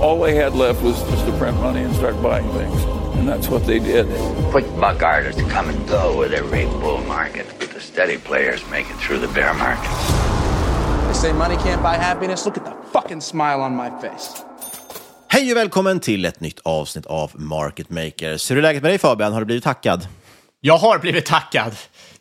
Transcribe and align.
All 0.00 0.20
they 0.20 0.34
had 0.36 0.54
left 0.54 0.80
was 0.82 0.96
just 1.10 1.26
to 1.26 1.32
print 1.32 1.56
money 1.60 1.82
and 1.82 1.92
start 1.96 2.22
buying 2.22 2.48
things. 2.52 2.84
And 3.18 3.28
that's 3.28 3.48
what 3.48 3.66
they 3.66 3.80
did. 3.80 4.06
Quick 4.52 4.66
buck 4.80 5.02
artists 5.02 5.42
come 5.52 5.68
and 5.70 5.88
go 5.88 6.16
with 6.20 6.32
every 6.32 6.66
bull 6.66 7.00
market, 7.08 7.46
but 7.58 7.70
the 7.70 7.80
steady 7.80 8.16
players 8.16 8.62
make 8.70 8.86
it 8.90 8.96
through 9.00 9.18
the 9.18 9.28
bear 9.34 9.54
market. 9.54 9.90
They 11.06 11.14
say 11.14 11.32
money 11.32 11.56
can't 11.56 11.82
buy 11.82 11.96
happiness. 11.96 12.46
Look 12.46 12.56
at 12.56 12.64
the 12.64 12.74
fucking 12.92 13.20
smile 13.20 13.60
on 13.60 13.74
my 13.76 13.90
face. 14.00 14.44
Hej 15.28 15.50
och 15.52 15.56
välkommen 15.56 16.00
till 16.00 16.24
ett 16.24 16.40
nytt 16.40 16.60
avsnitt 16.64 17.06
av 17.06 17.30
Market 17.34 17.90
Makers. 17.90 18.50
Hur 18.50 18.58
är 18.58 18.62
läget 18.62 18.82
med 18.82 18.90
dig 18.90 18.98
Fabian? 18.98 19.32
Har 19.32 19.40
du 19.40 19.46
blivit 19.46 19.64
tackad? 19.64 20.06
Jag 20.60 20.78
har 20.78 20.98
blivit 20.98 21.26
tackad. 21.26 21.76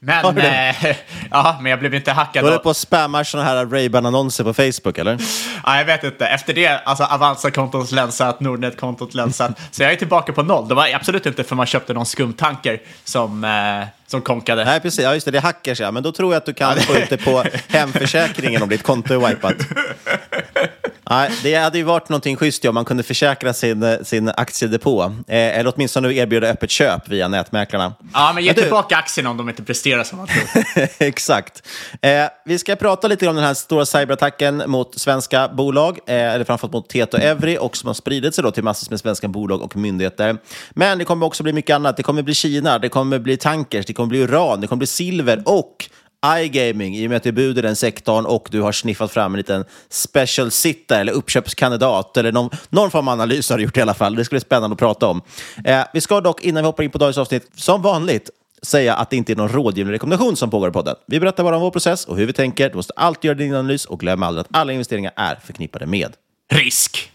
Men, 0.08 0.38
eh, 0.38 0.76
ja, 1.32 1.58
men 1.62 1.70
jag 1.70 1.80
blev 1.80 1.94
inte 1.94 2.12
hackad. 2.12 2.44
Du 2.44 2.48
håller 2.48 2.64
på 2.64 2.70
och 2.70 2.78
spammar 2.78 3.24
sådana 3.24 3.50
här 3.50 3.66
Ray-Ban-annonser 3.66 4.44
på 4.44 4.54
Facebook, 4.54 4.98
eller? 4.98 5.18
Ja, 5.64 5.78
jag 5.78 5.86
vet 5.86 6.04
inte. 6.04 6.28
Efter 6.28 6.54
det, 6.54 6.68
alltså 6.68 7.04
Avanza-kontot 7.04 7.92
länsat, 7.92 8.40
Nordnet-kontot 8.40 9.14
länsat. 9.14 9.52
Så 9.72 9.84
jag 9.84 9.92
är 9.92 9.96
tillbaka 9.96 10.34
på 10.34 10.44
noll. 10.44 10.68
Det 10.68 10.76
var 10.76 10.88
absolut 10.94 11.26
inte 11.26 11.44
för 11.44 11.56
man 11.56 11.66
köpte 11.66 11.94
någon 11.94 12.06
skumtanker 12.06 12.82
som, 13.04 13.44
eh, 13.44 13.88
som 14.08 14.22
konkade. 14.22 14.66
Nej, 14.66 14.80
precis. 14.80 15.04
Ja, 15.04 15.14
just 15.14 15.26
det. 15.26 15.32
Det 15.32 15.38
är 15.38 15.42
hackers, 15.42 15.80
ja. 15.80 15.92
Men 15.92 16.04
då 16.04 16.12
tror 16.12 16.34
jag 16.34 16.38
att 16.38 16.46
du 16.46 16.54
kan 16.54 16.78
få 16.78 16.96
ut 16.96 17.10
det 17.10 17.18
på 17.18 17.44
hemförsäkringen 17.68 18.64
om 18.64 18.70
ditt 18.70 18.84
konto 18.84 19.14
är 19.14 19.28
wipat. 19.28 19.56
Nej, 21.10 21.32
det 21.44 21.56
hade 21.56 21.78
ju 21.78 21.84
varit 21.84 22.10
någonting 22.10 22.36
schysst 22.36 22.66
om 22.66 22.76
man 22.76 22.86
kunde 22.86 23.04
försäkra 23.04 23.54
sin, 23.54 23.98
sin 24.04 24.30
aktiedepå. 24.30 25.04
Eh, 25.04 25.60
eller 25.60 25.74
åtminstone 25.76 26.14
erbjuda 26.14 26.48
öppet 26.48 26.72
köp 26.72 27.10
via 27.10 27.28
nätmäklarna. 27.28 27.94
Ja, 28.14 28.32
men 28.36 28.44
ge 28.44 28.54
du- 28.54 28.62
tillbaka 28.62 28.96
aktierna 28.98 29.30
om 29.30 29.38
de 29.38 29.50
inte 29.50 29.64
presterar 29.64 30.04
som 30.04 30.18
man 30.18 30.28
tror. 30.28 30.64
Exakt. 31.00 31.64
Eh, 32.02 32.26
vi 32.46 32.60
ska 32.60 32.76
prata 32.76 33.08
lite 33.08 33.28
om 33.28 33.36
den 33.36 33.44
här 33.46 33.54
stora 33.54 33.86
cyberattacken 33.86 34.64
mot 34.68 35.00
svenska 35.00 35.48
bolag, 35.48 36.00
eh, 36.08 36.16
eller 36.16 36.46
framförallt 36.46 36.74
mot 36.74 36.90
Tieto 36.90 37.18
Evry, 37.18 37.58
och 37.58 37.78
som 37.78 37.88
har 37.88 37.94
spridit 37.94 38.36
sig 38.36 38.44
då 38.44 38.52
till 38.52 38.64
massor 38.64 38.88
med 38.90 39.00
svenska 39.00 39.28
bolag 39.28 39.62
och 39.62 39.76
myndigheter. 39.76 40.38
Men 40.72 40.98
det 40.98 41.06
kommer 41.06 41.26
också 41.26 41.44
bli 41.44 41.54
mycket 41.54 41.76
annat. 41.76 41.98
Det 41.98 42.04
kommer 42.04 42.22
bli 42.22 42.34
Kina, 42.34 42.80
det 42.80 42.90
kommer 42.90 43.20
bli 43.20 43.38
tankers, 43.38 43.86
det 43.86 43.94
kommer 43.94 44.10
bli 44.10 44.20
uran, 44.20 44.62
det 44.62 44.68
kommer 44.68 44.78
bli 44.78 44.88
silver 44.88 45.44
och 45.46 45.90
iGaming, 46.26 46.96
i 46.96 47.06
och 47.06 47.10
med 47.10 47.18
att 47.18 47.24
du 47.24 47.32
bjuder 47.32 47.62
den 47.62 47.76
sektorn 47.76 48.26
och 48.26 48.48
du 48.52 48.62
har 48.62 48.72
sniffat 48.72 49.12
fram 49.12 49.34
en 49.34 49.38
liten 49.38 49.66
special 49.90 50.52
sitter 50.52 51.02
eller 51.02 51.14
uppköpskandidat 51.14 52.18
eller 52.18 52.32
någon, 52.32 52.50
någon 52.70 52.92
form 52.92 53.08
av 53.08 53.14
analys 53.14 53.50
har 53.50 53.58
du 53.58 53.64
gjort 53.64 53.78
i 53.78 53.82
alla 53.82 53.94
fall. 53.94 54.16
Det 54.16 54.26
ska 54.26 54.34
bli 54.34 54.40
spännande 54.40 54.74
att 54.74 54.80
prata 54.80 55.08
om. 55.08 55.22
Eh, 55.66 55.82
vi 55.94 56.02
ska 56.02 56.22
dock, 56.22 56.42
innan 56.42 56.64
vi 56.64 56.66
hoppar 56.66 56.84
in 56.84 56.90
på 56.90 56.98
dagens 56.98 57.18
avsnitt, 57.18 57.52
som 57.56 57.82
vanligt, 57.82 58.30
säga 58.62 58.96
att 58.96 59.10
det 59.10 59.18
inte 59.18 59.34
är 59.34 59.36
någon 59.36 59.50
rådgivande 59.50 59.94
rekommendation 59.94 60.36
som 60.36 60.50
pågår 60.50 60.70
i 60.70 60.72
podden. 60.72 60.96
Vi 61.08 61.20
berättar 61.20 61.44
bara 61.44 61.56
om 61.56 61.62
vår 61.62 61.72
process 61.72 62.06
och 62.06 62.18
hur 62.18 62.26
vi 62.26 62.34
tänker. 62.34 62.70
Du 62.70 62.76
måste 62.76 62.94
alltid 62.96 63.26
göra 63.26 63.38
din 63.38 63.54
analys 63.54 63.86
och 63.86 64.00
glöm 64.00 64.24
aldrig 64.24 64.42
att 64.42 64.48
alla 64.52 64.74
investeringar 64.74 65.14
är 65.16 65.36
förknippade 65.36 65.86
med 65.86 66.14
Risk. 66.52 67.12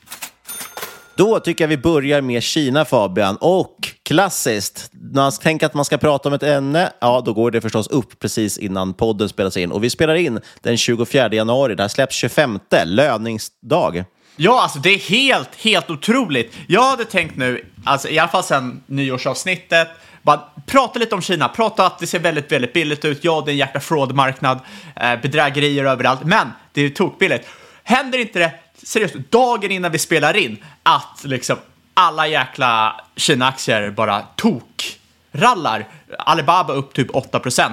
Då 1.17 1.41
tycker 1.41 1.65
jag 1.65 1.69
vi 1.69 1.77
börjar 1.77 2.21
med 2.21 2.43
Kina, 2.43 2.85
Fabian. 2.85 3.37
Och 3.41 3.77
klassiskt, 4.03 4.91
när 4.93 5.23
man 5.23 5.33
tänker 5.33 5.67
att 5.67 5.75
man 5.75 5.85
ska 5.85 5.99
prata 5.99 6.29
om 6.29 6.33
ett 6.33 6.43
ämne, 6.43 6.93
ja, 7.01 7.23
då 7.25 7.33
går 7.33 7.51
det 7.51 7.61
förstås 7.61 7.87
upp 7.87 8.19
precis 8.19 8.59
innan 8.59 8.95
podden 8.95 9.29
spelas 9.29 9.57
in. 9.57 9.73
Och 9.73 9.85
vi 9.85 9.91
spelar 9.91 10.15
in 10.15 10.41
den 10.61 10.77
24 10.77 11.29
januari. 11.33 11.75
Det 11.75 11.83
här 11.83 11.89
släpps 11.89 12.17
25, 12.17 12.59
löningsdag. 12.85 14.05
Ja, 14.37 14.63
alltså 14.63 14.79
det 14.79 14.91
är 14.91 14.99
helt, 14.99 15.55
helt 15.57 15.91
otroligt. 15.91 16.55
Jag 16.67 16.83
hade 16.83 17.05
tänkt 17.05 17.37
nu, 17.37 17.67
alltså 17.85 18.09
i 18.09 18.19
alla 18.19 18.29
fall 18.29 18.45
sedan 18.45 18.83
nyårsavsnittet, 18.87 19.89
bara 20.23 20.41
prata 20.67 20.99
lite 20.99 21.15
om 21.15 21.23
Kina, 21.23 21.49
prata 21.49 21.87
att 21.87 21.99
det 21.99 22.07
ser 22.07 22.19
väldigt, 22.19 22.53
väldigt 22.53 22.73
billigt 22.73 23.05
ut. 23.05 23.25
Ja, 23.25 23.43
det 23.47 23.51
är 23.51 23.53
en 23.53 23.59
jäkla 23.59 23.81
fraudmarknad, 23.81 24.59
eh, 24.97 25.21
bedrägerier 25.23 25.85
överallt, 25.85 26.25
men 26.25 26.49
det 26.73 26.81
är 26.81 26.91
tokbilligt. 26.91 27.49
Händer 27.85 28.19
inte 28.19 28.39
det, 28.39 28.53
seriöst, 28.83 29.15
dagen 29.15 29.71
innan 29.71 29.93
vi 29.93 29.99
spelar 29.99 30.37
in, 30.37 30.65
att 30.83 31.21
liksom 31.25 31.57
alla 31.95 32.27
jäkla 32.27 33.01
Kina-aktier 33.17 33.91
bara 33.91 34.23
tok-rallar. 34.37 35.89
Alibaba 36.19 36.73
upp 36.73 36.95
typ 36.95 37.11
8% 37.11 37.73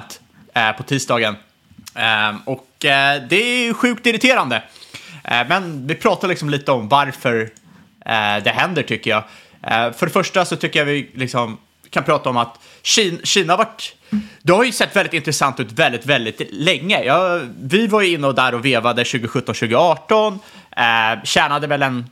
eh, 0.54 0.72
på 0.72 0.82
tisdagen. 0.82 1.36
Eh, 1.94 2.36
och 2.44 2.84
eh, 2.84 3.22
det 3.28 3.36
är 3.36 3.64
ju 3.64 3.74
sjukt 3.74 4.06
irriterande. 4.06 4.62
Eh, 5.24 5.48
men 5.48 5.86
vi 5.86 5.94
pratar 5.94 6.28
liksom 6.28 6.50
lite 6.50 6.72
om 6.72 6.88
varför, 6.88 7.40
eh, 8.06 8.42
det 8.44 8.50
händer 8.50 8.82
tycker 8.82 9.10
jag. 9.10 9.24
Eh, 9.62 9.92
för 9.92 10.06
det 10.06 10.12
första 10.12 10.44
så 10.44 10.56
tycker 10.56 10.78
jag 10.78 10.86
vi 10.86 11.10
liksom 11.14 11.58
kan 11.90 12.04
prata 12.04 12.30
om 12.30 12.36
att 12.36 12.58
Kina, 12.82 13.18
Kina 13.24 13.52
har 13.52 13.58
varit... 13.58 13.96
Det 14.42 14.52
har 14.52 14.64
ju 14.64 14.72
sett 14.72 14.96
väldigt 14.96 15.14
intressant 15.14 15.60
ut 15.60 15.72
väldigt, 15.72 16.06
väldigt 16.06 16.40
länge. 16.52 17.04
Ja, 17.04 17.40
vi 17.60 17.86
var 17.86 18.02
ju 18.02 18.12
inne 18.14 18.26
och 18.26 18.34
där 18.34 18.54
och 18.54 18.64
vevade 18.64 19.02
2017-2018. 19.02 20.38
Eh, 20.76 21.22
tjänade 21.24 21.66
väl 21.66 21.82
en 21.82 22.10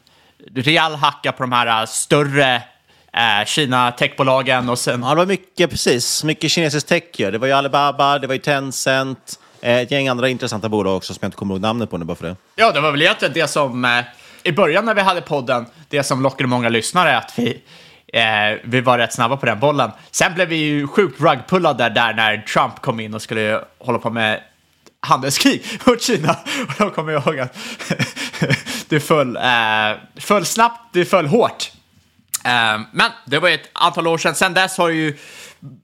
rejäl 0.55 0.95
hacka 0.95 1.33
på 1.33 1.43
de 1.43 1.53
här 1.53 1.87
större 1.87 2.62
eh, 3.12 3.47
Kina-techbolagen 3.47 4.69
och 4.69 4.79
sen... 4.79 5.03
Ja, 5.03 5.09
det 5.09 5.15
var 5.15 5.27
mycket, 5.27 5.71
precis. 5.71 6.25
Mycket 6.25 6.50
kinesisk 6.50 6.87
tech 6.87 7.03
ju. 7.17 7.31
Det 7.31 7.39
var 7.39 7.47
ju 7.47 7.53
Alibaba, 7.53 8.19
det 8.19 8.27
var 8.27 8.35
ju 8.35 8.41
Tencent, 8.41 9.39
eh, 9.61 9.77
ett 9.77 9.91
gäng 9.91 10.09
andra 10.09 10.29
intressanta 10.29 10.69
bolag 10.69 10.97
också 10.97 11.15
som 11.15 11.19
jag 11.23 11.29
inte 11.29 11.37
kommer 11.37 11.55
ihåg 11.55 11.61
namnet 11.61 11.91
på 11.91 11.99
nu 11.99 12.05
bara 12.05 12.17
för 12.17 12.27
det. 12.27 12.37
Ja, 12.56 12.73
det 12.73 12.81
var 12.81 12.91
väl 12.91 13.03
egentligen 13.03 13.35
det 13.35 13.49
som... 13.49 13.85
Eh, 13.85 14.05
I 14.43 14.53
början 14.53 14.85
när 14.85 14.95
vi 14.95 15.00
hade 15.00 15.21
podden, 15.21 15.67
det 15.89 16.03
som 16.03 16.23
lockade 16.23 16.49
många 16.49 16.69
lyssnare, 16.69 17.17
att 17.17 17.33
vi 17.37 17.61
Eh, 18.13 18.59
vi 18.65 18.81
var 18.81 18.99
rätt 18.99 19.13
snabba 19.13 19.37
på 19.37 19.47
den 19.47 19.61
bollen. 19.61 19.91
Sen 20.11 20.35
blev 20.35 20.49
vi 20.49 20.57
ju 20.57 20.87
sjukt 20.87 21.21
rugpullade 21.21 21.89
där 21.89 22.15
när 22.15 22.37
Trump 22.37 22.81
kom 22.81 23.01
in 23.01 23.15
och 23.15 23.23
skulle 23.23 23.65
hålla 23.79 23.99
på 23.99 24.11
med 24.11 24.41
handelskrig 25.01 25.65
mot 25.87 26.03
Kina. 26.03 26.37
Och 26.69 26.75
då 26.79 26.91
kommer 26.91 27.13
jag 27.13 27.27
ihåg 27.27 27.39
att 27.39 27.57
det 28.89 29.01
föll, 29.01 29.37
eh, 29.37 29.43
föll 30.17 30.45
snabbt, 30.45 30.81
det 30.93 31.05
föll 31.05 31.27
hårt. 31.27 31.73
Eh, 32.45 32.81
men 32.93 33.11
det 33.27 33.39
var 33.39 33.49
ju 33.49 33.55
ett 33.55 33.71
antal 33.73 34.07
år 34.07 34.19
sedan. 34.19 34.35
Sen 34.35 34.55
dess 34.55 34.79
har 34.79 34.89
ju 34.89 35.17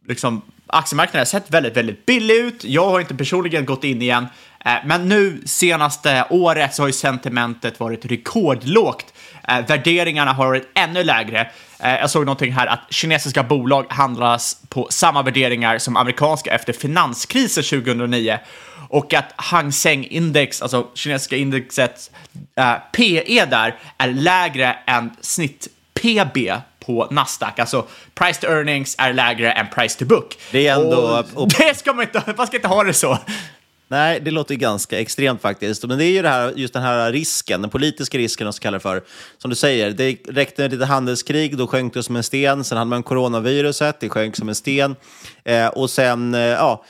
liksom 0.09 0.43
aktiemarknaden 0.67 1.27
sett 1.27 1.51
väldigt, 1.51 1.77
väldigt 1.77 2.07
billig 2.07 2.35
ut. 2.35 2.65
Jag 2.65 2.91
har 2.91 3.01
inte 3.01 3.15
personligen 3.15 3.65
gått 3.65 3.85
in 3.85 4.03
igen. 4.03 4.27
Eh, 4.65 4.73
men 4.85 5.09
nu 5.09 5.43
senaste 5.47 6.27
året 6.31 6.75
så 6.75 6.83
har 6.83 6.87
ju 6.87 6.93
sentimentet 6.93 7.81
varit 7.81 8.05
rekordlågt. 8.05 9.14
Eh, 9.49 9.67
värderingarna 9.67 10.33
har 10.33 10.47
varit 10.47 10.71
ännu 10.75 11.05
lägre. 11.05 11.51
Eh, 11.79 11.95
jag 11.95 12.11
såg 12.11 12.25
någonting 12.25 12.53
här 12.53 12.67
att 12.67 12.81
kinesiska 12.91 13.43
bolag 13.43 13.87
handlas 13.89 14.57
på 14.69 14.87
samma 14.91 15.23
värderingar 15.23 15.79
som 15.79 15.97
amerikanska 15.97 16.55
efter 16.55 16.73
finanskrisen 16.73 17.65
2009 17.65 18.39
och 18.89 19.15
att 19.15 19.33
Hang 19.37 19.73
Seng 19.73 20.05
index, 20.05 20.63
alltså 20.63 20.87
kinesiska 20.95 21.37
indexet, 21.37 22.11
eh, 22.57 22.75
PE 22.93 23.45
där 23.45 23.79
är 23.99 24.09
lägre 24.09 24.77
än 24.87 25.11
snitt 25.21 25.69
PB 25.95 26.53
på 26.87 27.09
Nasdaq. 27.11 27.59
Alltså 27.59 27.87
price 28.15 28.41
to 28.41 28.47
earnings 28.47 28.95
är 28.99 29.13
lägre 29.13 29.53
än 29.53 29.67
price 29.75 29.99
to 29.99 30.05
book. 30.05 30.39
Det 30.51 30.67
är 30.67 30.75
ändå... 30.75 31.25
Och 31.35 31.49
det 31.59 31.79
ska 31.79 31.93
man 31.93 32.05
inte, 32.05 32.23
man 32.37 32.47
ska 32.47 32.57
inte 32.57 32.69
ha 32.69 32.85
det 32.85 32.95
så. 32.95 33.19
Nej, 33.95 34.21
det 34.21 34.31
låter 34.31 34.55
ganska 34.55 35.01
extremt 35.01 35.41
faktiskt. 35.41 35.85
Men 35.85 35.99
det 35.99 36.05
är 36.05 36.11
ju 36.11 36.23
det 36.23 36.29
här, 36.29 36.53
just 36.57 36.75
den 36.75 36.83
här 36.83 37.13
risken, 37.13 37.61
den 37.63 37.71
politiska 37.71 38.19
risken, 38.19 38.53
som 38.53 38.61
kallar 38.61 38.79
det 38.79 38.83
för. 38.83 39.03
Som 39.39 39.51
du 39.51 39.57
säger, 39.57 39.91
det 39.91 40.17
räckte 40.29 40.63
med 40.63 40.73
lite 40.73 40.85
handelskrig, 40.85 41.57
då 41.57 41.67
sjönk 41.67 41.95
det 41.95 42.03
som 42.03 42.17
en 42.17 42.23
sten. 42.23 42.65
Sen 42.65 42.79
hade 42.79 42.89
man 42.89 43.03
coronaviruset, 43.03 44.01
det 44.01 44.09
sjönk 44.09 44.37
som 44.37 44.49
en 44.49 44.55
sten. 44.55 44.97
Eh, 45.45 45.67
och 45.67 45.91
sen, 45.91 46.35
eh, 46.35 46.41
ja, 46.41 46.85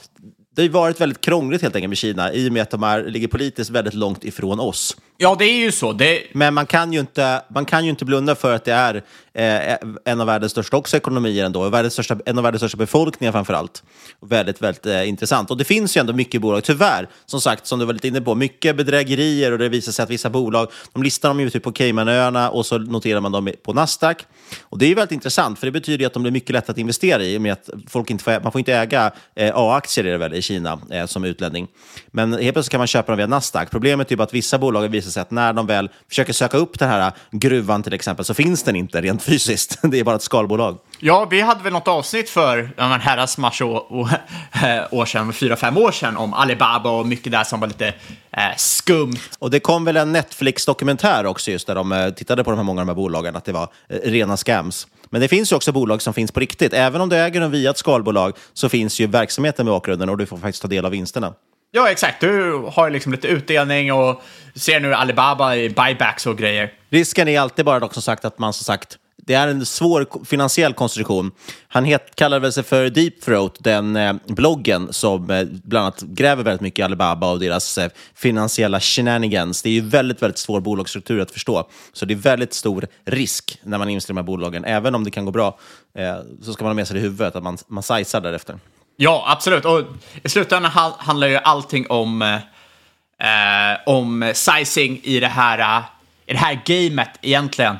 det 0.57 0.63
har 0.63 0.69
varit 0.69 1.01
väldigt 1.01 1.21
krångligt 1.21 1.63
helt 1.63 1.77
enkelt 1.77 1.89
med 1.89 1.99
Kina 1.99 2.33
i 2.33 2.49
och 2.49 2.53
med 2.53 2.63
att 2.63 2.71
de 2.71 2.83
är, 2.83 3.05
ligger 3.05 3.29
politiskt 3.29 3.71
väldigt 3.71 3.95
långt 3.95 4.25
ifrån 4.25 4.61
oss. 4.61 4.97
Ja, 5.17 5.37
det 5.39 5.45
är 5.45 5.57
ju 5.57 5.73
så. 5.73 5.93
Det... 5.93 6.23
Men 6.33 6.55
man 6.55 6.67
kan, 6.67 6.93
ju 6.93 7.01
inte, 7.01 7.43
man 7.49 7.65
kan 7.65 7.85
ju 7.85 7.91
inte 7.91 8.05
blunda 8.05 8.35
för 8.35 8.55
att 8.55 8.65
det 8.65 8.73
är 8.73 9.03
eh, 9.35 9.77
en 10.05 10.21
av 10.21 10.27
världens 10.27 10.53
största 10.53 10.77
också 10.77 10.97
ekonomier 10.97 11.45
ändå, 11.45 11.69
världens 11.69 11.93
största, 11.93 12.17
en 12.27 12.39
av 12.39 12.45
världens 12.45 12.61
största 12.61 12.77
befolkningar 12.77 13.33
framför 13.33 13.55
allt. 13.55 13.83
Väldigt, 14.21 14.63
väldigt 14.63 14.87
eh, 14.87 15.09
intressant. 15.09 15.51
Och 15.51 15.57
det 15.57 15.65
finns 15.65 15.97
ju 15.97 16.01
ändå 16.01 16.13
mycket 16.13 16.41
bolag, 16.41 16.65
tyvärr, 16.65 17.09
som 17.27 17.41
sagt, 17.41 17.67
som 17.67 17.79
du 17.79 17.85
var 17.85 17.93
lite 17.93 18.09
inne 18.09 18.21
på, 18.21 18.35
mycket 18.35 18.77
bedrägerier 18.77 19.53
och 19.53 19.59
det 19.59 19.69
visar 19.69 19.93
sig 19.93 20.03
att 20.03 20.11
vissa 20.11 20.31
bolag, 20.31 20.71
de 20.93 21.03
listar 21.03 21.29
dem 21.29 21.41
ju 21.41 21.51
typ 21.51 21.63
på 21.63 21.73
Caymanöarna 21.73 22.51
och 22.51 22.67
så 22.67 22.79
noterar 22.79 23.21
man 23.21 23.33
dem 23.33 23.51
på 23.63 23.73
Nasdaq. 23.73 24.27
Och 24.63 24.79
det 24.79 24.85
är 24.85 24.89
ju 24.89 24.95
väldigt 24.95 25.13
intressant, 25.13 25.59
för 25.59 25.67
det 25.67 25.71
betyder 25.71 25.99
ju 25.99 26.07
att 26.07 26.13
de 26.13 26.23
blir 26.23 26.33
mycket 26.33 26.51
lätt 26.51 26.71
att 26.71 26.79
investera 26.79 27.25
i, 27.25 27.39
med 27.39 27.53
att 27.53 27.71
folk 27.89 28.11
inte 28.11 28.25
får, 28.25 28.41
man 28.43 28.53
får 28.53 28.59
inte 28.59 28.75
äga 28.75 29.13
eh, 29.35 29.53
A-aktier 29.55 30.35
i 30.35 30.43
Kina 30.43 30.81
eh, 30.91 31.07
som 31.07 31.25
utlänning. 31.25 31.69
Men 32.07 32.33
helt 32.33 32.53
plötsligt 32.53 32.71
kan 32.71 32.79
man 32.81 32.87
köpa 32.87 33.13
dem 33.13 33.17
via 33.17 33.27
Nasdaq. 33.27 33.71
Problemet 33.71 34.09
är 34.09 34.13
ju 34.13 34.17
bara 34.17 34.25
att 34.25 34.35
vissa 34.35 34.59
bolag 34.59 34.85
visar 35.05 35.11
sig 35.11 35.21
att 35.21 35.31
när 35.31 35.53
de 35.53 35.67
väl 35.67 35.91
försöker 36.09 36.33
söka 36.33 36.57
upp 36.57 36.79
den 36.79 36.89
här 36.89 37.13
gruvan 37.31 37.83
till 37.83 37.93
exempel 37.93 38.25
så 38.25 38.35
finns 38.35 38.63
den 38.63 38.77
inte 38.77 39.01
rent 39.01 39.23
fysiskt. 39.23 39.79
Det 39.83 39.99
är 39.99 40.05
bara 40.05 40.17
ett 40.17 40.23
skalbolag. 40.23 40.79
Ja, 40.99 41.27
vi 41.31 41.41
hade 41.41 41.63
väl 41.63 41.73
något 41.73 41.89
avsnitt 41.89 42.31
för 42.31 42.71
men 42.77 43.01
herrans 43.01 43.39
mars 43.39 43.63
år, 44.91 45.05
sedan, 45.05 45.33
fyra, 45.33 45.57
fem 45.57 45.77
år 45.77 45.91
sedan, 45.91 46.17
om 46.17 46.35
Alibaba 46.35 46.91
och 46.91 47.07
mycket 47.07 47.33
där 47.33 47.45
som 47.45 47.61
var 47.61 47.67
lite 47.67 47.87
eh, 48.31 48.43
skumt. 48.57 49.19
Och 49.39 49.51
det 49.51 49.61
kom 49.61 49.85
väl 49.85 49.97
en 49.97 50.13
Netflix-dokumentär 50.13 51.27
också 51.27 51.51
just 51.51 51.67
där 51.67 51.75
de 51.75 51.93
eh, 51.93 52.11
tittade 52.11 52.45
på 52.45 52.51
de 52.51 52.57
här 52.57 52.65
många 52.65 52.81
av 52.81 52.87
de 52.87 52.91
här 52.91 52.97
bolagen, 52.97 53.37
att 53.37 53.45
det 53.45 53.53
var 53.53 53.69
eh, 53.89 53.99
rena 54.05 54.37
scams. 54.37 54.87
Men 55.11 55.21
det 55.21 55.29
finns 55.29 55.53
ju 55.53 55.57
också 55.57 55.73
bolag 55.73 56.03
som 56.03 56.15
finns 56.15 56.33
på 56.33 56.41
riktigt. 56.41 56.73
Även 56.73 57.01
om 57.01 57.09
du 57.09 57.17
äger 57.17 57.41
dem 57.41 57.51
via 57.51 57.71
ett 57.71 57.79
skalbolag 57.79 58.37
så 58.53 58.69
finns 58.69 59.01
ju 59.01 59.07
verksamheten 59.07 59.67
med 59.67 59.73
bakgrunden 59.73 60.09
och 60.09 60.19
du 60.19 60.27
får 60.27 60.37
faktiskt 60.37 60.63
ta 60.63 60.69
del 60.69 60.85
av 60.85 60.91
vinsterna. 60.91 61.35
Ja, 61.77 61.91
exakt. 61.91 62.21
Du 62.21 62.63
har 62.73 62.91
liksom 62.91 63.13
lite 63.13 63.29
utdelning 63.29 63.93
och 63.93 64.23
ser 64.55 64.81
nu 64.81 64.95
Alibaba 64.95 65.57
i 65.57 65.71
buybacks 65.71 66.27
och 66.27 66.39
grejer. 66.39 66.73
Risken 66.91 67.29
är 67.29 67.41
alltid 67.41 67.65
bara 67.65 67.81
dock 67.81 67.93
som 67.93 68.03
sagt 68.03 68.25
att 68.25 68.39
man 68.39 68.53
som 68.53 68.65
sagt 68.65 68.99
det 69.17 69.35
är 69.35 69.49
en 69.49 69.67
svår 69.67 70.25
finansiell 70.25 70.75
konstruktion. 70.75 71.33
Han 71.69 71.85
het, 71.85 72.15
kallar 72.15 72.41
väl 72.41 72.53
sig 72.53 72.63
för 72.63 72.91
Deep 72.91 73.21
Throat, 73.21 73.57
den 73.61 73.97
eh, 73.97 74.15
bloggen 74.27 74.93
som 74.93 75.31
eh, 75.31 75.45
bland 75.45 75.83
annat 75.83 76.03
gräver 76.03 76.43
väldigt 76.43 76.61
mycket 76.61 76.79
i 76.79 76.83
Alibaba 76.83 77.31
och 77.31 77.41
deras 77.41 77.79
eh, 77.79 77.91
finansiella 78.15 78.81
shenanigans. 78.81 79.63
Det 79.63 79.69
är 79.69 79.73
ju 79.73 79.81
väldigt, 79.81 80.23
väldigt 80.23 80.39
svår 80.39 80.61
bolagsstruktur 80.61 81.21
att 81.21 81.31
förstå. 81.31 81.69
Så 81.93 82.07
det 82.07 82.15
är 82.15 82.19
väldigt 82.19 82.55
stor 82.55 82.87
risk 83.05 83.59
när 83.63 83.79
man 83.79 83.89
investerar 83.89 84.15
i 84.15 84.17
de 84.17 84.21
här 84.21 84.27
bolagen. 84.27 84.65
Även 84.65 84.95
om 84.95 85.05
det 85.05 85.11
kan 85.11 85.25
gå 85.25 85.31
bra 85.31 85.59
eh, 85.99 86.17
så 86.43 86.53
ska 86.53 86.65
man 86.65 86.71
ha 86.71 86.75
med 86.75 86.89
sig 86.89 86.95
det 86.95 87.01
i 87.01 87.03
huvudet 87.03 87.37
att 87.37 87.43
man, 87.43 87.59
man 87.67 87.83
sizar 87.83 88.21
därefter. 88.21 88.59
Ja, 88.97 89.25
absolut. 89.27 89.65
Och 89.65 89.83
i 90.23 90.29
slutändan 90.29 90.71
handlar 90.99 91.27
ju 91.27 91.37
allting 91.37 91.87
om, 91.91 92.23
eh, 92.23 93.73
eh, 93.73 93.79
om 93.87 94.33
sizing 94.35 95.01
i 95.03 95.21
det 95.21 95.29
här, 95.29 95.59
eh, 95.59 95.85
i 96.27 96.33
det 96.33 96.39
här 96.39 96.61
gamet 96.65 97.11
egentligen. 97.23 97.77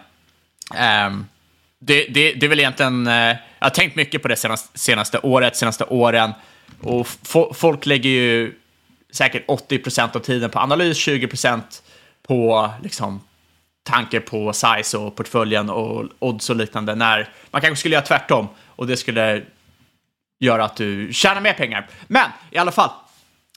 Um, 1.07 1.27
det, 1.79 2.05
det, 2.05 2.33
det 2.33 2.47
är 2.47 2.49
väl 2.49 2.61
egentligen, 2.61 3.07
eh, 3.07 3.37
jag 3.59 3.67
har 3.67 3.71
tänkt 3.71 3.97
mycket 3.97 4.23
på 4.23 4.29
det 4.29 4.37
senaste, 4.37 4.79
senaste 4.79 5.19
året, 5.19 5.57
senaste 5.57 5.85
åren. 5.85 6.33
Och 6.81 7.07
folk 7.55 7.87
lägger 7.87 8.11
ju 8.11 8.55
säkert 9.13 9.47
80% 9.47 10.17
av 10.17 10.21
tiden 10.21 10.51
på 10.51 10.59
analys, 10.59 11.09
20% 11.09 11.63
på 12.27 12.71
liksom, 12.83 13.21
tanke 13.83 14.21
på 14.21 14.53
size 14.53 14.99
och 14.99 15.17
portföljen 15.17 15.71
och 15.71 16.05
odds 16.19 16.51
och 16.51 16.57
liknande. 16.57 16.95
När 16.95 17.29
man 17.51 17.61
kanske 17.61 17.81
skulle 17.81 17.95
göra 17.95 18.05
tvärtom 18.05 18.49
och 18.67 18.87
det 18.87 18.97
skulle 18.97 19.43
gör 20.45 20.59
att 20.59 20.77
du 20.77 21.13
tjänar 21.13 21.41
mer 21.41 21.53
pengar. 21.53 21.89
Men 22.07 22.31
i 22.51 22.59
alla 22.59 22.73
fall, 22.73 22.91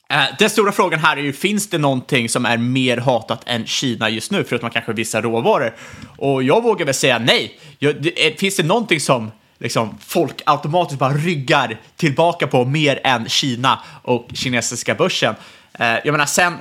eh, 0.09 0.23
den 0.39 0.49
stora 0.49 0.71
frågan 0.71 0.99
här 0.99 1.17
är 1.17 1.21
ju, 1.21 1.33
finns 1.33 1.69
det 1.69 1.77
någonting 1.77 2.29
som 2.29 2.45
är 2.45 2.57
mer 2.57 2.97
hatat 2.97 3.41
än 3.45 3.65
Kina 3.65 4.09
just 4.09 4.31
nu, 4.31 4.43
förutom 4.43 4.69
kanske 4.69 4.93
vissa 4.93 5.21
råvaror? 5.21 5.75
Och 6.17 6.43
jag 6.43 6.63
vågar 6.63 6.85
väl 6.85 6.93
säga 6.93 7.19
nej. 7.19 7.59
Eh, 7.79 8.35
finns 8.37 8.57
det 8.57 8.63
någonting 8.63 8.99
som 8.99 9.31
liksom, 9.59 9.97
folk 9.99 10.41
automatiskt 10.45 10.99
bara 10.99 11.13
ryggar 11.13 11.77
tillbaka 11.95 12.47
på 12.47 12.65
mer 12.65 12.99
än 13.03 13.29
Kina 13.29 13.79
och 14.01 14.27
kinesiska 14.33 14.95
börsen? 14.95 15.35
Eh, 15.79 15.87
jag 15.87 16.11
menar, 16.11 16.25
sen 16.25 16.57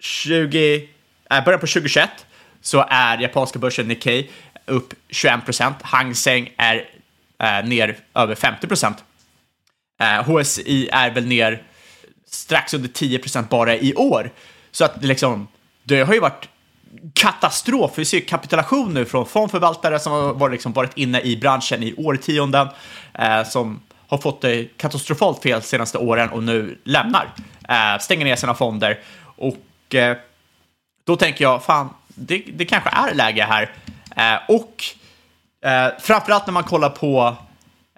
20, 0.00 0.88
eh, 1.30 1.44
början 1.44 1.60
på 1.60 1.66
2021 1.66 2.10
så 2.62 2.86
är 2.90 3.18
japanska 3.18 3.58
börsen 3.58 3.88
Nikkei 3.88 4.30
upp 4.66 4.94
21 5.10 5.44
procent. 5.44 5.76
Hang 5.82 6.14
Seng 6.14 6.50
är 6.56 6.84
eh, 7.38 7.68
ner 7.68 7.96
över 8.14 8.34
50 8.34 8.66
procent. 8.66 9.04
Eh, 9.98 10.22
HSI 10.24 10.88
är 10.92 11.10
väl 11.10 11.26
ner 11.26 11.62
strax 12.26 12.74
under 12.74 12.88
10% 12.88 13.48
bara 13.48 13.76
i 13.76 13.94
år. 13.94 14.30
Så 14.70 14.84
att 14.84 15.04
liksom, 15.04 15.48
det 15.82 16.00
har 16.00 16.14
ju 16.14 16.20
varit 16.20 16.48
katastrof. 17.14 17.90
Vi 17.94 18.04
ser 18.04 18.20
kapitulation 18.20 18.94
nu 18.94 19.04
från 19.04 19.26
fondförvaltare 19.26 19.98
som 19.98 20.12
har 20.12 20.34
varit, 20.34 20.52
liksom 20.52 20.72
varit 20.72 20.96
inne 20.96 21.20
i 21.20 21.36
branschen 21.36 21.82
i 21.82 21.94
årtionden, 21.96 22.68
eh, 23.14 23.44
som 23.44 23.80
har 24.08 24.18
fått 24.18 24.40
det 24.40 24.64
katastrofalt 24.76 25.42
fel 25.42 25.60
de 25.60 25.66
senaste 25.66 25.98
åren 25.98 26.28
och 26.28 26.42
nu 26.42 26.78
lämnar, 26.84 27.34
eh, 27.68 27.98
stänger 28.00 28.24
ner 28.24 28.36
sina 28.36 28.54
fonder. 28.54 28.98
Och 29.22 29.94
eh, 29.94 30.16
då 31.04 31.16
tänker 31.16 31.44
jag, 31.44 31.64
fan, 31.64 31.88
det, 32.08 32.42
det 32.54 32.64
kanske 32.64 32.90
är 32.90 33.14
läge 33.14 33.44
här. 33.44 33.70
Eh, 34.16 34.40
och 34.48 34.84
eh, 35.70 35.88
framförallt 36.00 36.46
när 36.46 36.52
man 36.52 36.64
kollar 36.64 36.90
på 36.90 37.36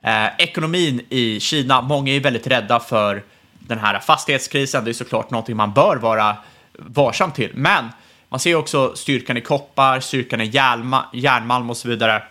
Eh, 0.03 0.27
ekonomin 0.39 1.01
i 1.09 1.41
Kina, 1.41 1.81
många 1.81 2.13
är 2.13 2.21
väldigt 2.21 2.47
rädda 2.47 2.81
för 2.81 3.23
den 3.59 3.79
här 3.79 3.99
fastighetskrisen. 3.99 4.85
Det 4.85 4.91
är 4.91 4.93
såklart 4.93 5.31
någonting 5.31 5.57
man 5.57 5.73
bör 5.73 5.97
vara 5.97 6.37
varsam 6.73 7.33
till. 7.33 7.51
Men 7.55 7.89
man 8.29 8.41
ser 8.41 8.55
också 8.55 8.97
styrkan 8.97 9.37
i 9.37 9.41
koppar, 9.41 10.01
styrkan 10.01 10.41
i 10.41 10.45
järnma, 10.45 11.05
järnmalm 11.13 11.71
och 11.71 11.77
så 11.77 11.89
vidare 11.89 12.23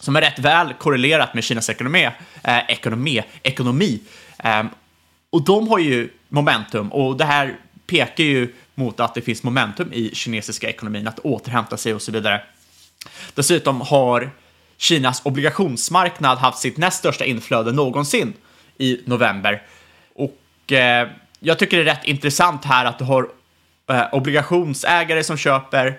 som 0.00 0.16
är 0.16 0.20
rätt 0.20 0.38
väl 0.38 0.72
korrelerat 0.72 1.34
med 1.34 1.44
Kinas 1.44 1.70
ekonomi. 1.70 2.08
Eh, 2.42 2.58
ekonomi, 2.70 3.22
ekonomi. 3.42 4.00
Eh, 4.38 4.64
och 5.30 5.44
de 5.44 5.68
har 5.68 5.78
ju 5.78 6.10
momentum 6.28 6.92
och 6.92 7.16
det 7.16 7.24
här 7.24 7.56
pekar 7.86 8.24
ju 8.24 8.54
mot 8.74 9.00
att 9.00 9.14
det 9.14 9.20
finns 9.20 9.42
momentum 9.42 9.92
i 9.92 10.14
kinesiska 10.14 10.68
ekonomin 10.68 11.08
att 11.08 11.18
återhämta 11.18 11.76
sig 11.76 11.94
och 11.94 12.02
så 12.02 12.12
vidare. 12.12 12.42
Dessutom 13.34 13.80
har 13.80 14.30
Kinas 14.78 15.22
obligationsmarknad 15.24 16.38
haft 16.38 16.58
sitt 16.58 16.76
näst 16.76 16.98
största 16.98 17.24
inflöde 17.24 17.72
någonsin 17.72 18.32
i 18.78 19.00
november. 19.04 19.62
Och 20.14 20.72
eh, 20.72 21.08
jag 21.40 21.58
tycker 21.58 21.76
det 21.76 21.82
är 21.82 21.94
rätt 21.94 22.04
intressant 22.04 22.64
här 22.64 22.84
att 22.84 22.98
du 22.98 23.04
har 23.04 23.28
eh, 23.90 24.04
obligationsägare 24.12 25.24
som 25.24 25.36
köper, 25.36 25.86
eh, 25.86 25.94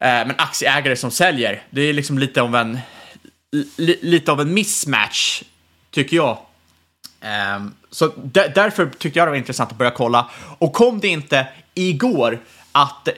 men 0.00 0.34
aktieägare 0.38 0.96
som 0.96 1.10
säljer. 1.10 1.62
Det 1.70 1.82
är 1.82 1.92
liksom 1.92 2.18
lite 2.18 2.42
av 2.42 2.56
en, 2.56 2.78
li, 3.76 3.98
lite 4.02 4.32
av 4.32 4.40
en 4.40 4.54
mismatch, 4.54 5.42
tycker 5.90 6.16
jag. 6.16 6.38
Ehm, 7.20 7.74
så 7.90 8.12
därför 8.54 8.86
tyckte 8.86 9.18
jag 9.18 9.28
det 9.28 9.30
var 9.30 9.38
intressant 9.38 9.72
att 9.72 9.78
börja 9.78 9.90
kolla. 9.90 10.30
Och 10.58 10.72
kom 10.72 11.00
det 11.00 11.08
inte 11.08 11.46
igår 11.74 12.40
att 12.72 13.08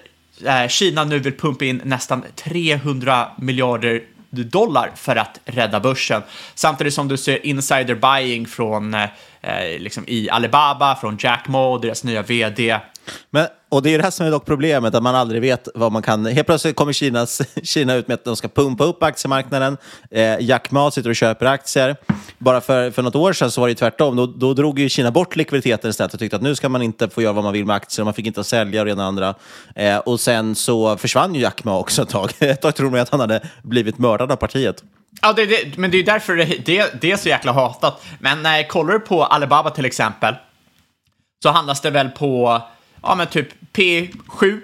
eh, 0.44 0.68
Kina 0.68 1.04
nu 1.04 1.18
vill 1.18 1.36
pumpa 1.36 1.64
in 1.64 1.82
nästan 1.84 2.24
300 2.36 3.30
miljarder 3.38 4.02
dollar 4.32 4.90
för 4.94 5.16
att 5.16 5.40
rädda 5.44 5.80
börsen. 5.80 6.22
Samtidigt 6.54 6.94
som 6.94 7.08
du 7.08 7.16
ser 7.16 7.46
insider 7.46 7.94
buying 7.94 8.46
från 8.46 8.94
eh, 8.94 9.08
liksom 9.78 10.04
i 10.06 10.30
Alibaba, 10.30 10.96
från 10.96 11.16
Jack 11.20 11.48
Ma, 11.48 11.78
deras 11.78 12.04
nya 12.04 12.22
vd. 12.22 12.78
Men, 13.30 13.46
och 13.68 13.82
det 13.82 13.94
är 13.94 13.98
det 13.98 14.04
här 14.04 14.10
som 14.10 14.26
är 14.26 14.30
dock 14.30 14.44
problemet, 14.44 14.94
att 14.94 15.02
man 15.02 15.14
aldrig 15.14 15.40
vet 15.40 15.68
vad 15.74 15.92
man 15.92 16.02
kan... 16.02 16.26
Helt 16.26 16.46
plötsligt 16.46 16.76
kommer 16.76 16.92
Kinas, 16.92 17.42
Kina 17.62 17.94
ut 17.94 18.08
med 18.08 18.14
att 18.14 18.24
de 18.24 18.36
ska 18.36 18.48
pumpa 18.48 18.84
upp 18.84 19.02
aktiemarknaden. 19.02 19.76
Eh, 20.10 20.40
Jack 20.40 20.70
Ma 20.70 20.90
sitter 20.90 21.10
och 21.10 21.16
köper 21.16 21.46
aktier. 21.46 21.96
Bara 22.38 22.60
för, 22.60 22.90
för 22.90 23.02
något 23.02 23.14
år 23.14 23.32
sedan 23.32 23.50
så 23.50 23.60
var 23.60 23.68
det 23.68 23.70
ju 23.70 23.74
tvärtom. 23.74 24.16
Då, 24.16 24.26
då 24.26 24.54
drog 24.54 24.78
ju 24.78 24.88
Kina 24.88 25.10
bort 25.10 25.36
likviditeten 25.36 25.90
istället 25.90 26.14
och 26.14 26.20
tyckte 26.20 26.36
att 26.36 26.42
nu 26.42 26.54
ska 26.54 26.68
man 26.68 26.82
inte 26.82 27.08
få 27.08 27.22
göra 27.22 27.32
vad 27.32 27.44
man 27.44 27.52
vill 27.52 27.66
med 27.66 27.76
aktier. 27.76 28.04
Man 28.04 28.14
fick 28.14 28.26
inte 28.26 28.44
sälja 28.44 28.80
och 28.80 28.86
det 28.86 28.92
ena 28.92 29.04
andra. 29.04 29.34
Eh, 29.74 29.98
och 29.98 30.20
sen 30.20 30.54
så 30.54 30.96
försvann 30.96 31.34
ju 31.34 31.40
Jack 31.40 31.64
Ma 31.64 31.78
också 31.78 32.02
ett 32.02 32.08
tag. 32.08 32.32
Ett 32.38 32.60
tag 32.60 32.74
trodde 32.74 32.90
man 32.90 33.00
att 33.00 33.08
han 33.08 33.20
hade 33.20 33.40
blivit 33.62 33.98
mördad 33.98 34.32
av 34.32 34.36
partiet. 34.36 34.82
Ja, 35.20 35.32
det, 35.32 35.46
det, 35.46 35.76
men 35.76 35.90
det 35.90 35.96
är 35.96 35.98
ju 35.98 36.04
därför 36.04 36.36
det, 36.36 36.44
det, 36.44 37.00
det 37.00 37.12
är 37.12 37.16
så 37.16 37.28
jäkla 37.28 37.52
hatat. 37.52 38.04
Men 38.18 38.46
eh, 38.46 38.66
kollar 38.66 38.92
du 38.92 39.00
på 39.00 39.24
Alibaba 39.24 39.70
till 39.70 39.84
exempel, 39.84 40.34
så 41.42 41.50
handlas 41.50 41.80
det 41.80 41.90
väl 41.90 42.08
på 42.08 42.62
ja, 43.02 43.14
men 43.14 43.26
typ 43.26 43.48
P7 43.72 44.60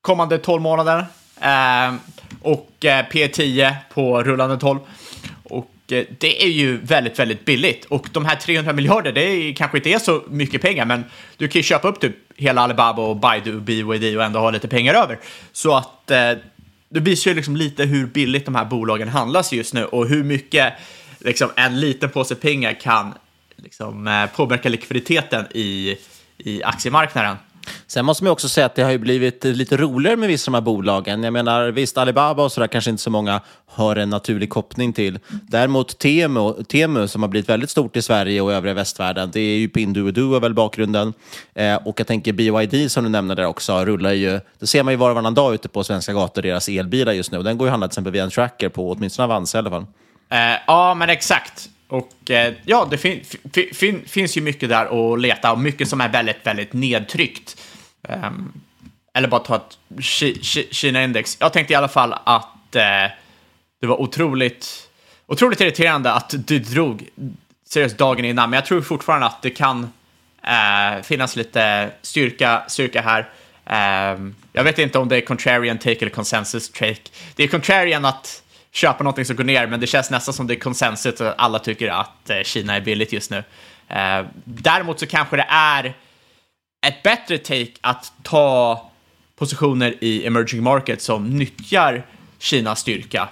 kommande 0.00 0.38
12 0.38 0.62
månader 0.62 1.06
ehm, 1.40 1.94
eh, 1.94 2.00
och 2.42 2.70
P10 2.80 3.74
på 3.94 4.22
rullande 4.22 4.56
12. 4.56 4.80
Och 5.42 5.70
eh, 5.92 6.04
det 6.18 6.44
är 6.44 6.48
ju 6.48 6.76
väldigt, 6.76 7.18
väldigt 7.18 7.44
billigt. 7.44 7.84
Och 7.84 8.08
de 8.12 8.24
här 8.24 8.36
300 8.36 8.72
miljarder, 8.72 9.12
det 9.12 9.22
är, 9.22 9.54
kanske 9.54 9.78
inte 9.78 9.90
är 9.90 9.98
så 9.98 10.22
mycket 10.28 10.62
pengar, 10.62 10.84
men 10.84 11.04
du 11.36 11.48
kan 11.48 11.58
ju 11.58 11.62
köpa 11.62 11.88
upp 11.88 12.00
typ 12.00 12.16
hela 12.36 12.60
Alibaba 12.60 13.02
och 13.02 13.16
Baidu 13.16 13.56
och 13.56 13.62
BYD 13.62 14.16
och 14.16 14.24
ändå 14.24 14.38
ha 14.38 14.50
lite 14.50 14.68
pengar 14.68 14.94
över. 14.94 15.18
Så 15.52 15.76
att 15.76 16.10
eh, 16.10 16.32
det 16.88 17.00
visar 17.00 17.30
ju 17.30 17.34
liksom 17.34 17.56
lite 17.56 17.84
hur 17.84 18.06
billigt 18.06 18.44
de 18.44 18.54
här 18.54 18.64
bolagen 18.64 19.08
handlas 19.08 19.52
just 19.52 19.74
nu 19.74 19.84
och 19.84 20.08
hur 20.08 20.24
mycket 20.24 20.74
liksom, 21.18 21.50
en 21.56 21.80
liten 21.80 22.10
påse 22.10 22.34
pengar 22.34 22.80
kan 22.80 23.14
liksom, 23.56 24.08
eh, 24.08 24.26
påverka 24.26 24.68
likviditeten 24.68 25.46
i, 25.54 25.96
i 26.38 26.62
aktiemarknaden. 26.62 27.36
Sen 27.86 28.04
måste 28.04 28.24
man 28.24 28.32
också 28.32 28.48
säga 28.48 28.66
att 28.66 28.74
det 28.74 28.82
har 28.82 28.90
ju 28.90 28.98
blivit 28.98 29.44
lite 29.44 29.76
roligare 29.76 30.16
med 30.16 30.28
vissa 30.28 30.50
av 30.50 30.52
de 30.52 30.56
här 30.56 30.62
bolagen. 30.62 31.22
Jag 31.22 31.32
menar, 31.32 31.68
visst, 31.68 31.98
Alibaba 31.98 32.42
och 32.42 32.52
sådär 32.52 32.66
kanske 32.66 32.90
inte 32.90 33.02
så 33.02 33.10
många 33.10 33.40
har 33.66 33.96
en 33.96 34.10
naturlig 34.10 34.50
koppling 34.50 34.92
till. 34.92 35.18
Däremot 35.48 35.98
Temu, 35.98 36.64
Temu 36.64 37.08
som 37.08 37.22
har 37.22 37.28
blivit 37.28 37.48
väldigt 37.48 37.70
stort 37.70 37.96
i 37.96 38.02
Sverige 38.02 38.40
och 38.40 38.52
övriga 38.52 38.74
västvärlden, 38.74 39.30
det 39.32 39.40
är 39.40 39.58
ju 39.58 39.68
Pinduoduo 39.68 40.38
väl 40.38 40.54
bakgrunden. 40.54 41.12
Eh, 41.54 41.76
och 41.76 42.00
jag 42.00 42.06
tänker 42.06 42.32
BYD 42.32 42.90
som 42.90 43.04
du 43.04 43.10
nämnde 43.10 43.34
där 43.34 43.46
också, 43.46 43.84
rullar 43.84 44.12
ju, 44.12 44.40
det 44.58 44.66
ser 44.66 44.82
man 44.82 44.92
ju 44.92 44.96
var 44.96 45.10
och 45.10 45.14
varannan 45.14 45.34
dag 45.34 45.54
ute 45.54 45.68
på 45.68 45.84
svenska 45.84 46.12
gator, 46.12 46.42
deras 46.42 46.68
elbilar 46.68 47.12
just 47.12 47.32
nu. 47.32 47.42
Den 47.42 47.58
går 47.58 47.66
ju 47.66 47.68
att 47.68 47.72
handla 47.72 47.88
till 47.88 47.92
exempel 47.92 48.12
via 48.12 48.24
en 48.24 48.30
tracker 48.30 48.68
på 48.68 48.90
åtminstone 48.90 49.24
Avanza 49.24 49.58
i 49.58 49.60
alla 49.60 49.70
fall. 49.70 49.86
Eh, 50.30 50.38
ja, 50.66 50.94
men 50.94 51.10
exakt. 51.10 51.68
Och 51.94 52.30
eh, 52.30 52.54
ja, 52.64 52.88
det 52.90 52.98
fin 52.98 53.24
fin 53.72 54.02
finns 54.06 54.36
ju 54.36 54.40
mycket 54.40 54.68
där 54.68 55.12
att 55.14 55.20
leta 55.20 55.52
och 55.52 55.58
mycket 55.58 55.88
som 55.88 56.00
är 56.00 56.08
väldigt, 56.08 56.46
väldigt 56.46 56.72
nedtryckt. 56.72 57.60
Um, 58.08 58.52
eller 59.14 59.28
bara 59.28 59.40
ta 59.40 59.56
ett 59.56 59.78
Kina-index. 60.70 61.36
Jag 61.40 61.52
tänkte 61.52 61.72
i 61.72 61.76
alla 61.76 61.88
fall 61.88 62.14
att 62.24 62.76
eh, 62.76 63.10
det 63.80 63.86
var 63.86 64.00
otroligt, 64.00 64.88
otroligt 65.26 65.60
irriterande 65.60 66.12
att 66.12 66.34
du 66.46 66.58
drog 66.58 67.08
seriöst 67.68 67.98
dagen 67.98 68.24
innan, 68.24 68.50
men 68.50 68.56
jag 68.56 68.66
tror 68.66 68.82
fortfarande 68.82 69.26
att 69.26 69.42
det 69.42 69.50
kan 69.50 69.92
eh, 70.42 71.02
finnas 71.02 71.36
lite 71.36 71.90
styrka, 72.02 72.64
styrka 72.68 73.02
här. 73.02 73.30
Um, 74.14 74.34
jag 74.52 74.64
vet 74.64 74.78
inte 74.78 74.98
om 74.98 75.08
det 75.08 75.16
är 75.16 75.20
contrarian 75.20 75.78
take 75.78 76.00
eller 76.00 76.10
consensus 76.10 76.70
take. 76.70 77.10
Det 77.36 77.44
är 77.44 77.48
contrarian 77.48 78.04
att 78.04 78.42
köpa 78.74 79.04
någonting 79.04 79.24
som 79.24 79.36
går 79.36 79.44
ner, 79.44 79.66
men 79.66 79.80
det 79.80 79.86
känns 79.86 80.10
nästan 80.10 80.34
som 80.34 80.46
det 80.46 80.54
är 80.54 80.58
konsensus 80.58 81.20
att 81.20 81.34
alla 81.38 81.58
tycker 81.58 81.88
att 81.88 82.30
eh, 82.30 82.42
Kina 82.42 82.76
är 82.76 82.80
billigt 82.80 83.12
just 83.12 83.30
nu. 83.30 83.44
Eh, 83.88 84.26
däremot 84.44 85.00
så 85.00 85.06
kanske 85.06 85.36
det 85.36 85.46
är 85.48 85.94
ett 86.86 87.02
bättre 87.02 87.38
take 87.38 87.72
att 87.80 88.12
ta 88.22 88.90
positioner 89.36 89.94
i 90.00 90.26
emerging 90.26 90.62
markets 90.62 91.04
som 91.04 91.30
nyttjar 91.30 92.06
Kinas 92.38 92.80
styrka, 92.80 93.28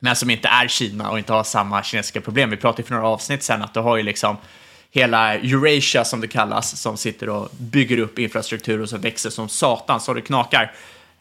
men 0.00 0.16
som 0.16 0.30
inte 0.30 0.48
är 0.48 0.68
Kina 0.68 1.10
och 1.10 1.18
inte 1.18 1.32
har 1.32 1.44
samma 1.44 1.82
kinesiska 1.82 2.20
problem. 2.20 2.50
Vi 2.50 2.56
pratade 2.56 2.82
för 2.82 2.94
några 2.94 3.08
avsnitt 3.08 3.42
sen 3.42 3.62
att 3.62 3.74
du 3.74 3.80
har 3.80 3.96
ju 3.96 4.02
liksom 4.02 4.36
hela 4.90 5.34
Eurasia 5.34 6.04
som 6.04 6.20
det 6.20 6.28
kallas, 6.28 6.80
som 6.80 6.96
sitter 6.96 7.28
och 7.28 7.48
bygger 7.58 7.98
upp 7.98 8.18
infrastruktur 8.18 8.80
och 8.80 8.88
som 8.88 9.00
växer 9.00 9.30
som 9.30 9.48
satan 9.48 10.00
så 10.00 10.14
det 10.14 10.20
knakar. 10.20 10.72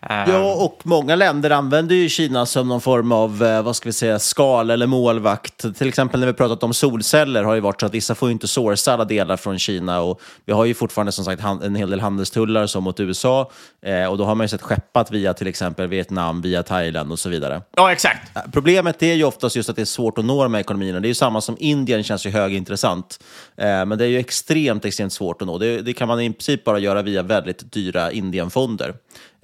Ja, 0.09 0.53
och 0.53 0.79
många 0.83 1.15
länder 1.15 1.50
använder 1.50 1.95
ju 1.95 2.09
Kina 2.09 2.45
som 2.45 2.67
någon 2.67 2.81
form 2.81 3.12
av 3.12 3.43
eh, 3.43 3.62
vad 3.62 3.75
ska 3.75 3.89
vi 3.89 3.93
säga, 3.93 4.19
skal 4.19 4.69
eller 4.69 4.88
målvakt. 4.88 5.77
Till 5.77 5.88
exempel 5.88 6.19
när 6.19 6.27
vi 6.27 6.33
pratat 6.33 6.63
om 6.63 6.74
solceller 6.74 7.43
har 7.43 7.55
det 7.55 7.62
varit 7.62 7.79
så 7.79 7.85
att 7.85 7.93
vissa 7.93 8.15
får 8.15 8.31
inte 8.31 8.47
sourca 8.47 8.93
alla 8.93 9.05
delar 9.05 9.38
från 9.38 9.59
Kina 9.59 10.01
och 10.01 10.21
vi 10.45 10.53
har 10.53 10.65
ju 10.65 10.74
fortfarande 10.74 11.12
som 11.12 11.25
sagt 11.25 11.43
en 11.63 11.75
hel 11.75 11.89
del 11.89 12.00
handelstullar 12.00 12.67
som 12.67 12.83
mot 12.83 13.00
USA 13.00 13.51
eh, 13.85 14.05
och 14.05 14.17
då 14.17 14.25
har 14.25 14.35
man 14.35 14.43
ju 14.43 14.47
sett 14.47 14.62
skeppat 14.62 15.12
via 15.12 15.33
till 15.33 15.47
exempel 15.47 15.88
Vietnam, 15.88 16.41
via 16.41 16.63
Thailand 16.63 17.12
och 17.12 17.19
så 17.19 17.29
vidare. 17.29 17.62
Ja, 17.75 17.91
exakt. 17.91 18.35
Eh, 18.35 18.41
problemet 18.53 19.03
är 19.03 19.13
ju 19.13 19.24
oftast 19.24 19.55
just 19.55 19.69
att 19.69 19.75
det 19.75 19.81
är 19.81 19.85
svårt 19.85 20.17
att 20.17 20.25
nå 20.25 20.43
de 20.43 20.53
här 20.53 20.62
ekonomierna. 20.62 21.00
Det 21.00 21.05
är 21.07 21.09
ju 21.09 21.15
samma 21.15 21.41
som 21.41 21.55
Indien 21.59 22.03
känns 22.03 22.25
ju 22.25 22.29
högintressant, 22.29 23.19
men 23.57 23.89
det 23.89 24.05
är 24.05 24.09
ju 24.09 24.19
extremt, 24.19 24.85
extremt 24.85 25.13
svårt 25.13 25.41
att 25.41 25.47
nå. 25.47 25.57
Det, 25.57 25.81
det 25.81 25.93
kan 25.93 26.07
man 26.07 26.21
i 26.21 26.33
princip 26.33 26.63
bara 26.63 26.79
göra 26.79 27.01
via 27.01 27.24
väldigt 27.24 27.71
dyra 27.71 28.12
Indienfonder. 28.12 28.93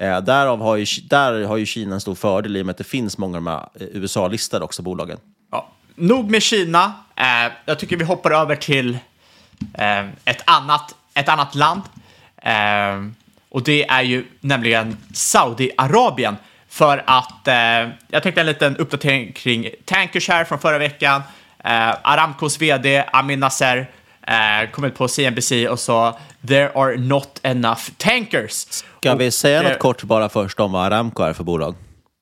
Eh, 0.01 0.22
därav 0.22 0.62
har 0.62 0.75
ju, 0.75 0.86
där 1.03 1.43
har 1.43 1.58
ju 1.58 1.65
Kina 1.65 1.96
en 1.96 2.01
stor 2.01 2.15
fördel 2.15 2.58
i 2.58 2.62
och 2.62 2.65
med 2.65 2.72
att 2.72 2.77
det 2.77 2.84
finns 2.84 3.17
många 3.17 3.38
av 3.38 3.43
de 3.43 3.51
här 3.51 3.67
eh, 3.79 3.88
USA-listade 4.01 4.65
också 4.65 4.81
bolagen. 4.81 5.17
Ja. 5.51 5.70
Nog 5.96 6.29
med 6.29 6.43
Kina. 6.43 6.93
Eh, 7.15 7.51
jag 7.65 7.79
tycker 7.79 7.98
vi 7.98 8.03
hoppar 8.03 8.31
över 8.31 8.55
till 8.55 8.98
eh, 9.74 10.00
ett, 10.25 10.41
annat, 10.46 10.96
ett 11.13 11.29
annat 11.29 11.55
land. 11.55 11.81
Eh, 12.38 13.05
och 13.50 13.63
det 13.63 13.89
är 13.89 14.01
ju 14.01 14.25
nämligen 14.39 14.98
Saudiarabien. 15.13 16.36
För 16.67 17.03
att 17.08 17.48
eh, 17.48 17.55
jag 18.08 18.24
tänkte 18.24 18.41
en 18.41 18.48
liten 18.48 18.77
uppdatering 18.77 19.31
kring 19.31 19.70
Tankers 19.86 20.29
här 20.29 20.43
från 20.43 20.60
förra 20.60 20.77
veckan. 20.77 21.22
Eh, 21.63 21.96
Aramcos 22.01 22.62
vd 22.62 23.05
Amin 23.13 23.39
Nasser 23.39 23.89
eh, 24.28 24.72
kom 24.72 24.84
ut 24.84 24.96
på 24.96 25.08
CNBC 25.08 25.51
och 25.70 25.80
sa 25.80 26.20
“There 26.48 26.72
are 26.75 26.98
not 26.98 27.40
enough 27.44 27.82
tankers”. 27.98 28.66
Ska 29.00 29.16
vi 29.16 29.32
säga 29.32 29.60
och, 29.60 29.66
något 29.66 29.80
kort 29.80 30.04
bara 30.04 30.30
först 30.30 30.60
om 30.60 30.72
vad 30.72 30.86
Aramco 30.86 31.24
är 31.24 31.34
för 31.34 31.44
bolag? 31.44 31.75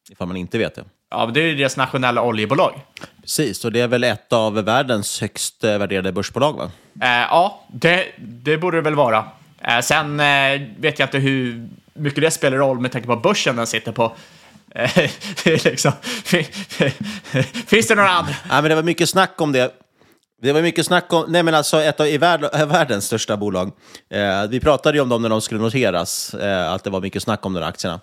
Ifall 0.09 0.27
man 0.27 0.37
inte 0.37 0.57
vet 0.57 0.75
det. 0.75 0.83
Ja, 1.11 1.25
det 1.25 1.41
är 1.41 1.55
deras 1.55 1.77
nationella 1.77 2.21
oljebolag. 2.21 2.81
Precis, 3.21 3.65
och 3.65 3.71
det 3.71 3.81
är 3.81 3.87
väl 3.87 4.03
ett 4.03 4.33
av 4.33 4.53
världens 4.53 5.21
högst 5.21 5.63
värderade 5.63 6.11
börsbolag, 6.11 6.53
va? 6.53 6.71
Eh, 7.01 7.09
ja, 7.09 7.63
det, 7.73 8.05
det 8.17 8.57
borde 8.57 8.77
det 8.77 8.81
väl 8.81 8.95
vara. 8.95 9.25
Eh, 9.61 9.79
sen 9.79 10.19
eh, 10.19 10.61
vet 10.77 10.99
jag 10.99 11.07
inte 11.07 11.17
hur 11.17 11.69
mycket 11.93 12.21
det 12.21 12.31
spelar 12.31 12.57
roll 12.57 12.79
med 12.79 12.91
tanke 12.91 13.07
på 13.07 13.15
börsen 13.15 13.55
den 13.55 13.67
sitter 13.67 13.91
på. 13.91 14.15
Eh, 14.75 15.09
liksom, 15.63 15.91
finns 17.67 17.87
det 17.87 17.95
några 17.95 18.09
andra? 18.09 18.33
Ja, 18.49 18.61
men 18.61 18.63
det 18.63 18.75
var 18.75 18.83
mycket 18.83 19.09
snack 19.09 19.41
om 19.41 19.51
det 19.51 19.71
det 20.41 20.53
var 20.53 20.61
mycket 20.61 20.85
snack 20.85 21.13
om, 21.13 21.25
nej 21.27 21.43
men 21.43 21.55
alltså 21.55 21.81
ett 21.81 21.99
av 21.99 22.07
i 22.07 22.17
värld, 22.17 22.41
världens 22.67 23.05
största 23.05 23.37
bolag. 23.37 23.71
Eh, 24.09 24.47
vi 24.49 24.59
pratade 24.59 24.97
ju 24.97 25.01
om 25.01 25.09
dem 25.09 25.21
när 25.21 25.29
de 25.29 25.41
skulle 25.41 25.61
noteras, 25.61 26.33
eh, 26.33 26.71
att 26.71 26.83
det 26.83 26.89
var 26.89 27.01
mycket 27.01 27.23
snack 27.23 27.45
om 27.45 27.53
de 27.53 27.59
där 27.59 27.67
aktierna. 27.67 27.99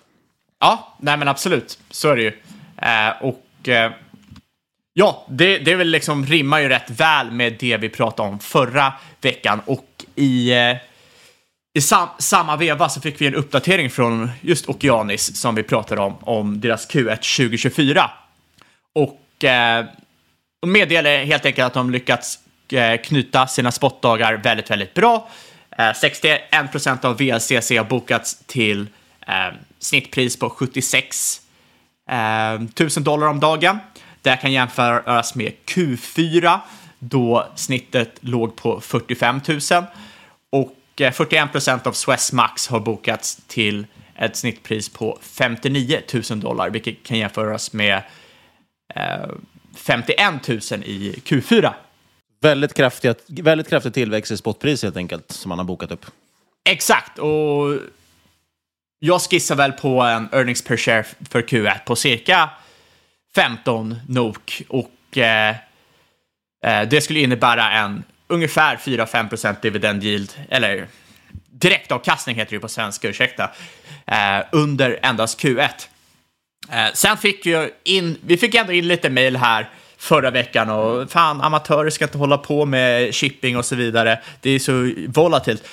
Ja, 0.59 0.95
nej 0.99 1.17
men 1.17 1.27
absolut, 1.27 1.79
så 1.89 2.09
är 2.09 2.15
det 2.15 2.21
ju. 2.21 2.33
Eh, 2.77 3.21
och 3.21 3.69
eh, 3.69 3.91
ja, 4.93 5.25
det, 5.29 5.57
det 5.57 5.71
är 5.71 5.75
väl 5.75 5.89
liksom 5.89 6.25
rimmar 6.25 6.59
ju 6.59 6.69
rätt 6.69 6.89
väl 6.89 7.31
med 7.31 7.55
det 7.59 7.77
vi 7.77 7.89
pratade 7.89 8.29
om 8.29 8.39
förra 8.39 8.93
veckan 9.21 9.61
och 9.65 10.05
i, 10.15 10.51
eh, 10.51 10.77
i 11.73 11.81
sam, 11.81 12.07
samma 12.19 12.55
veva 12.55 12.89
så 12.89 13.01
fick 13.01 13.21
vi 13.21 13.27
en 13.27 13.35
uppdatering 13.35 13.89
från 13.89 14.29
just 14.41 14.69
Okeanis 14.69 15.41
som 15.41 15.55
vi 15.55 15.63
pratade 15.63 16.01
om, 16.01 16.17
om 16.21 16.59
deras 16.59 16.89
Q1 16.89 17.37
2024. 17.37 18.11
Och 18.93 19.43
eh, 19.43 19.85
de 20.61 20.71
meddelar 20.71 21.23
helt 21.23 21.45
enkelt 21.45 21.65
att 21.65 21.73
de 21.73 21.89
lyckats 21.89 22.39
eh, 22.71 23.01
knyta 23.01 23.47
sina 23.47 23.71
spotdagar 23.71 24.33
väldigt, 24.33 24.71
väldigt 24.71 24.93
bra. 24.93 25.29
Eh, 25.77 25.93
61 25.93 26.71
procent 26.71 27.05
av 27.05 27.17
VLCC 27.17 27.71
har 27.71 27.83
bokats 27.83 28.43
till 28.45 28.87
eh, 29.27 29.55
snittpris 29.79 30.39
på 30.39 30.49
76 30.49 31.41
eh, 32.09 33.01
dollar 33.01 33.27
om 33.27 33.39
dagen. 33.39 33.77
Det 34.21 34.37
kan 34.37 34.51
jämföras 34.51 35.35
med 35.35 35.53
Q4 35.65 36.59
då 36.99 37.47
snittet 37.55 38.17
låg 38.21 38.55
på 38.55 38.81
45 38.81 39.41
000 39.47 39.59
och 40.51 41.01
eh, 41.01 41.11
41 41.11 41.51
procent 41.51 41.87
av 41.87 41.91
Swessmax 41.91 42.67
har 42.67 42.79
bokats 42.79 43.39
till 43.47 43.85
ett 44.15 44.35
snittpris 44.35 44.89
på 44.89 45.19
59 45.21 46.01
000 46.29 46.39
dollar, 46.39 46.69
vilket 46.69 47.03
kan 47.03 47.17
jämföras 47.17 47.73
med 47.73 48.01
eh, 48.95 49.27
51 49.77 50.47
000 50.47 50.59
i 50.83 51.21
Q4. 51.25 51.73
Väldigt 52.41 52.73
kraftig, 52.73 53.15
väldigt 53.27 53.69
kraftig 53.69 53.93
tillväxt 53.93 54.31
i 54.31 54.37
spotpris 54.37 54.83
helt 54.83 54.97
enkelt, 54.97 55.31
som 55.31 55.49
man 55.49 55.57
har 55.57 55.65
bokat 55.65 55.91
upp. 55.91 56.05
Exakt, 56.69 57.19
och 57.19 57.79
jag 58.99 59.21
skissar 59.21 59.55
väl 59.55 59.71
på 59.71 60.01
en 60.01 60.29
earnings 60.31 60.61
per 60.61 60.77
share 60.77 61.05
för 61.29 61.41
Q1 61.41 61.79
på 61.85 61.95
cirka 61.95 62.49
15 63.35 63.95
NOK 64.07 64.61
och 64.67 65.17
eh, 65.17 65.55
eh, 66.65 66.87
det 66.89 67.01
skulle 67.01 67.19
innebära 67.19 67.71
en 67.71 68.03
ungefär 68.27 68.75
4-5 68.75 69.55
dividend 69.61 70.03
yield, 70.03 70.33
eller 70.49 70.87
direktavkastning 71.51 72.35
heter 72.35 72.55
det 72.55 72.59
på 72.59 72.67
svenska, 72.67 73.09
ursäkta, 73.09 73.51
eh, 74.05 74.45
under 74.51 74.99
endast 75.01 75.39
Q1. 75.39 75.69
Eh, 76.71 76.93
sen 76.93 77.17
fick 77.17 77.45
vi 77.45 77.69
in, 77.83 78.17
vi 78.21 78.37
fick 78.37 78.55
ändå 78.55 78.73
in 78.73 78.87
lite 78.87 79.09
mail 79.09 79.37
här 79.37 79.69
förra 79.97 80.31
veckan 80.31 80.69
och 80.69 81.11
fan, 81.11 81.41
amatörer 81.41 81.89
ska 81.89 82.05
inte 82.05 82.17
hålla 82.17 82.37
på 82.37 82.65
med 82.65 83.15
shipping 83.15 83.57
och 83.57 83.65
så 83.65 83.75
vidare. 83.75 84.19
Det 84.41 84.49
är 84.49 84.59
så 84.59 84.91
volatilt. 85.07 85.67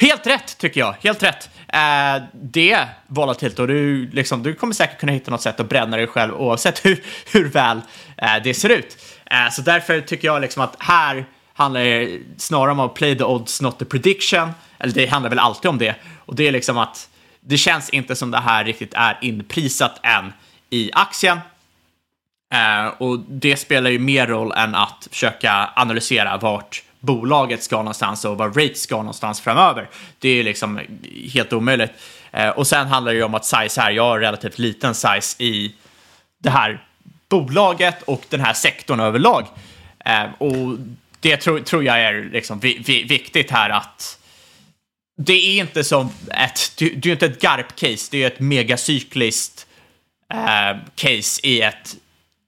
Helt 0.00 0.26
rätt 0.26 0.58
tycker 0.58 0.80
jag, 0.80 0.94
helt 1.00 1.22
rätt. 1.22 1.50
Eh, 1.68 2.22
det 2.32 2.72
är 2.72 2.88
volatilt 3.06 3.58
och 3.58 3.68
du, 3.68 4.10
liksom, 4.10 4.42
du 4.42 4.54
kommer 4.54 4.74
säkert 4.74 5.00
kunna 5.00 5.12
hitta 5.12 5.30
något 5.30 5.42
sätt 5.42 5.60
att 5.60 5.68
bränna 5.68 5.96
dig 5.96 6.06
själv 6.06 6.34
oavsett 6.34 6.78
hur, 6.84 7.02
hur 7.32 7.48
väl 7.48 7.80
eh, 8.16 8.42
det 8.44 8.54
ser 8.54 8.68
ut. 8.68 8.96
Eh, 9.30 9.50
så 9.50 9.62
därför 9.62 10.00
tycker 10.00 10.28
jag 10.28 10.40
liksom 10.40 10.62
att 10.62 10.76
här 10.78 11.26
handlar 11.54 11.80
det 11.80 12.18
snarare 12.36 12.72
om 12.72 12.80
att 12.80 12.94
play 12.94 13.18
the 13.18 13.24
odds, 13.24 13.60
not 13.60 13.78
the 13.78 13.84
prediction. 13.84 14.50
Eller 14.78 14.92
det 14.92 15.06
handlar 15.06 15.30
väl 15.30 15.38
alltid 15.38 15.68
om 15.68 15.78
det. 15.78 15.94
Och 16.24 16.34
det 16.34 16.48
är 16.48 16.52
liksom 16.52 16.78
att 16.78 17.08
det 17.48 17.58
känns 17.58 17.90
inte 17.90 18.16
som 18.16 18.30
det 18.30 18.38
här 18.38 18.64
riktigt 18.64 18.94
är 18.94 19.18
inprisat 19.20 20.00
än 20.02 20.32
i 20.70 20.90
aktien. 20.92 21.38
Eh, 22.54 22.86
och 22.86 23.18
det 23.18 23.56
spelar 23.56 23.90
ju 23.90 23.98
mer 23.98 24.26
roll 24.26 24.52
än 24.52 24.74
att 24.74 25.08
försöka 25.10 25.70
analysera 25.76 26.36
vart 26.36 26.82
bolaget 27.00 27.62
ska 27.62 27.76
någonstans 27.76 28.24
och 28.24 28.38
vad 28.38 28.56
rate 28.56 28.74
ska 28.74 28.96
någonstans 28.96 29.40
framöver. 29.40 29.88
Det 30.18 30.28
är 30.28 30.44
liksom 30.44 30.80
helt 31.32 31.52
omöjligt. 31.52 31.92
Eh, 32.32 32.48
och 32.48 32.66
sen 32.66 32.86
handlar 32.86 33.12
det 33.12 33.18
ju 33.18 33.24
om 33.24 33.34
att 33.34 33.44
size 33.44 33.80
här, 33.80 33.90
jag 33.90 34.02
har 34.02 34.20
relativt 34.20 34.58
liten 34.58 34.94
size 34.94 35.42
i 35.42 35.74
det 36.38 36.50
här 36.50 36.84
bolaget 37.28 38.02
och 38.02 38.24
den 38.28 38.40
här 38.40 38.54
sektorn 38.54 39.00
överlag. 39.00 39.46
Eh, 40.04 40.24
och 40.38 40.78
det 41.20 41.36
tror, 41.36 41.60
tror 41.60 41.84
jag 41.84 42.00
är 42.00 42.30
liksom 42.32 42.58
vi, 42.60 42.82
vi, 42.86 43.02
viktigt 43.02 43.50
här 43.50 43.70
att 43.70 44.17
det 45.20 45.32
är 45.32 45.60
inte 45.60 45.84
som 45.84 46.10
ett, 46.30 46.72
det, 46.78 46.88
det 46.88 47.08
är 47.08 47.12
inte 47.12 47.26
ett 47.26 47.42
GARP-case, 47.42 48.08
det 48.10 48.22
är 48.22 48.26
ett 48.26 48.40
megacykliskt 48.40 49.66
eh, 50.32 50.78
case 50.94 51.40
i, 51.42 51.62
ett, 51.62 51.96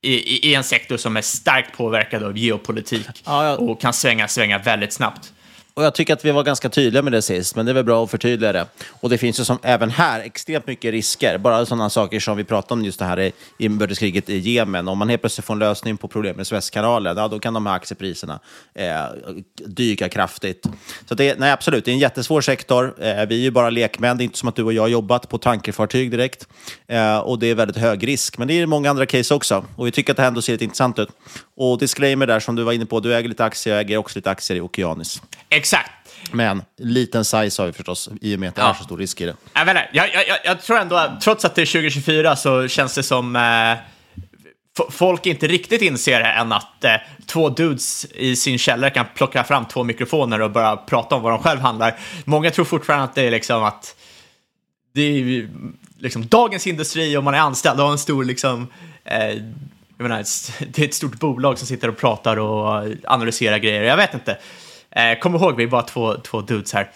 i, 0.03 0.49
i, 0.49 0.55
en 0.55 0.65
sektor 0.65 0.97
som 0.97 1.17
är 1.17 1.23
starkt 1.23 1.77
påverkad 1.77 2.23
av 2.23 2.39
geopolitik 2.39 3.07
ja, 3.25 3.45
ja. 3.45 3.57
och 3.57 3.81
kan 3.81 3.93
svänga, 3.93 4.29
svänga 4.29 4.59
väldigt 4.59 4.93
snabbt. 4.93 5.33
Och 5.81 5.87
jag 5.87 5.95
tycker 5.95 6.13
att 6.13 6.25
vi 6.25 6.31
var 6.31 6.43
ganska 6.43 6.69
tydliga 6.69 7.03
med 7.03 7.13
det 7.13 7.23
sist, 7.23 7.57
men 7.57 7.67
det 7.67 7.73
är 7.73 7.75
väl 7.75 7.85
bra 7.85 8.05
att 8.05 8.11
förtydliga 8.11 8.53
det. 8.53 8.67
Och 9.01 9.11
det 9.11 9.19
finns 9.19 9.41
ju 9.41 9.45
som 9.45 9.59
även 9.63 9.91
här 9.91 10.21
extremt 10.21 10.67
mycket 10.67 10.91
risker. 10.91 11.39
Bara 11.39 11.67
sådana 11.67 11.91
saker 11.91 12.21
som 12.21 12.37
vi 12.37 12.45
pratade 12.45 12.75
om 12.75 12.85
just 12.85 12.99
det 12.99 13.05
här 13.05 13.33
inbördeskriget 13.59 14.31
i 14.31 14.39
Jemen. 14.39 14.89
Om 14.89 14.99
man 14.99 15.09
helt 15.09 15.23
plötsligt 15.23 15.45
får 15.45 15.55
en 15.55 15.59
lösning 15.61 15.97
på 15.97 16.09
problemet 16.09 16.37
med 16.37 16.47
Suezkanalen, 16.47 17.17
ja, 17.17 17.29
då 17.29 17.39
kan 17.39 17.55
de 17.55 17.67
här 17.67 17.75
aktiepriserna 17.75 18.41
eh, 18.75 18.85
dyka 19.67 20.09
kraftigt. 20.09 20.67
Så 21.09 21.15
det, 21.15 21.39
nej, 21.39 21.53
absolut, 21.53 21.85
det 21.85 21.91
är 21.91 21.93
en 21.93 21.99
jättesvår 21.99 22.41
sektor. 22.41 22.95
Eh, 22.99 23.27
vi 23.27 23.35
är 23.35 23.43
ju 23.43 23.51
bara 23.51 23.71
lekmän. 23.71 24.17
Det 24.17 24.23
är 24.23 24.25
inte 24.25 24.39
som 24.39 24.49
att 24.49 24.57
du 24.57 24.63
och 24.63 24.73
jag 24.73 24.83
har 24.83 24.89
jobbat 24.89 25.29
på 25.29 25.39
tankerfartyg 25.39 26.11
direkt. 26.11 26.49
Eh, 26.87 27.19
och 27.19 27.39
det 27.39 27.47
är 27.47 27.55
väldigt 27.55 27.77
hög 27.77 28.09
risk. 28.09 28.39
Men 28.39 28.49
det 28.49 28.61
är 28.61 28.67
många 28.67 28.91
andra 28.91 29.07
case 29.07 29.35
också. 29.35 29.65
Och 29.77 29.87
vi 29.87 29.91
tycker 29.91 30.13
att 30.13 30.17
det 30.17 30.23
här 30.23 30.29
ändå 30.29 30.43
ser 30.43 30.53
lite 30.53 30.65
intressant 30.65 30.99
ut. 30.99 31.09
Och 31.57 31.79
disclaimer 31.79 32.27
där 32.27 32.41
som 32.41 32.57
du 32.57 32.63
var 32.63 32.73
inne 32.73 32.87
på, 32.87 33.01
du 33.01 33.15
äger 33.15 33.29
lite 33.29 33.45
aktier, 33.45 33.75
jag 33.75 33.81
äger 33.81 33.97
också 33.97 34.19
lite 34.19 34.31
aktier 34.31 34.57
i 34.57 34.61
Okeanis. 34.61 35.23
Exakt. 35.73 35.93
Men 36.33 36.63
liten 36.79 37.25
size 37.25 37.63
har 37.63 37.67
vi 37.67 37.73
förstås, 37.73 38.09
i 38.21 38.37
och 38.37 38.41
med 38.41 38.49
att 38.49 38.55
det 38.55 38.63
ja. 38.63 38.71
är 38.71 38.75
så 38.75 38.85
stor 38.85 38.99
risk 38.99 39.21
i 39.21 39.27
det. 39.27 39.37
Jag, 39.55 39.65
vet 39.65 39.77
jag, 39.93 40.15
jag, 40.15 40.39
jag 40.45 40.63
tror 40.63 40.79
ändå, 40.79 41.19
trots 41.23 41.45
att 41.45 41.55
det 41.55 41.63
är 41.63 41.67
2024, 41.67 42.37
så 42.37 42.69
känns 42.69 42.95
det 42.95 43.03
som 43.03 43.37
eh, 43.37 43.77
folk 44.91 45.27
inte 45.27 45.47
riktigt 45.47 45.83
inser 45.83 46.21
än 46.21 46.53
att 46.53 46.85
eh, 46.85 46.95
två 47.27 47.49
dudes 47.49 48.05
i 48.05 48.37
sin 48.37 48.59
källare 48.59 48.91
kan 48.91 49.07
plocka 49.15 49.45
fram 49.45 49.65
två 49.65 49.85
mikrofoner 49.85 50.41
och 50.41 50.51
börja 50.51 50.77
prata 50.77 51.15
om 51.15 51.23
vad 51.23 51.33
de 51.33 51.43
själv 51.43 51.61
handlar. 51.61 51.99
Många 52.25 52.51
tror 52.51 52.65
fortfarande 52.65 53.05
att 53.05 53.15
det 53.15 53.23
är 53.23 53.31
liksom 53.31 53.65
att 53.65 53.97
det 54.95 55.03
är 55.03 55.49
liksom 55.99 56.27
dagens 56.27 56.67
industri 56.67 57.17
om 57.17 57.25
man 57.25 57.35
är 57.35 57.39
anställd 57.39 57.81
och 57.81 57.87
har 57.87 57.93
en 57.93 57.99
stor 57.99 58.25
liksom 58.25 58.67
eh, 59.05 59.35
jag 59.99 60.09
menar, 60.09 60.25
det 60.73 60.83
är 60.83 60.85
ett 60.85 60.95
stort 60.95 61.19
bolag 61.19 61.59
som 61.59 61.67
sitter 61.67 61.89
och 61.89 61.97
pratar 61.97 62.37
och 62.37 62.85
analyserar 63.05 63.59
grejer. 63.59 63.83
Jag 63.83 63.97
vet 63.97 64.15
inte. 64.15 64.39
Eh, 64.91 65.19
kom 65.19 65.35
ihåg, 65.35 65.57
vi 65.57 65.63
är 65.63 65.69
bara 65.69 65.83
två, 65.83 66.15
två 66.15 66.41
dudes 66.41 66.73
här. 66.73 66.91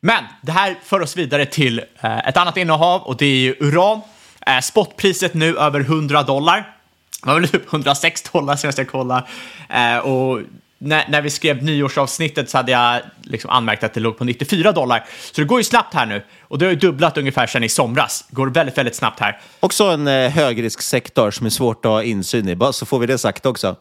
Men 0.00 0.24
det 0.42 0.52
här 0.52 0.76
för 0.84 1.00
oss 1.00 1.16
vidare 1.16 1.46
till 1.46 1.78
eh, 2.00 2.28
ett 2.28 2.36
annat 2.36 2.56
innehav 2.56 3.02
och 3.02 3.16
det 3.16 3.26
är 3.26 3.36
ju 3.36 3.54
uran. 3.60 4.00
Eh, 4.46 4.60
spotpriset 4.60 5.34
nu 5.34 5.56
över 5.56 5.80
100 5.80 6.22
dollar. 6.22 6.76
Det 7.22 7.26
var 7.26 7.40
väl 7.40 7.48
typ 7.48 7.72
106 7.72 8.22
dollar 8.22 8.56
senast 8.56 8.78
jag 8.78 8.88
kollade. 8.88 9.24
Eh, 9.68 9.98
och 9.98 10.40
när, 10.78 11.04
när, 11.08 11.22
vi 11.22 11.30
skrev 11.30 11.62
nyårsavsnittet 11.62 12.50
så 12.50 12.56
hade 12.56 12.72
jag 12.72 13.00
liksom 13.22 13.50
anmärkt 13.50 13.84
att 13.84 13.94
det 13.94 14.00
låg 14.00 14.18
på 14.18 14.24
94 14.24 14.72
dollar. 14.72 15.04
Så 15.32 15.40
det 15.40 15.46
går 15.46 15.60
ju 15.60 15.64
snabbt 15.64 15.94
här 15.94 16.06
nu. 16.06 16.22
Och 16.42 16.58
det 16.58 16.64
har 16.64 16.70
ju 16.70 16.78
dubblat 16.78 17.18
ungefär 17.18 17.46
sedan 17.46 17.64
i 17.64 17.68
somras. 17.68 18.24
Det 18.28 18.36
går 18.36 18.46
väldigt, 18.46 18.78
väldigt 18.78 18.94
snabbt 18.94 19.20
här. 19.20 19.40
Också 19.60 19.84
en 19.84 20.08
eh, 20.08 20.30
högrisksektor 20.30 21.30
som 21.30 21.46
är 21.46 21.50
svårt 21.50 21.84
att 21.84 21.90
ha 21.90 22.02
insyn 22.02 22.48
i, 22.48 22.56
bara 22.56 22.72
så 22.72 22.86
får 22.86 22.98
vi 22.98 23.06
det 23.06 23.18
sagt 23.18 23.46
också. 23.46 23.76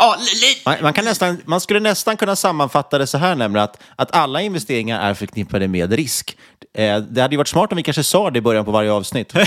Ja, 0.00 0.16
man, 0.64 0.76
man, 0.82 0.92
kan 0.92 1.04
nästan, 1.04 1.40
man 1.44 1.60
skulle 1.60 1.80
nästan 1.80 2.16
kunna 2.16 2.36
sammanfatta 2.36 2.98
det 2.98 3.06
så 3.06 3.18
här, 3.18 3.34
nämligen 3.34 3.64
att, 3.64 3.82
att 3.96 4.14
alla 4.16 4.40
investeringar 4.40 5.10
är 5.10 5.14
förknippade 5.14 5.68
med 5.68 5.92
risk. 5.92 6.36
Eh, 6.74 6.98
det 6.98 7.22
hade 7.22 7.34
ju 7.34 7.36
varit 7.36 7.48
smart 7.48 7.72
om 7.72 7.76
vi 7.76 7.82
kanske 7.82 8.04
sa 8.04 8.30
det 8.30 8.38
i 8.38 8.42
början 8.42 8.64
på 8.64 8.70
varje 8.70 8.92
avsnitt. 8.92 9.32
ja, 9.34 9.46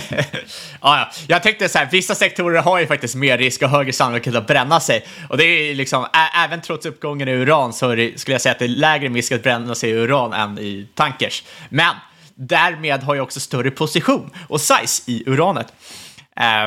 ja, 0.82 1.12
jag 1.28 1.44
tänkte 1.44 1.70
så 1.70 1.78
här, 1.78 1.90
vissa 1.92 2.16
sektorer 2.16 2.62
har 2.62 2.80
ju 2.80 2.88
faktiskt 2.88 3.16
mer 3.16 3.38
risk 3.38 3.62
och 3.62 3.70
högre 3.70 3.94
sannolikhet 3.94 4.36
att 4.36 4.48
bränna 4.48 4.80
sig. 4.80 5.06
Och 5.30 5.38
det 5.38 5.44
är 5.44 5.76
liksom, 5.76 6.06
även 6.46 6.62
trots 6.62 6.86
uppgången 6.86 7.28
i 7.28 7.32
uran 7.32 7.74
så 7.74 7.96
det, 7.96 8.20
skulle 8.20 8.34
jag 8.34 8.42
säga 8.42 8.54
att 8.54 8.60
det 8.60 8.66
är 8.66 8.70
lägre 8.70 9.10
risk 9.10 9.32
att 9.32 9.44
bränna 9.44 9.76
sig 9.76 9.90
i 9.90 9.94
uran 9.94 10.34
än 10.34 10.60
i 10.60 10.88
tankers. 10.96 11.44
Men 11.70 11.96
därmed 12.36 13.04
har 13.04 13.16
jag 13.16 13.24
också 13.24 13.40
större 13.40 13.72
position 13.72 14.30
och 14.48 14.62
size 14.62 15.12
i 15.12 15.24
uranet. 15.26 15.74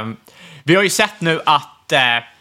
Um, 0.02 0.16
vi 0.62 0.74
har 0.74 0.82
ju 0.82 0.90
sett 0.90 1.20
nu 1.20 1.40
att 1.46 1.92
uh, 1.92 2.33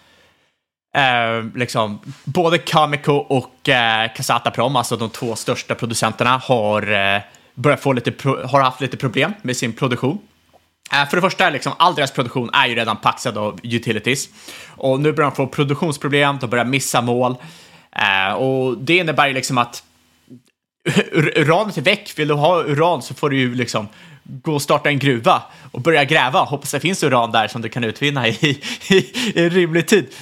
Eh, 0.98 1.46
liksom, 1.56 2.00
både 2.24 2.58
Kamiko 2.58 3.14
och 3.14 3.70
eh, 3.70 4.12
Casataprom, 4.16 4.76
alltså 4.76 4.98
de 4.98 5.10
två 5.10 5.36
största 5.36 5.76
producenterna, 5.76 6.38
har, 6.38 6.92
eh, 6.92 7.22
börjat 7.56 7.82
få 7.82 7.94
lite 7.94 8.14
har 8.28 8.62
haft 8.62 8.82
lite 8.82 8.98
problem 8.98 9.34
med 9.42 9.58
sin 9.58 9.74
produktion. 9.74 10.20
Eh, 10.94 11.10
för 11.10 11.18
det 11.18 11.22
första, 11.22 11.50
liksom, 11.50 11.74
all 11.78 11.96
deras 11.96 12.12
produktion 12.12 12.50
är 12.54 12.68
ju 12.68 12.76
redan 12.76 12.98
paxad 12.98 13.38
av 13.38 13.60
utilities. 13.64 14.30
Och 14.68 15.00
nu 15.00 15.12
börjar 15.12 15.30
de 15.30 15.36
få 15.36 15.48
produktionsproblem, 15.48 16.38
de 16.42 16.50
börjar 16.50 16.66
missa 16.66 17.02
mål. 17.02 17.36
Eh, 17.96 18.34
och 18.34 18.78
det 18.78 18.98
innebär 18.98 19.28
ju 19.28 19.34
liksom 19.34 19.58
att 19.58 19.84
uranet 21.14 21.78
är 21.78 21.82
väck. 21.82 22.14
Vill 22.16 22.28
du 22.28 22.34
ha 22.34 22.64
uran 22.64 23.02
så 23.02 23.14
får 23.14 23.30
du 23.30 23.40
ju 23.40 23.56
liksom 23.56 23.88
gå 24.24 24.54
och 24.54 24.62
starta 24.62 24.90
en 24.90 25.00
gruva 25.00 25.44
och 25.72 25.82
börja 25.82 26.04
gräva. 26.04 26.40
Hoppas 26.40 26.72
det 26.72 26.80
finns 26.80 27.04
uran 27.04 27.32
där 27.32 27.48
som 27.48 27.62
du 27.62 27.70
kan 27.70 27.84
utvinna 27.84 28.28
i, 28.28 28.62
i, 28.90 28.96
i 29.36 29.50
rimlig 29.50 29.88
tid. 29.88 30.14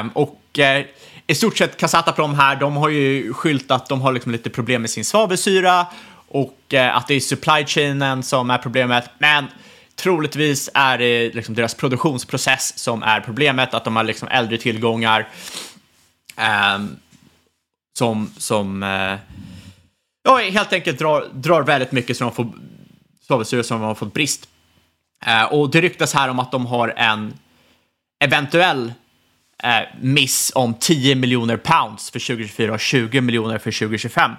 Um, 0.00 0.08
och 0.08 0.40
uh, 0.58 0.86
i 1.26 1.34
stort 1.34 1.58
sett 1.58 1.76
Casataprom 1.76 2.34
här, 2.34 2.56
de 2.56 2.76
har 2.76 2.88
ju 2.88 3.32
skyltat 3.32 3.82
att 3.82 3.88
de 3.88 4.00
har 4.00 4.12
liksom 4.12 4.32
lite 4.32 4.50
problem 4.50 4.82
med 4.82 4.90
sin 4.90 5.04
svavelsyra 5.04 5.86
och 6.28 6.58
uh, 6.74 6.96
att 6.96 7.08
det 7.08 7.14
är 7.14 7.20
supply 7.20 7.66
chainen 7.66 8.22
som 8.22 8.50
är 8.50 8.58
problemet. 8.58 9.10
Men 9.18 9.46
troligtvis 9.96 10.70
är 10.74 10.98
det 10.98 11.34
liksom 11.34 11.54
deras 11.54 11.74
produktionsprocess 11.74 12.78
som 12.78 13.02
är 13.02 13.20
problemet, 13.20 13.74
att 13.74 13.84
de 13.84 13.96
har 13.96 14.04
liksom 14.04 14.28
äldre 14.28 14.58
tillgångar 14.58 15.28
um, 16.76 16.96
som, 17.98 18.30
som 18.36 18.82
uh, 18.82 19.18
ja, 20.24 20.36
helt 20.36 20.72
enkelt 20.72 20.98
drar, 20.98 21.28
drar 21.32 21.62
väldigt 21.62 21.92
mycket 21.92 22.16
så 22.16 22.24
de 22.24 22.32
får 22.32 22.52
svavelsyra 23.26 23.62
som 23.62 23.80
de 23.80 23.86
har 23.86 23.94
fått 23.94 24.14
brist. 24.14 24.48
Ehm, 25.24 25.46
och 25.46 25.70
det 25.70 25.80
ryktas 25.80 26.14
här 26.14 26.28
om 26.28 26.38
att 26.38 26.52
de 26.52 26.66
har 26.66 26.88
en 26.96 27.34
eventuell 28.24 28.92
Eh, 29.62 29.82
miss 30.00 30.52
om 30.54 30.74
10 30.74 31.14
miljoner 31.14 31.56
pounds 31.56 32.10
för 32.10 32.18
2024 32.18 32.72
och 32.72 32.80
20 32.80 33.20
miljoner 33.20 33.58
för 33.58 33.70
2025. 33.70 34.30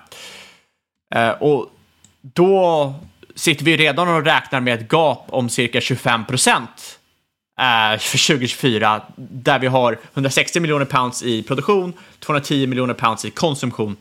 Eh, 1.16 1.30
och 1.30 1.70
då 2.22 2.94
sitter 3.36 3.66
vi 3.66 3.78
redan 3.78 4.08
och 4.08 4.26
räknar 4.26 4.60
med 4.60 4.82
ett 4.82 4.92
gap 4.92 5.26
om 5.30 5.50
cirka 5.50 5.82
25 5.82 6.26
procent 6.26 7.00
eh, 7.60 8.00
för 8.00 8.28
2024 8.28 9.02
där 9.16 9.60
vi 9.60 9.68
har 9.68 10.00
160 10.14 10.60
miljoner 10.60 10.86
pounds 10.86 11.24
i 11.24 11.44
produktion, 11.44 11.94
210 12.20 12.68
miljoner 12.68 12.94
pounds 12.94 13.26
i 13.26 13.30
konsumtion. 13.30 13.98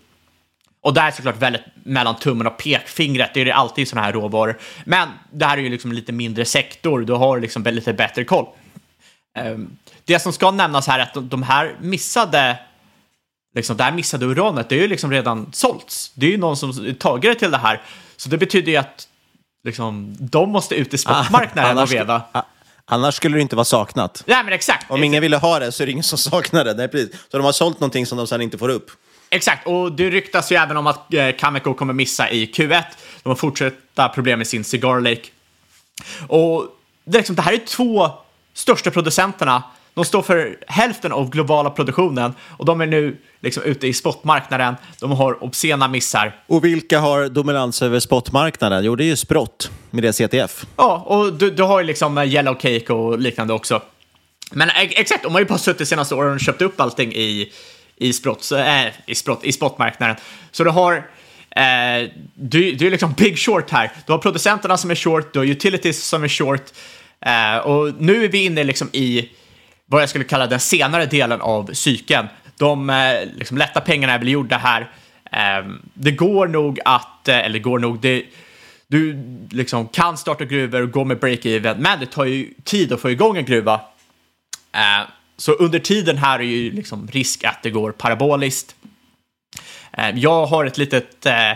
Och 0.81 0.95
där 0.95 1.07
är 1.07 1.11
såklart 1.11 1.43
väldigt 1.43 1.63
mellan 1.85 2.17
tummen 2.17 2.47
och 2.47 2.59
pekfingret, 2.59 3.31
det 3.35 3.41
är 3.41 3.45
det 3.45 3.55
alltid 3.55 3.83
i 3.83 3.87
sådana 3.87 4.07
här 4.07 4.13
råvaror. 4.13 4.59
Men 4.85 5.09
det 5.31 5.45
här 5.45 5.59
är 5.59 5.63
ju 5.63 5.69
liksom 5.69 5.91
en 5.91 5.97
lite 5.97 6.13
mindre 6.13 6.45
sektor, 6.45 7.01
du 7.01 7.13
har 7.13 7.41
liksom 7.41 7.63
lite 7.63 7.93
bättre 7.93 8.25
koll. 8.25 8.47
Ehm, 9.37 9.77
det 10.07 10.19
som 10.19 10.33
ska 10.33 10.51
nämnas 10.51 10.87
här 10.87 10.99
är 10.99 11.03
att 11.03 11.31
de, 11.31 11.43
här 11.43 11.77
missade 11.81 12.59
liksom, 13.55 13.77
det 13.77 13.85
här 13.85 13.93
missade 13.93 14.27
uranet, 14.27 14.69
det 14.69 14.75
är 14.75 14.81
ju 14.81 14.89
liksom 14.89 15.11
redan 15.11 15.51
sålts. 15.53 16.11
Det 16.15 16.27
är 16.27 16.31
ju 16.31 16.37
någon 16.37 16.57
som 16.57 16.95
tagit 16.95 17.33
det 17.33 17.35
till 17.39 17.51
det 17.51 17.59
här. 17.59 17.83
Så 18.17 18.29
det 18.29 18.39
betyder 18.39 18.73
ju 18.73 18.79
att 18.79 19.09
liksom, 19.65 20.17
de 20.19 20.51
måste 20.51 20.75
ut 20.75 20.95
i 20.95 20.99
spotmarknaden 20.99 21.79
Ah, 21.79 21.83
och 21.83 21.93
veva. 21.93 22.23
ah, 22.33 22.43
Annars 22.85 23.15
skulle 23.15 23.37
det 23.37 23.41
inte 23.43 23.57
vara 23.57 23.65
saknat. 23.65 24.23
Nej, 24.27 24.45
men 24.45 24.53
exakt. 24.53 24.91
Om 24.91 25.05
ingen 25.05 25.23
ville 25.23 25.37
ha 25.37 25.59
det 25.59 25.73
så 25.73 25.83
är 25.83 25.87
det 25.87 25.93
ingen 25.93 26.05
som 26.05 26.19
saknar 26.33 26.65
det. 26.65 26.75
Nej, 26.75 26.89
precis. 26.89 27.11
Så 27.31 27.37
de 27.37 27.45
har 27.45 27.53
sålt 27.53 27.81
någonting 27.81 28.07
som 28.07 28.19
de 28.19 28.27
sen 28.27 28.41
inte 28.43 28.59
får 28.59 28.69
upp. 28.69 28.91
Exakt, 29.31 29.67
och 29.67 29.93
det 29.93 30.11
ryktas 30.11 30.53
ju 30.53 30.57
även 30.57 30.77
om 30.77 30.87
att 30.87 31.15
eh, 31.15 31.31
Cameco 31.39 31.75
kommer 31.75 31.93
missa 31.93 32.31
i 32.31 32.47
Q1. 32.47 32.83
De 33.23 33.29
har 33.29 33.37
fortsatta 33.37 34.09
problem 34.09 34.39
med 34.39 34.47
sin 34.47 34.65
Cigar 34.65 35.01
Lake. 35.01 35.23
Och 36.29 36.67
det, 37.05 37.19
liksom, 37.19 37.37
det 37.37 37.43
här 37.43 37.53
är 37.53 37.59
två 37.67 38.11
största 38.55 38.91
producenterna. 38.91 39.63
De 39.97 40.05
står 40.05 40.23
för 40.23 40.59
hälften 40.67 41.13
av 41.13 41.31
globala 41.31 41.71
produktionen 41.71 42.35
och 42.41 42.65
de 42.65 42.81
är 42.81 42.87
nu 42.87 43.17
liksom 43.41 43.63
ute 43.63 43.87
i 43.87 43.93
spotmarknaden. 43.93 44.75
De 45.01 45.11
har 45.11 45.45
obscena 45.45 45.89
missar. 45.89 46.37
Och 46.47 46.65
vilka 46.65 47.01
har 47.01 47.29
dominans 47.29 47.83
över 47.83 48.01
spotmarknaden? 48.01 48.85
Jo, 48.85 48.97
det 48.97 49.05
är 49.05 49.07
ju 49.07 49.17
Sprott 49.17 49.71
med 49.91 50.03
det 50.03 50.13
CTF. 50.13 50.67
Ja, 50.77 51.05
och 51.07 51.33
du, 51.33 51.51
du 51.51 51.63
har 51.63 51.81
ju 51.81 51.87
liksom 51.87 52.19
eh, 52.19 52.35
Yellow 52.35 52.55
Cake 52.55 52.93
och 52.93 53.19
liknande 53.19 53.55
också. 53.55 53.83
Men 54.51 54.69
eh, 54.69 54.75
exakt, 54.81 55.23
de 55.23 55.33
har 55.33 55.41
ju 55.41 55.47
bara 55.47 55.59
suttit 55.59 55.89
senaste 55.89 56.15
åren 56.15 56.35
och 56.35 56.41
köpt 56.41 56.63
upp 56.63 56.81
allting 56.81 57.13
i, 57.13 57.53
i, 57.97 58.13
sprott, 58.13 58.53
äh, 58.53 58.87
i, 59.07 59.15
sprott, 59.15 59.45
i 59.45 59.53
spotmarknaden. 59.53 60.17
Så 60.51 60.65
du 60.65 60.71
har 60.71 61.07
Eh, 61.57 62.11
du, 62.35 62.73
du 62.73 62.87
är 62.87 62.91
liksom 62.91 63.13
big 63.13 63.39
short 63.39 63.71
här. 63.71 63.91
Du 64.07 64.13
har 64.13 64.19
producenterna 64.19 64.77
som 64.77 64.91
är 64.91 64.95
short, 64.95 65.33
du 65.33 65.39
har 65.39 65.47
utilities 65.47 66.05
som 66.05 66.25
är 66.25 66.29
short. 66.29 66.63
Eh, 67.21 67.57
och 67.57 67.95
nu 67.99 68.25
är 68.25 68.29
vi 68.29 68.45
inne 68.45 68.65
liksom 68.65 68.89
i 68.93 69.29
vad 69.87 70.03
jag 70.03 70.09
skulle 70.09 70.25
kalla 70.25 70.47
den 70.47 70.61
senare 70.61 71.07
delen 71.07 71.41
av 71.41 71.71
cykeln. 71.73 72.27
De 72.59 72.91
eh, 72.91 73.29
liksom, 73.35 73.59
lätta 73.59 73.81
pengarna 73.81 74.13
är 74.13 74.19
väl 74.19 74.29
gjorda 74.29 74.57
här. 74.57 74.91
Ehm, 75.33 75.83
det 75.95 76.11
går 76.11 76.49
nog 76.49 76.81
att, 76.85 77.29
Eller, 77.29 77.41
eller 77.43 77.59
går 77.59 77.79
nog, 77.79 78.01
det, 78.01 78.25
du 78.87 79.17
liksom 79.51 79.89
kan 79.89 80.17
starta 80.17 80.45
gruvor 80.45 80.83
och 80.83 80.91
gå 80.91 81.05
med 81.05 81.19
break-even, 81.19 81.79
men 81.79 82.01
det 82.01 82.07
tar 82.07 82.25
ju 82.25 82.55
tid 82.65 82.93
att 82.93 83.01
få 83.01 83.11
igång 83.11 83.37
en 83.37 83.45
gruva. 83.45 83.81
Ehm, 84.73 85.07
så 85.37 85.53
under 85.53 85.79
tiden 85.79 86.19
här 86.19 86.39
är 86.39 86.45
ju 86.45 86.71
liksom 86.71 87.09
risk 87.09 87.45
att 87.45 87.63
det 87.63 87.71
går 87.71 87.93
paraboliskt. 87.93 88.75
Ehm, 89.93 90.19
jag 90.19 90.47
har 90.47 90.65
ett 90.65 90.79
litet 90.79 91.27
eh, 91.27 91.53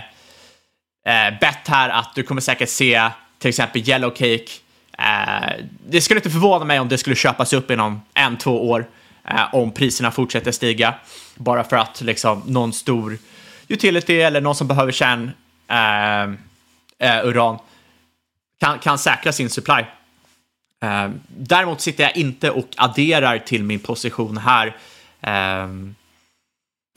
bett 1.41 1.69
här 1.69 1.89
att 1.89 2.15
du 2.15 2.23
kommer 2.23 2.41
säkert 2.41 2.69
se 2.69 3.11
till 3.39 3.49
exempel 3.49 3.89
Yellow 3.89 4.11
Cake. 4.11 4.51
Eh, 5.01 5.65
det 5.89 6.01
skulle 6.01 6.19
inte 6.19 6.31
förvåna 6.31 6.65
mig 6.65 6.81
om 6.81 6.89
det 6.89 6.99
skulle 6.99 7.17
köpas 7.17 7.53
upp 7.53 7.71
inom 7.71 8.03
en, 8.15 8.39
två 8.39 8.71
år 8.71 8.87
eh, 9.25 9.55
om 9.55 9.73
priserna 9.73 10.11
fortsätter 10.11 10.53
stiga. 10.53 10.95
Bara 11.35 11.65
för 11.65 11.77
att 11.77 12.01
liksom 12.01 12.43
någon 12.47 12.73
stor 12.73 13.19
utility 13.69 14.21
eller 14.21 14.41
någon 14.41 14.55
som 14.55 14.69
behöver 14.69 14.93
kärn 14.93 15.31
eh, 15.69 16.23
eh 17.09 17.27
uran 17.27 17.59
kan, 18.61 18.79
kan 18.79 18.99
säkra 18.99 19.33
sin 19.33 19.51
supply. 19.51 19.85
Eh, 20.83 21.11
däremot 21.29 21.81
sitter 21.81 22.05
jag 22.05 22.17
inte 22.17 22.51
och 22.51 22.69
adderar 22.77 23.39
till 23.39 23.65
min 23.65 23.81
position 23.81 24.37
här. 24.37 24.77
Eh, 25.21 25.69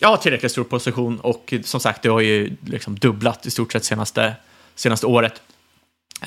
jag 0.01 0.09
har 0.09 0.17
tillräckligt 0.17 0.51
stor 0.51 0.63
position 0.63 1.19
och 1.19 1.53
som 1.63 1.79
sagt, 1.79 2.01
det 2.01 2.09
har 2.09 2.21
ju 2.21 2.55
liksom 2.65 2.95
dubblat 2.95 3.45
i 3.45 3.51
stort 3.51 3.71
sett 3.71 3.85
senaste, 3.85 4.35
senaste 4.75 5.05
året. 5.05 5.41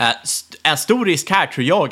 Eh, 0.01 0.15
en 0.63 0.79
stor 0.79 1.05
risk 1.05 1.31
här 1.31 1.47
tror 1.47 1.67
jag 1.67 1.87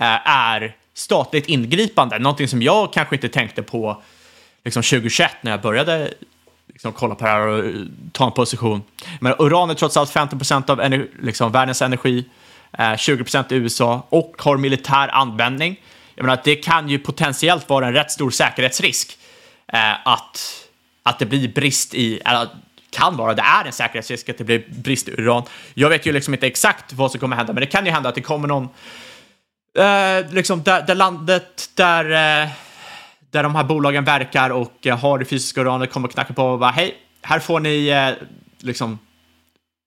eh, 0.00 0.28
är 0.28 0.76
statligt 0.94 1.46
ingripande, 1.46 2.18
någonting 2.18 2.48
som 2.48 2.62
jag 2.62 2.92
kanske 2.92 3.14
inte 3.14 3.28
tänkte 3.28 3.62
på 3.62 4.02
liksom 4.64 4.82
2021 4.82 5.30
när 5.40 5.50
jag 5.50 5.60
började 5.60 6.14
liksom, 6.66 6.92
kolla 6.92 7.14
på 7.14 7.24
det 7.24 7.30
här 7.30 7.46
och 7.46 7.58
eh, 7.58 7.72
ta 8.12 8.26
en 8.26 8.32
position. 8.32 8.82
Men 9.20 9.34
uran 9.38 9.70
är 9.70 9.74
trots 9.74 9.96
allt 9.96 10.10
50 10.10 10.36
procent 10.36 10.70
av 10.70 10.80
ener 10.80 11.06
liksom, 11.22 11.52
världens 11.52 11.82
energi, 11.82 12.24
20 12.98 13.24
procent 13.24 13.52
i 13.52 13.54
USA 13.54 14.06
och 14.08 14.34
har 14.38 14.56
militär 14.56 15.08
användning. 15.08 15.80
Jag 16.14 16.24
menar, 16.24 16.40
det 16.44 16.56
kan 16.56 16.88
ju 16.88 16.98
potentiellt 16.98 17.68
vara 17.68 17.86
en 17.86 17.92
rätt 17.92 18.10
stor 18.10 18.30
säkerhetsrisk 18.30 19.18
att 20.04 20.64
att 21.02 21.18
det 21.18 21.26
blir 21.26 21.48
brist 21.48 21.94
i, 21.94 22.20
eller 22.24 22.48
kan 22.94 23.16
vara, 23.16 23.34
det 23.34 23.42
är 23.42 23.64
en 23.64 23.72
säkerhetsrisk 23.72 24.28
att 24.28 24.38
det 24.38 24.44
blir 24.44 24.64
brist 24.68 25.08
i 25.08 25.12
uran. 25.12 25.42
Jag 25.74 25.88
vet 25.88 26.06
ju 26.06 26.12
liksom 26.12 26.34
inte 26.34 26.46
exakt 26.46 26.92
vad 26.92 27.10
som 27.10 27.20
kommer 27.20 27.36
hända, 27.36 27.52
men 27.52 27.60
det 27.60 27.66
kan 27.66 27.86
ju 27.86 27.92
hända 27.92 28.08
att 28.08 28.14
det 28.14 28.20
kommer 28.20 28.48
någon, 28.48 28.68
eh, 29.78 30.32
liksom 30.32 30.62
där, 30.62 30.82
där, 30.86 30.94
landet 30.94 31.70
där, 31.74 32.04
eh, 32.04 32.48
där 33.30 33.42
de 33.42 33.54
här 33.54 33.64
bolagen 33.64 34.04
verkar 34.04 34.50
och 34.50 34.86
eh, 34.86 34.98
har 34.98 35.18
det 35.18 35.24
fysiska 35.24 35.60
uranet 35.60 35.92
kommer 35.92 36.08
knacka 36.08 36.32
på 36.32 36.44
och 36.44 36.58
bara 36.58 36.70
hej, 36.70 36.94
här 37.22 37.38
får 37.38 37.60
ni 37.60 37.88
eh, 37.88 38.26
liksom 38.58 38.98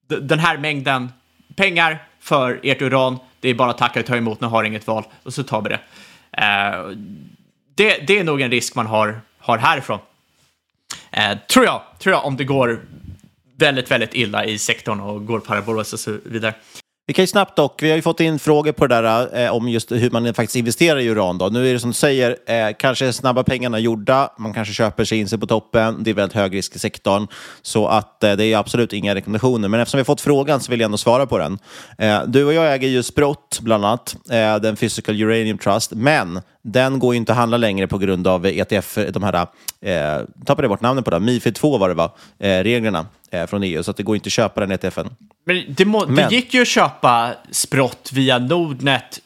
den 0.08 0.40
här 0.40 0.58
mängden 0.58 1.12
pengar 1.56 2.04
för 2.20 2.60
ert 2.64 2.82
uran. 2.82 3.20
Det 3.40 3.50
är 3.50 3.54
bara 3.54 3.70
att 3.70 3.78
tacka 3.78 4.00
och 4.00 4.06
ta 4.06 4.16
emot, 4.16 4.42
ni 4.42 4.48
har 4.48 4.64
inget 4.64 4.88
val 4.88 5.04
och 5.24 5.34
så 5.34 5.44
tar 5.44 5.62
vi 5.62 5.70
det. 5.70 5.80
Eh, 6.32 6.90
det, 7.76 8.08
det 8.08 8.20
är 8.20 8.24
nog 8.24 8.42
en 8.42 8.52
risk 8.52 8.76
man 8.76 8.88
har, 8.88 9.22
har 9.40 9.58
härifrån. 9.58 10.00
Eh, 11.12 11.38
tror 11.50 11.66
jag, 11.66 11.82
tror 12.00 12.16
jag, 12.16 12.26
om 12.26 12.38
det 12.38 12.44
går 12.44 12.82
väldigt, 13.58 13.92
väldigt 13.92 14.14
illa 14.14 14.46
i 14.46 14.58
sektorn 14.58 15.00
och 15.00 15.26
går 15.26 15.40
parabolos 15.40 15.94
och 15.94 16.00
så 16.00 16.18
vidare. 16.24 16.54
Vi 17.10 17.14
kan 17.14 17.24
ju 17.24 17.28
snabbt 17.28 17.56
dock, 17.56 17.84
vi 17.84 17.90
har 17.90 17.96
ju 17.96 18.02
fått 18.02 18.20
in 18.20 18.40
frågor 18.40 18.72
på 18.72 18.88
det 18.88 19.02
där 19.02 19.46
eh, 19.46 19.56
om 19.56 19.70
just 19.70 19.92
hur 19.92 20.10
man 20.10 20.34
faktiskt 20.34 20.56
investerar 20.56 21.00
i 21.00 21.10
uran. 21.10 21.38
Då. 21.38 21.48
Nu 21.48 21.70
är 21.70 21.74
det 21.74 21.80
som 21.80 21.90
du 21.90 21.94
säger, 21.94 22.38
eh, 22.46 22.76
kanske 22.80 23.14
snabba 23.14 23.44
pengarna 23.44 23.80
gjorda, 23.80 24.30
man 24.38 24.54
kanske 24.54 24.74
köper 24.74 25.06
sig 25.06 25.20
in 25.20 25.28
sig 25.28 25.40
på 25.40 25.48
toppen, 25.48 26.04
det 26.04 26.10
är 26.10 26.14
väldigt 26.14 26.36
hög 26.36 26.56
risk 26.56 26.76
i 26.76 26.80
sektorn. 26.80 27.28
Så 27.62 27.88
att 27.88 28.24
eh, 28.24 28.34
det 28.34 28.46
är 28.46 28.58
absolut 28.58 28.94
inga 28.94 29.16
rekommendationer. 29.16 29.68
Men 29.68 29.80
eftersom 29.80 29.98
vi 29.98 30.02
har 30.02 30.06
fått 30.06 30.22
frågan 30.22 30.60
så 30.60 30.72
vill 30.72 30.80
jag 30.80 30.86
ändå 30.86 30.98
svara 30.98 31.26
på 31.26 31.38
den. 31.38 31.60
Eh, 31.98 32.24
du 32.28 32.46
och 32.46 32.54
jag 32.54 32.74
äger 32.74 32.88
ju 32.88 33.04
Sprott, 33.04 33.60
bland 33.62 33.86
annat, 33.86 34.16
eh, 34.30 34.56
den 34.56 34.76
Physical 34.76 35.22
Uranium 35.22 35.58
Trust, 35.58 35.92
men 35.94 36.42
den 36.62 37.00
går 37.00 37.14
ju 37.14 37.18
inte 37.18 37.32
att 37.32 37.38
handla 37.38 37.58
längre 37.58 37.88
på 37.88 37.98
grund 37.98 38.28
av 38.28 38.46
ETF, 38.46 38.98
de 39.14 39.24
här, 39.24 39.48
eh, 39.82 40.26
tappade 40.46 40.68
bort 40.68 40.82
namnet 40.82 41.06
på 41.06 41.12
det, 41.12 41.20
Mifid 41.20 41.56
2 41.56 41.78
var 41.78 41.90
det 41.90 41.96
va, 41.96 42.16
eh, 42.40 42.64
reglerna 42.64 43.06
eh, 43.32 43.46
från 43.46 43.64
EU, 43.64 43.84
så 43.84 43.92
att 43.92 43.98
det 43.98 44.04
går 44.04 44.16
inte 44.16 44.28
att 44.28 44.32
köpa 44.32 44.60
den 44.60 44.72
ETFen. 44.72 45.10
Men 45.48 45.64
det, 45.68 45.86
må, 45.86 46.06
Men 46.08 46.30
det 46.30 46.36
gick 46.36 46.54
ju 46.54 46.62
att 46.62 46.68
köpa 46.68 47.34
Sprott 47.52 48.10
via 48.14 48.40
Nordnet 48.40 49.20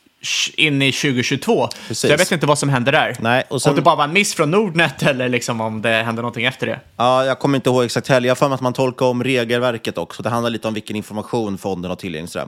in 0.55 0.81
i 0.81 0.91
2022. 0.91 1.67
Precis. 1.67 1.99
Så 1.99 2.07
jag 2.07 2.17
vet 2.17 2.31
inte 2.31 2.45
vad 2.45 2.59
som 2.59 2.69
hände 2.69 2.91
där. 2.91 3.15
Nej, 3.19 3.43
och 3.49 3.61
sen... 3.61 3.69
Om 3.69 3.75
det 3.75 3.81
bara 3.81 3.95
var 3.95 4.03
en 4.03 4.13
miss 4.13 4.33
från 4.35 4.51
Nordnet 4.51 5.03
eller 5.07 5.29
liksom 5.29 5.61
om 5.61 5.81
det 5.81 5.89
hände 5.89 6.21
någonting 6.21 6.45
efter 6.45 6.67
det. 6.67 6.79
Ja, 6.97 7.25
jag 7.25 7.39
kommer 7.39 7.55
inte 7.55 7.69
ihåg 7.69 7.83
exakt 7.83 8.07
heller. 8.07 8.27
Jag 8.27 8.31
har 8.31 8.35
för 8.35 8.47
mig 8.47 8.55
att 8.55 8.61
man 8.61 8.73
tolkar 8.73 9.05
om 9.05 9.23
regelverket 9.23 9.97
också. 9.97 10.23
Det 10.23 10.29
handlar 10.29 10.49
lite 10.49 10.67
om 10.67 10.73
vilken 10.73 10.95
information 10.95 11.57
fonden 11.57 11.91
har 11.91 11.95
tillgänglig. 11.95 12.41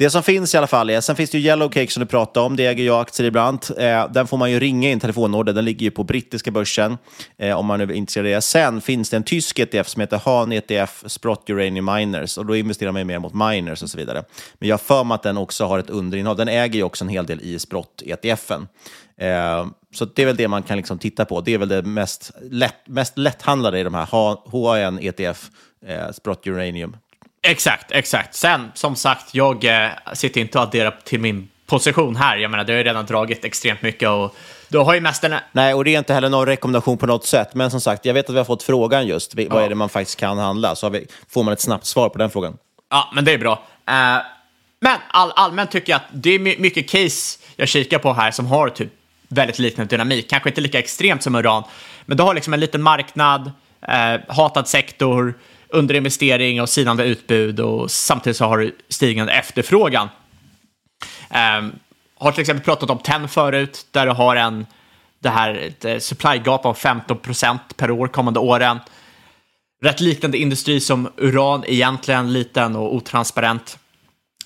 Det 0.00 0.10
som 0.10 0.22
finns 0.22 0.54
i 0.54 0.58
alla 0.58 0.66
fall 0.66 0.90
är, 0.90 1.00
sen 1.00 1.16
finns 1.16 1.30
det 1.30 1.38
ju 1.38 1.44
Yellow 1.44 1.68
Cake 1.68 1.92
som 1.92 2.00
du 2.00 2.06
pratade 2.06 2.46
om, 2.46 2.56
det 2.56 2.66
äger 2.66 2.84
jag 2.84 3.00
aktier 3.00 3.26
ibland. 3.26 3.66
Eh, 3.78 4.12
den 4.12 4.26
får 4.26 4.36
man 4.36 4.50
ju 4.50 4.60
ringa 4.60 4.88
i 4.88 4.92
en 4.92 5.00
telefonorder, 5.00 5.52
den 5.52 5.64
ligger 5.64 5.84
ju 5.84 5.90
på 5.90 6.04
brittiska 6.04 6.50
börsen 6.50 6.98
eh, 7.38 7.58
om 7.58 7.66
man 7.66 7.80
är 7.80 7.92
intresserad 7.92 8.26
av 8.26 8.32
det. 8.32 8.40
Sen 8.40 8.80
finns 8.80 9.10
det 9.10 9.16
en 9.16 9.22
tysk 9.22 9.58
ETF 9.58 9.88
som 9.88 10.00
heter 10.00 10.20
Han 10.24 10.52
ETF 10.52 11.04
Sprott 11.06 11.50
Uranium 11.50 11.84
Miners 11.84 12.38
och 12.38 12.46
då 12.46 12.56
investerar 12.56 12.92
man 12.92 13.00
ju 13.00 13.04
mer 13.04 13.18
mot 13.18 13.34
miners 13.34 13.82
och 13.82 13.90
så 13.90 13.98
vidare. 13.98 14.24
Men 14.58 14.68
jag 14.68 14.74
har 14.74 14.78
för 14.78 15.04
mig 15.04 15.14
att 15.14 15.22
den 15.22 15.36
också 15.36 15.64
har 15.64 15.78
ett 15.78 15.90
underinnehav, 15.90 16.36
Den 16.36 16.48
äger 16.48 16.74
ju 16.74 16.82
också 16.82 17.04
en 17.04 17.08
hel 17.08 17.26
del 17.26 17.40
i 17.40 17.58
Sprott 17.58 18.02
ETFen. 18.06 18.68
Eh, 19.16 19.66
så 19.94 20.04
det 20.04 20.22
är 20.22 20.26
väl 20.26 20.36
det 20.36 20.48
man 20.48 20.62
kan 20.62 20.76
liksom 20.76 20.98
titta 20.98 21.24
på. 21.24 21.40
Det 21.40 21.54
är 21.54 21.58
väl 21.58 21.68
det 21.68 21.82
mest, 21.82 22.30
lätt, 22.50 22.88
mest 22.88 23.18
lätthandlade 23.18 23.80
i 23.80 23.82
de 23.82 23.94
här 23.94 24.08
HAN 24.10 24.98
ETF, 24.98 25.50
eh, 25.86 26.10
Sprott 26.12 26.46
Uranium. 26.46 26.96
Exakt, 27.42 27.90
exakt. 27.90 28.34
Sen, 28.34 28.72
som 28.74 28.96
sagt, 28.96 29.34
jag 29.34 29.64
eh, 29.64 29.90
sitter 30.12 30.40
inte 30.40 30.58
och 30.58 30.64
adderar 30.64 30.96
till 31.04 31.20
min 31.20 31.48
position 31.66 32.16
här. 32.16 32.36
Jag 32.36 32.50
menar, 32.50 32.64
det 32.64 32.72
har 32.72 32.78
ju 32.78 32.84
redan 32.84 33.06
dragit 33.06 33.44
extremt 33.44 33.82
mycket 33.82 34.08
och 34.08 34.36
du 34.68 34.78
har 34.78 34.94
ju 34.94 35.00
mest 35.00 35.24
en... 35.24 35.34
Nej, 35.52 35.74
och 35.74 35.84
det 35.84 35.94
är 35.94 35.98
inte 35.98 36.14
heller 36.14 36.28
någon 36.28 36.46
rekommendation 36.46 36.98
på 36.98 37.06
något 37.06 37.26
sätt. 37.26 37.54
Men 37.54 37.70
som 37.70 37.80
sagt, 37.80 38.04
jag 38.04 38.14
vet 38.14 38.28
att 38.28 38.34
vi 38.34 38.38
har 38.38 38.44
fått 38.44 38.62
frågan 38.62 39.06
just. 39.06 39.34
Vad 39.34 39.46
ja. 39.50 39.60
är 39.60 39.68
det 39.68 39.74
man 39.74 39.88
faktiskt 39.88 40.20
kan 40.20 40.38
handla? 40.38 40.76
Så 40.76 40.88
vi, 40.88 41.06
får 41.28 41.42
man 41.42 41.52
ett 41.52 41.60
snabbt 41.60 41.86
svar 41.86 42.08
på 42.08 42.18
den 42.18 42.30
frågan. 42.30 42.56
Ja, 42.90 43.10
men 43.14 43.24
det 43.24 43.32
är 43.32 43.38
bra. 43.38 43.52
Uh, 43.52 44.22
men 44.80 44.98
all, 45.10 45.32
allmänt 45.36 45.70
tycker 45.70 45.92
jag 45.92 45.96
att 45.96 46.08
det 46.12 46.30
är 46.30 46.38
mycket 46.38 46.90
case 46.90 47.38
jag 47.56 47.68
kikar 47.68 47.98
på 47.98 48.12
här 48.12 48.30
som 48.30 48.46
har 48.46 48.68
typ 48.68 48.90
väldigt 49.28 49.58
liknande 49.58 49.96
dynamik. 49.96 50.30
Kanske 50.30 50.48
inte 50.48 50.60
lika 50.60 50.78
extremt 50.78 51.22
som 51.22 51.34
uran, 51.34 51.62
men 52.06 52.16
du 52.16 52.22
har 52.22 52.34
liksom 52.34 52.54
en 52.54 52.60
liten 52.60 52.82
marknad, 52.82 53.46
uh, 53.88 54.34
hatad 54.34 54.68
sektor, 54.68 55.34
underinvestering 55.72 56.60
och 56.60 56.68
sinande 56.68 57.04
utbud 57.04 57.60
och 57.60 57.90
samtidigt 57.90 58.36
så 58.36 58.44
har 58.44 58.58
du 58.58 58.76
stigande 58.88 59.32
efterfrågan. 59.32 60.08
Um, 61.58 61.72
har 62.18 62.32
till 62.32 62.40
exempel 62.40 62.64
pratat 62.64 62.90
om 62.90 62.98
TEN 62.98 63.28
förut, 63.28 63.86
där 63.90 64.06
du 64.06 64.12
har 64.12 64.36
en, 64.36 64.66
det 65.18 65.28
här 65.28 65.54
ett 65.54 65.84
eh, 65.84 65.98
supply 65.98 66.40
gap 66.44 66.66
om 66.66 66.74
15 66.74 67.18
procent 67.18 67.76
per 67.76 67.90
år 67.90 68.08
kommande 68.08 68.40
åren. 68.40 68.78
Rätt 69.82 70.00
liknande 70.00 70.38
industri 70.38 70.80
som 70.80 71.12
uran, 71.16 71.64
egentligen 71.66 72.32
liten 72.32 72.76
och 72.76 72.94
otransparent. 72.94 73.78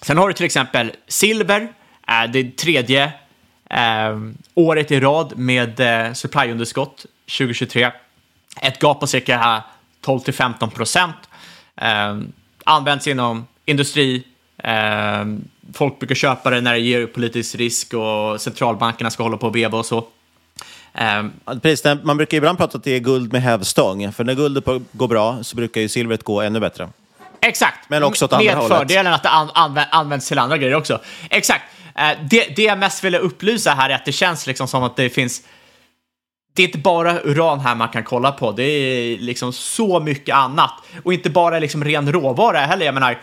Sen 0.02 0.18
har 0.18 0.28
du 0.28 0.34
till 0.34 0.46
exempel 0.46 0.92
silver, 1.08 1.72
eh, 2.08 2.30
det 2.32 2.56
tredje 2.56 3.12
eh, 3.70 4.20
året 4.54 4.90
i 4.90 5.00
rad 5.00 5.38
med 5.38 5.80
eh, 5.80 6.12
supplyunderskott 6.12 7.06
2023. 7.38 7.90
Ett 8.60 8.82
gap 8.82 9.00
på 9.00 9.06
cirka 9.06 9.64
12 10.04 10.20
till 10.20 10.34
15 10.34 10.70
procent. 10.70 11.16
Eh, 11.76 12.18
används 12.64 13.06
inom 13.06 13.46
industri, 13.64 14.24
eh, 14.58 15.24
folk 15.74 15.98
brukar 15.98 16.14
köpa 16.14 16.50
det 16.50 16.60
när 16.60 16.72
det 16.72 16.78
ger 16.78 17.06
politisk 17.06 17.54
risk 17.54 17.94
och 17.94 18.40
centralbankerna 18.40 19.10
ska 19.10 19.22
hålla 19.22 19.36
på 19.36 19.46
och 19.46 19.56
veva 19.56 19.78
och 19.78 19.86
så. 19.86 20.06
Um, 21.18 21.60
Precis, 21.62 21.84
man 22.02 22.16
brukar 22.16 22.36
ibland 22.36 22.58
prata 22.58 22.78
att 22.78 22.84
det 22.84 22.90
är 22.90 22.98
guld 22.98 23.32
med 23.32 23.42
hävstång, 23.42 24.12
för 24.12 24.24
när 24.24 24.34
guldet 24.34 24.64
går 24.92 25.08
bra 25.08 25.38
så 25.42 25.56
brukar 25.56 25.80
ju 25.80 25.88
silvret 25.88 26.22
gå 26.22 26.40
ännu 26.40 26.60
bättre. 26.60 26.88
Exakt, 27.40 27.90
men 27.90 28.02
också 28.02 28.24
åt 28.24 28.32
andra 28.32 28.44
med 28.44 28.54
hållet. 28.54 28.78
fördelen 28.78 29.12
att 29.12 29.22
det 29.22 29.28
an 29.28 29.50
anv 29.54 29.80
används 29.90 30.28
till 30.28 30.38
andra 30.38 30.58
grejer 30.58 30.74
också. 30.74 31.00
Exakt, 31.30 31.64
uh, 31.98 32.24
det, 32.30 32.56
det 32.56 32.62
jag 32.62 32.78
mest 32.78 33.04
vill 33.04 33.14
upplysa 33.14 33.70
här 33.70 33.90
är 33.90 33.94
att 33.94 34.04
det 34.04 34.12
känns 34.12 34.46
liksom 34.46 34.68
som 34.68 34.82
att 34.82 34.96
det 34.96 35.10
finns 35.10 35.42
det 36.56 36.62
är 36.62 36.66
inte 36.66 36.78
bara 36.78 37.20
uran 37.22 37.60
här 37.60 37.74
man 37.74 37.88
kan 37.88 38.04
kolla 38.04 38.32
på, 38.32 38.52
det 38.52 38.62
är 38.62 39.18
liksom 39.18 39.52
så 39.52 40.00
mycket 40.00 40.34
annat. 40.34 40.72
Och 41.02 41.12
inte 41.12 41.30
bara 41.30 41.58
liksom 41.58 41.84
ren 41.84 42.12
råvara 42.12 42.58
heller, 42.58 42.86
jag 42.86 42.94
menar, 42.94 43.20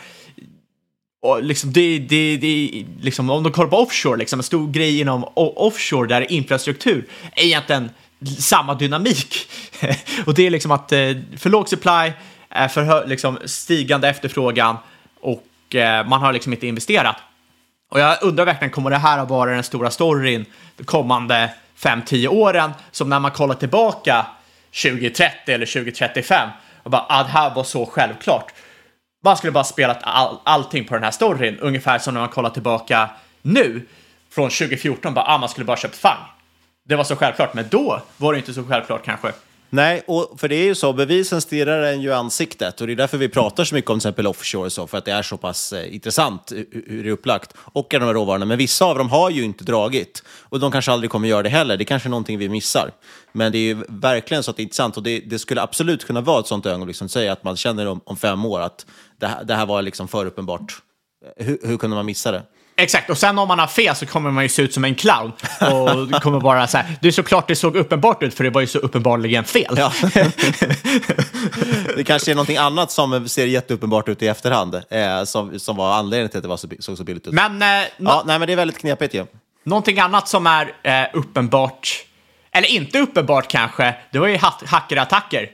och 1.22 1.44
liksom 1.44 1.74
det, 1.74 2.00
det, 2.00 2.38
det, 2.38 2.86
liksom, 3.02 3.30
om 3.30 3.44
de 3.44 3.52
kollar 3.52 3.70
på 3.70 3.78
offshore, 3.78 4.18
liksom, 4.18 4.40
en 4.40 4.44
stor 4.44 4.72
grej 4.72 5.00
inom 5.00 5.26
offshore 5.36 6.08
där 6.08 6.32
infrastruktur 6.32 7.08
är 7.36 7.44
egentligen 7.44 7.90
samma 8.40 8.76
dynamik. 8.76 9.36
och 10.26 10.34
det 10.34 10.48
är 10.48 10.50
liksom 10.50 10.72
att 10.72 10.92
eh, 10.92 11.00
för 11.38 11.50
låg 11.50 11.70
supply, 11.70 12.12
eh, 12.50 12.68
för 12.68 12.84
hö, 12.84 13.08
liksom, 13.08 13.40
stigande 13.46 14.10
efterfrågan 14.10 14.78
och 15.22 15.76
eh, 15.76 16.08
man 16.08 16.22
har 16.22 16.34
liksom 16.34 16.54
inte 16.54 16.68
investerat. 16.68 17.16
Och 17.92 18.00
jag 18.00 18.18
undrar 18.22 18.46
verkligen, 18.46 18.72
kommer 18.72 18.90
det 18.90 18.98
här 18.98 19.20
att 19.20 19.30
vara 19.30 19.52
den 19.52 19.64
stora 19.64 19.92
storyn 19.92 20.46
kommande 20.86 21.50
5-10 21.84 22.28
åren 22.28 22.72
som 22.92 23.10
när 23.10 23.20
man 23.20 23.32
kollar 23.32 23.56
tillbaka 23.56 24.26
2030 24.84 25.54
eller 25.54 25.66
2035 25.66 26.50
och 26.84 26.92
bara, 26.92 27.06
ah, 27.10 27.24
det 27.24 27.30
här 27.30 27.56
var 27.56 27.64
så 27.64 27.86
självklart. 27.86 28.54
Man 29.24 29.38
skulle 29.38 29.52
bara 29.52 29.64
spelat 29.64 30.00
all, 30.02 30.38
allting 30.44 30.86
på 30.86 30.94
den 30.94 31.04
här 31.04 31.12
storyn, 31.12 31.58
ungefär 31.60 32.00
som 32.00 32.14
när 32.14 32.22
man 32.22 32.30
kollar 32.30 32.50
tillbaka 32.50 33.10
nu 33.42 33.88
från 34.30 34.50
2014, 34.50 35.14
bara, 35.14 35.26
ah, 35.26 35.38
man 35.38 35.50
skulle 35.50 35.66
bara 35.66 35.78
köpt 35.78 35.96
FANG. 35.96 36.18
Det 36.86 36.96
var 36.96 37.04
så 37.04 37.16
självklart, 37.16 37.54
men 37.54 37.68
då 37.70 38.02
var 38.18 38.34
det 38.34 38.40
inte 38.40 38.54
så 38.54 38.64
självklart 38.64 39.06
kanske. 39.06 39.32
Nej, 39.74 40.04
och 40.08 40.40
för 40.40 40.48
det 40.48 40.56
är 40.56 40.64
ju 40.64 40.76
så, 40.76 40.94
bevisen 40.94 41.42
stirrar 41.42 41.84
en 41.84 42.02
ju 42.02 42.14
ansiktet 42.14 42.82
och 42.82 42.88
det 42.88 42.94
är 42.94 42.96
därför 42.96 43.18
vi 43.18 43.30
pratar 43.30 43.64
så 43.64 43.76
mycket 43.76 43.90
om 43.90 44.00
till 44.00 44.08
exempel 44.08 44.28
offshore 44.28 44.66
och 44.66 44.72
så, 44.72 44.88
för 44.88 44.98
att 44.98 45.06
det 45.06 45.12
är 45.12 45.22
så 45.22 45.38
pass 45.38 45.74
eh, 45.74 45.96
intressant 45.96 46.52
hur 46.72 47.04
det 47.04 47.10
är 47.10 47.14
upplagt. 47.14 47.54
Och 47.58 47.88
de 47.90 48.02
här 48.02 48.14
råvarorna, 48.14 48.46
men 48.46 48.58
vissa 48.58 48.86
av 48.86 48.98
dem 48.98 49.10
har 49.10 49.30
ju 49.30 49.44
inte 49.44 49.64
dragit 49.64 50.24
och 50.50 50.60
de 50.60 50.72
kanske 50.72 50.92
aldrig 50.92 51.12
kommer 51.12 51.28
göra 51.28 51.44
det 51.44 51.50
heller. 51.50 51.78
Det 51.78 51.84
är 51.84 51.86
kanske 51.86 52.08
är 52.08 52.10
någonting 52.10 52.38
vi 52.38 52.50
missar. 52.50 52.92
Men 53.32 53.52
det 53.52 53.58
är 53.58 53.76
ju 53.76 53.84
verkligen 53.88 54.44
så 54.44 54.52
att 54.52 54.58
det 54.58 54.62
är 54.62 54.64
intressant 54.64 54.98
och 54.98 55.04
det, 55.04 55.20
det 55.20 55.40
skulle 55.40 55.62
absolut 55.62 56.06
kunna 56.06 56.22
vara 56.22 56.40
ett 56.40 56.48
sånt 56.48 56.66
ögonblick 56.66 56.96
som 56.96 57.10
säger 57.10 57.32
att 57.32 57.44
man 57.44 57.58
känner 57.58 57.86
om, 57.86 58.02
om 58.04 58.18
fem 58.18 58.46
år 58.46 58.62
att 58.62 58.86
det 59.20 59.28
här, 59.28 59.44
det 59.44 59.56
här 59.56 59.66
var 59.66 59.82
liksom 59.82 60.08
för 60.08 60.26
uppenbart. 60.26 60.74
Hur, 61.38 61.60
hur 61.64 61.78
kunde 61.78 61.96
man 61.96 62.06
missa 62.06 62.32
det? 62.32 62.44
Exakt, 62.82 63.10
och 63.10 63.18
sen 63.18 63.40
om 63.40 63.48
man 63.48 63.60
har 63.60 63.68
fel 63.68 63.96
så 63.96 64.06
kommer 64.06 64.32
man 64.32 64.44
ju 64.44 64.50
se 64.50 64.62
ut 64.62 64.74
som 64.74 64.86
en 64.86 64.96
clown. 64.96 65.32
Och 65.60 66.12
kommer 66.22 66.40
bara 66.40 66.68
så 66.68 66.78
här, 66.78 66.96
det 67.02 67.08
är 67.08 67.12
såklart 67.12 67.48
det 67.48 67.56
såg 67.56 67.76
uppenbart 67.76 68.24
ut 68.24 68.34
för 68.34 68.44
det 68.44 68.50
var 68.50 68.62
ju 68.62 68.68
så 68.68 68.80
uppenbarligen 68.80 69.44
fel. 69.44 69.76
Ja. 69.78 69.94
det 71.96 72.04
kanske 72.04 72.32
är 72.32 72.36
någonting 72.36 72.58
annat 72.58 72.92
som 72.92 73.30
ser 73.30 73.46
jätteuppenbart 73.46 74.10
ut 74.10 74.22
i 74.22 74.28
efterhand, 74.28 74.76
eh, 74.90 75.24
som, 75.24 75.60
som 75.60 75.76
var 75.76 75.94
anledningen 75.94 76.30
till 76.30 76.38
att 76.38 76.44
det 76.44 76.50
var 76.50 76.58
så, 76.58 76.68
såg 76.80 76.98
så 76.98 77.04
billigt 77.04 77.28
ut. 77.28 77.34
Men, 77.34 77.62
eh, 77.62 77.68
ja, 77.98 78.24
nej, 78.26 78.40
men 78.40 78.48
det 78.48 78.54
är 78.54 78.58
väldigt 78.58 78.78
knepigt 78.78 79.14
ju. 79.14 79.26
Någonting 79.64 80.00
annat 80.00 80.28
som 80.28 80.48
är 80.48 80.74
eh, 80.84 81.08
uppenbart, 81.14 82.06
eller 82.52 82.68
inte 82.68 83.00
uppenbart 83.00 83.48
kanske, 83.48 83.96
det 84.12 84.20
var 84.20 84.28
ju 84.28 84.40
hackerattacker. 84.66 85.50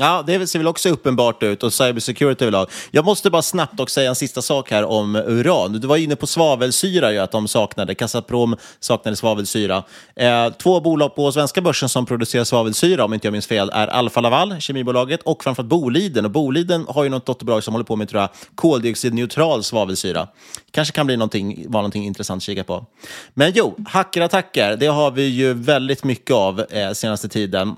Ja, 0.00 0.24
det 0.26 0.46
ser 0.46 0.58
väl 0.58 0.68
också 0.68 0.88
uppenbart 0.88 1.42
ut 1.42 1.62
och 1.62 1.72
cybersecurity 1.72 2.44
överlag. 2.44 2.70
Jag 2.90 3.04
måste 3.04 3.30
bara 3.30 3.42
snabbt 3.42 3.80
också 3.80 3.94
säga 3.94 4.08
en 4.08 4.14
sista 4.14 4.42
sak 4.42 4.70
här 4.70 4.84
om 4.84 5.16
uran. 5.16 5.72
Du 5.72 5.86
var 5.86 5.96
inne 5.96 6.16
på 6.16 6.26
svavelsyra, 6.26 7.12
ju, 7.12 7.18
att 7.18 7.32
de 7.32 7.48
saknade. 7.48 7.94
Kassaprom 7.94 8.56
saknade 8.80 9.16
svavelsyra. 9.16 9.84
Eh, 10.16 10.48
två 10.52 10.80
bolag 10.80 11.14
på 11.14 11.32
svenska 11.32 11.60
börsen 11.60 11.88
som 11.88 12.06
producerar 12.06 12.44
svavelsyra, 12.44 13.04
om 13.04 13.14
inte 13.14 13.26
jag 13.26 13.32
minns 13.32 13.46
fel, 13.46 13.70
är 13.72 13.86
Alfa 13.86 14.20
Laval, 14.20 14.60
kemibolaget, 14.60 15.22
och 15.22 15.44
framförallt 15.44 15.68
Boliden. 15.68 16.24
Och 16.24 16.30
Boliden 16.30 16.86
har 16.88 17.04
ju 17.04 17.10
något 17.10 17.26
dotterbolag 17.26 17.64
som 17.64 17.74
håller 17.74 17.84
på 17.84 17.96
med 17.96 18.08
tror 18.08 18.20
jag, 18.20 18.30
koldioxidneutral 18.54 19.64
svavelsyra. 19.64 20.28
Kanske 20.70 20.94
kan 20.94 21.06
bli 21.06 21.16
någonting, 21.16 21.64
vara 21.68 21.82
någonting 21.82 22.04
intressant 22.04 22.40
att 22.40 22.42
kika 22.42 22.64
på. 22.64 22.86
Men 23.34 23.52
jo, 23.54 23.76
hackerattacker, 23.86 24.76
det 24.76 24.86
har 24.86 25.10
vi 25.10 25.26
ju 25.26 25.54
väldigt 25.54 26.04
mycket 26.04 26.34
av 26.34 26.60
eh, 26.60 26.92
senaste 26.92 27.28
tiden. 27.28 27.76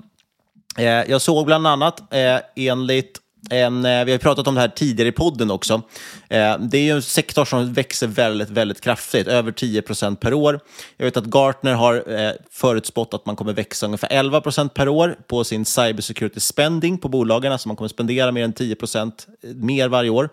Eh, 0.77 0.85
jag 0.85 1.21
såg 1.21 1.45
bland 1.45 1.67
annat 1.67 2.13
eh, 2.13 2.39
enligt 2.55 3.21
en, 3.49 3.85
eh, 3.85 4.05
vi 4.05 4.11
har 4.11 4.19
pratat 4.19 4.47
om 4.47 4.55
det 4.55 4.61
här 4.61 4.67
tidigare 4.67 5.09
i 5.09 5.11
podden 5.11 5.51
också. 5.51 5.81
Eh, 6.29 6.57
det 6.59 6.77
är 6.77 6.81
ju 6.81 6.91
en 6.91 7.01
sektor 7.01 7.45
som 7.45 7.73
växer 7.73 8.07
väldigt, 8.07 8.49
väldigt 8.49 8.81
kraftigt, 8.81 9.27
över 9.27 9.51
10 9.51 9.81
procent 9.81 10.19
per 10.19 10.33
år. 10.33 10.59
Jag 10.97 11.05
vet 11.05 11.17
att 11.17 11.25
Gartner 11.25 11.73
har 11.73 12.19
eh, 12.19 12.31
förutspått 12.51 13.13
att 13.13 13.25
man 13.25 13.35
kommer 13.35 13.53
växa 13.53 13.85
ungefär 13.85 14.07
11 14.11 14.41
procent 14.41 14.73
per 14.73 14.87
år 14.87 15.15
på 15.27 15.43
sin 15.43 15.65
cybersecurity 15.65 16.39
spending 16.39 16.97
på 16.97 17.09
bolagen, 17.09 17.51
alltså 17.51 17.67
man 17.67 17.75
kommer 17.75 17.89
spendera 17.89 18.31
mer 18.31 18.43
än 18.43 18.53
10 18.53 18.75
procent 18.75 19.27
mer 19.41 19.87
varje 19.87 20.09
år 20.09 20.29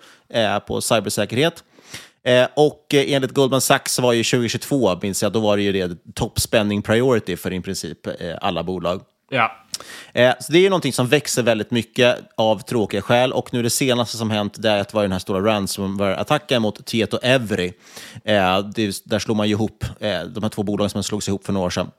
på 0.67 0.81
cybersäkerhet. 0.81 1.65
och 2.55 2.87
enligt 2.95 3.35
Goldman 3.35 3.61
Sachs 3.61 3.99
var 3.99 4.13
ju 4.13 4.25
2022, 4.25 4.99
minns 5.03 5.23
jag, 5.23 5.33
då 5.33 5.41
var 5.41 5.57
det 5.57 5.63
ju 5.63 5.73
det 5.73 6.15
top 6.15 6.41
spending 6.41 6.83
priority 6.83 7.37
för 7.37 7.53
i 7.53 7.61
princip 7.61 7.99
alla 8.41 8.63
bolag. 8.63 9.01
Ja. 9.31 9.62
Eh, 10.13 10.33
så 10.41 10.53
det 10.53 10.67
är 10.67 10.71
någonting 10.71 10.93
som 10.93 11.09
växer 11.09 11.43
väldigt 11.43 11.71
mycket 11.71 12.19
av 12.35 12.59
tråkiga 12.59 13.03
skäl. 13.03 13.33
Och 13.33 13.55
nu 13.55 13.63
det 13.63 13.71
senaste 13.71 14.17
som 14.17 14.31
hänt 14.31 14.55
det 14.63 14.71
är 14.71 14.81
att 14.81 14.89
det 14.89 14.95
var 14.95 15.03
den 15.03 15.13
här 15.13 15.19
stora 15.19 15.41
ransomware-attacken 15.41 16.63
mot 16.63 16.87
Tieto 16.87 17.19
Every. 17.23 17.73
Eh, 18.25 18.59
det, 18.59 19.05
där 19.05 19.19
slog 19.19 19.37
man 19.37 19.47
ihop 19.47 19.85
eh, 20.01 20.21
de 20.23 20.43
här 20.43 20.49
två 20.49 20.63
bolagen 20.63 20.91
som 20.91 21.03
slogs 21.03 21.29
ihop 21.29 21.47
för 21.47 21.53
några 21.53 21.67
år 21.67 21.71
sedan. 21.71 21.91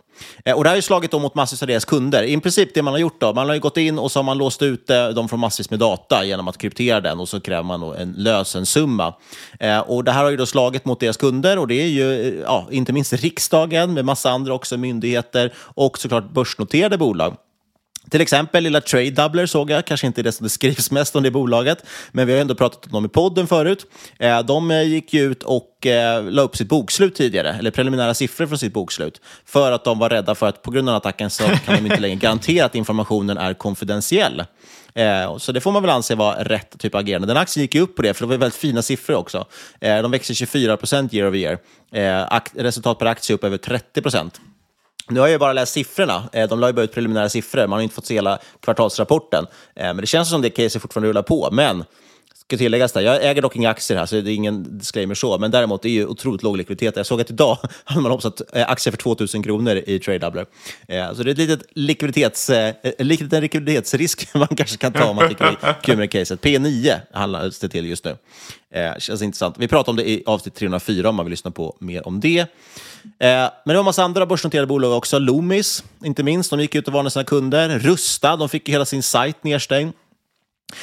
Eh, 0.45 0.55
och 0.55 0.63
det 0.63 0.69
har 0.69 0.75
ju 0.75 0.81
slagit 0.81 1.11
mot 1.11 1.35
massvis 1.35 1.61
av 1.61 1.67
deras 1.67 1.85
kunder. 1.85 2.23
I 2.23 2.39
princip 2.39 2.73
det 2.73 2.81
man 2.81 2.93
har 2.93 2.99
gjort 2.99 3.21
då, 3.21 3.33
man 3.33 3.49
har 3.49 3.57
gått 3.57 3.77
in 3.77 3.99
och 3.99 4.11
så 4.11 4.19
har 4.19 4.23
man 4.23 4.37
låst 4.37 4.61
ut 4.61 4.89
eh, 4.89 5.07
dem 5.07 5.29
från 5.29 5.39
massvis 5.39 5.69
med 5.69 5.79
data 5.79 6.25
genom 6.25 6.47
att 6.47 6.57
kryptera 6.57 7.01
den 7.01 7.19
och 7.19 7.29
så 7.29 7.39
kräver 7.39 7.63
man 7.63 7.95
en 7.95 8.13
lösensumma. 8.17 9.13
Eh, 9.59 9.79
och 9.79 10.03
det 10.03 10.11
här 10.11 10.23
har 10.23 10.31
ju 10.31 10.37
då 10.37 10.45
slagit 10.45 10.85
mot 10.85 10.99
deras 10.99 11.17
kunder 11.17 11.59
och 11.59 11.67
det 11.67 11.75
är 11.75 11.87
ju 11.87 12.39
ja, 12.45 12.67
inte 12.71 12.93
minst 12.93 13.13
riksdagen 13.13 13.93
med 13.93 14.05
massa 14.05 14.29
andra 14.31 14.53
också 14.53 14.77
myndigheter 14.77 15.53
och 15.57 15.99
såklart 15.99 16.29
börsnoterade 16.29 16.97
bolag. 16.97 17.35
Till 18.09 18.21
exempel 18.21 18.63
lilla 18.63 18.81
Trade 18.81 19.11
Doubler 19.11 19.45
såg 19.45 19.69
jag, 19.69 19.85
kanske 19.85 20.07
inte 20.07 20.21
det 20.21 20.31
som 20.31 20.43
det 20.43 20.49
skrivs 20.49 20.91
mest 20.91 21.15
om 21.15 21.23
det 21.23 21.31
bolaget, 21.31 21.85
men 22.11 22.27
vi 22.27 22.33
har 22.33 22.39
ändå 22.39 22.55
pratat 22.55 22.85
om 22.85 22.91
dem 22.91 23.05
i 23.05 23.09
podden 23.09 23.47
förut. 23.47 23.85
Eh, 24.19 24.39
de 24.39 24.71
eh, 24.71 24.81
gick 24.81 25.13
ju 25.13 25.31
ut 25.31 25.43
och 25.43 25.87
eh, 25.87 26.23
la 26.23 26.41
upp 26.41 26.57
sitt 26.57 26.67
bokslut 26.67 27.15
tidigare, 27.15 27.53
eller 27.53 27.71
preliminära 27.71 28.13
siffror 28.13 28.47
från 28.47 28.57
sitt 28.57 28.73
bokslut, 28.73 29.21
för 29.45 29.71
att 29.71 29.83
de 29.83 29.99
var 29.99 30.09
rädda 30.09 30.35
för 30.35 30.47
att 30.47 30.61
på 30.61 30.71
grund 30.71 30.89
av 30.89 30.95
attacken 30.95 31.29
så 31.29 31.43
kan 31.43 31.75
de 31.75 31.85
inte 31.85 31.99
längre 31.99 32.15
garantera 32.15 32.65
att 32.65 32.75
informationen 32.75 33.37
är 33.37 33.53
konfidentiell. 33.53 34.43
så 35.37 35.51
det 35.51 35.61
får 35.61 35.71
man 35.71 35.81
väl 35.81 35.91
anse 35.91 36.15
vara 36.15 36.43
rätt 36.43 36.79
typ 36.79 36.95
av 36.95 36.99
agerande. 37.01 37.27
Den 37.27 37.37
aktien 37.37 37.61
gick 37.61 37.75
ju 37.75 37.81
upp 37.81 37.95
på 37.95 38.01
det, 38.01 38.13
för 38.13 38.25
det 38.25 38.29
var 38.29 38.37
väldigt 38.37 38.59
fina 38.59 38.81
siffror 38.81 39.15
också. 39.15 39.45
de 39.79 40.11
växer 40.11 40.33
24 40.33 40.77
procent 40.77 41.13
year 41.13 41.27
over 41.27 41.37
year. 41.37 41.57
resultat 42.61 42.99
per 42.99 43.05
aktie 43.05 43.35
upp 43.35 43.43
över 43.43 43.57
30 43.57 44.01
procent. 44.01 44.39
Nu 45.09 45.19
har 45.19 45.27
jag 45.27 45.39
bara 45.39 45.53
läst 45.53 45.73
siffrorna. 45.73 46.29
Eh, 46.33 46.49
de 46.49 46.59
la 46.59 46.67
ju 46.67 46.73
bara 46.73 46.83
ut 46.83 46.93
preliminära 46.93 47.29
siffror. 47.29 47.67
Man 47.67 47.77
har 47.77 47.81
inte 47.81 47.95
fått 47.95 48.05
se 48.05 48.13
hela 48.13 48.39
kvartalsrapporten. 48.61 49.45
Eh, 49.75 49.85
men 49.85 49.97
det 49.97 50.07
känns 50.07 50.29
som 50.29 50.41
det 50.41 50.49
caset 50.49 50.81
fortfarande 50.81 51.09
rullar 51.09 51.21
på. 51.21 51.49
Men 51.51 51.85
ska 52.47 52.57
tilläggas 52.57 52.91
där, 52.91 53.01
jag 53.01 53.25
äger 53.25 53.41
dock 53.41 53.55
inga 53.55 53.69
aktier 53.69 53.97
här, 53.97 54.05
så 54.05 54.15
det 54.15 54.31
är 54.31 54.35
ingen 54.35 54.77
disclaimer 54.77 55.15
så. 55.15 55.37
Men 55.37 55.51
däremot, 55.51 55.81
det 55.81 55.89
är 55.89 55.93
ju 55.93 56.05
otroligt 56.05 56.43
låg 56.43 56.57
likviditet. 56.57 56.95
Jag 56.95 57.05
såg 57.05 57.21
att 57.21 57.29
idag 57.29 57.57
hade 57.83 58.01
man 58.01 58.11
hoppsat 58.11 58.41
att 58.41 58.69
aktier 58.69 58.91
för 58.91 58.97
2000 58.97 59.43
kronor 59.43 59.75
i 59.75 59.99
Tradedoubler. 59.99 60.45
Eh, 60.87 61.13
så 61.13 61.23
det 61.23 61.29
är 61.29 61.31
ett 61.31 61.37
litet 61.37 61.61
likviditets, 61.73 62.49
eh, 62.49 62.75
en 62.97 63.07
liten 63.07 63.41
likviditetsrisk 63.41 64.27
man 64.33 64.47
kanske 64.47 64.77
kan 64.77 64.93
ta 64.93 65.05
om 65.05 65.15
man 65.15 65.29
tycker 65.29 65.45
det 65.45 65.67
är 65.67 65.75
kul 65.81 65.97
med 65.97 66.11
caset. 66.11 66.41
P9 66.41 66.99
handlas 67.13 67.59
det 67.59 67.69
till 67.69 67.85
just 67.85 68.05
nu. 68.05 68.17
Känns 68.99 69.21
intressant. 69.21 69.55
Vi 69.59 69.67
pratar 69.67 69.91
om 69.91 69.95
det 69.95 70.09
i 70.09 70.23
avsnitt 70.25 70.55
304 70.55 71.09
om 71.09 71.15
man 71.15 71.25
vill 71.25 71.31
lyssna 71.31 71.51
på 71.51 71.77
mer 71.79 72.07
om 72.07 72.19
det. 72.19 72.45
Men 73.19 73.49
det 73.65 73.73
var 73.73 73.75
en 73.75 73.85
massa 73.85 74.03
andra 74.03 74.25
börsnoterade 74.25 74.67
bolag 74.67 74.97
också. 74.97 75.19
Loomis, 75.19 75.83
inte 76.03 76.23
minst, 76.23 76.49
de 76.49 76.59
gick 76.59 76.75
ut 76.75 76.87
och 76.87 76.93
varnade 76.93 77.11
sina 77.11 77.23
kunder. 77.23 77.79
Rusta, 77.79 78.35
de 78.35 78.49
fick 78.49 78.67
ju 78.67 78.71
hela 78.71 78.85
sin 78.85 79.03
sajt 79.03 79.43
nedstängd. 79.43 79.93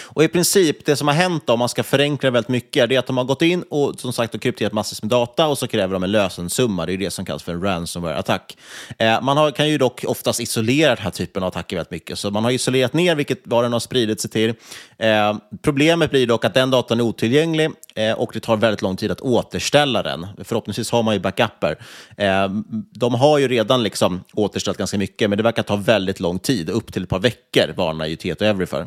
Och 0.02 0.24
i 0.24 0.28
princip, 0.28 0.84
det 0.84 0.96
som 0.96 1.08
har 1.08 1.14
hänt 1.14 1.42
då, 1.46 1.52
om 1.52 1.58
man 1.58 1.68
ska 1.68 1.82
förenkla 1.82 2.30
väldigt 2.30 2.48
mycket, 2.48 2.88
det 2.88 2.94
är 2.94 2.98
att 2.98 3.06
de 3.06 3.16
har 3.16 3.24
gått 3.24 3.42
in 3.42 3.64
och 3.70 4.00
som 4.00 4.12
sagt 4.12 4.34
och 4.34 4.42
krypterat 4.42 4.72
massvis 4.72 5.02
med 5.02 5.10
data 5.10 5.46
och 5.46 5.58
så 5.58 5.66
kräver 5.66 5.92
de 5.92 6.02
en 6.02 6.12
lösensumma. 6.12 6.86
Det 6.86 6.92
är 6.92 6.96
det 6.96 7.10
som 7.10 7.24
kallas 7.24 7.42
för 7.42 7.52
en 7.52 7.62
ransomware-attack. 7.62 8.56
Eh, 8.98 9.22
man 9.22 9.36
har, 9.36 9.50
kan 9.50 9.68
ju 9.68 9.78
dock 9.78 10.04
oftast 10.06 10.40
isolera 10.40 10.94
den 10.94 11.04
här 11.04 11.10
typen 11.10 11.42
av 11.42 11.48
attacker 11.48 11.76
väldigt 11.76 11.90
mycket. 11.90 12.18
Så 12.18 12.30
man 12.30 12.44
har 12.44 12.50
isolerat 12.50 12.92
ner 12.92 13.14
vilket, 13.14 13.40
vad 13.44 13.64
den 13.64 13.72
har 13.72 13.80
spridit 13.80 14.20
sig 14.20 14.30
till. 14.30 14.54
Eh, 14.98 15.36
problemet 15.62 16.10
blir 16.10 16.26
dock 16.26 16.44
att 16.44 16.54
den 16.54 16.70
datan 16.70 17.00
är 17.00 17.04
otillgänglig 17.04 17.70
eh, 17.94 18.12
och 18.12 18.30
det 18.32 18.40
tar 18.40 18.56
väldigt 18.56 18.82
lång 18.82 18.96
tid 18.96 19.10
att 19.10 19.20
återställa 19.20 20.02
den. 20.02 20.26
Förhoppningsvis 20.44 20.90
har 20.90 21.02
man 21.02 21.14
ju 21.14 21.20
backuper. 21.20 21.78
Eh, 22.16 22.48
de 22.92 23.14
har 23.14 23.38
ju 23.38 23.48
redan 23.48 23.82
liksom 23.82 24.24
återställt 24.32 24.78
ganska 24.78 24.98
mycket, 24.98 25.30
men 25.30 25.36
det 25.36 25.42
verkar 25.42 25.62
ta 25.62 25.76
väldigt 25.76 26.20
lång 26.20 26.38
tid. 26.38 26.70
Upp 26.70 26.92
till 26.92 27.02
ett 27.02 27.08
par 27.08 27.18
veckor 27.18 27.72
varnar 27.76 28.06
ju 28.06 28.16
Tieto 28.16 28.44
Every 28.44 28.66
för. 28.66 28.86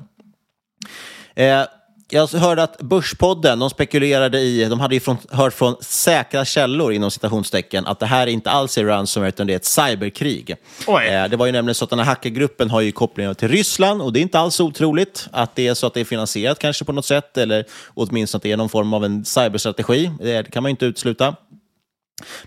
Eh, 1.35 1.65
jag 2.09 2.27
hörde 2.27 2.63
att 2.63 2.77
Börspodden, 2.77 3.59
de 3.59 3.69
spekulerade 3.69 4.39
i, 4.39 4.65
de 4.65 4.79
hade 4.79 4.95
ju 4.95 4.99
från, 4.99 5.17
hört 5.31 5.53
från 5.53 5.75
säkra 5.81 6.45
källor 6.45 6.93
inom 6.93 7.11
citationstecken 7.11 7.87
att 7.87 7.99
det 7.99 8.05
här 8.05 8.27
inte 8.27 8.51
alls 8.51 8.77
är 8.77 8.85
ransomware 8.85 9.29
utan 9.29 9.47
det 9.47 9.53
är 9.53 9.55
ett 9.55 9.65
cyberkrig. 9.65 10.55
Eh, 10.87 11.29
det 11.29 11.35
var 11.37 11.45
ju 11.45 11.51
nämligen 11.51 11.75
så 11.75 11.83
att 11.83 11.89
den 11.89 11.99
här 11.99 12.05
hackergruppen 12.05 12.69
har 12.69 12.81
ju 12.81 12.91
kopplingar 12.91 13.33
till 13.33 13.47
Ryssland 13.47 14.01
och 14.01 14.13
det 14.13 14.19
är 14.19 14.21
inte 14.21 14.39
alls 14.39 14.59
otroligt 14.59 15.27
att 15.31 15.55
det 15.55 15.67
är 15.67 15.73
så 15.73 15.87
att 15.87 15.93
det 15.93 15.99
är 15.99 16.05
finansierat 16.05 16.59
kanske 16.59 16.85
på 16.85 16.91
något 16.91 17.05
sätt 17.05 17.37
eller 17.37 17.65
åtminstone 17.93 18.39
att 18.39 18.43
det 18.43 18.51
är 18.51 18.57
någon 18.57 18.69
form 18.69 18.93
av 18.93 19.05
en 19.05 19.25
cyberstrategi. 19.25 20.11
Det 20.19 20.51
kan 20.51 20.63
man 20.63 20.69
inte 20.69 20.85
utesluta. 20.85 21.35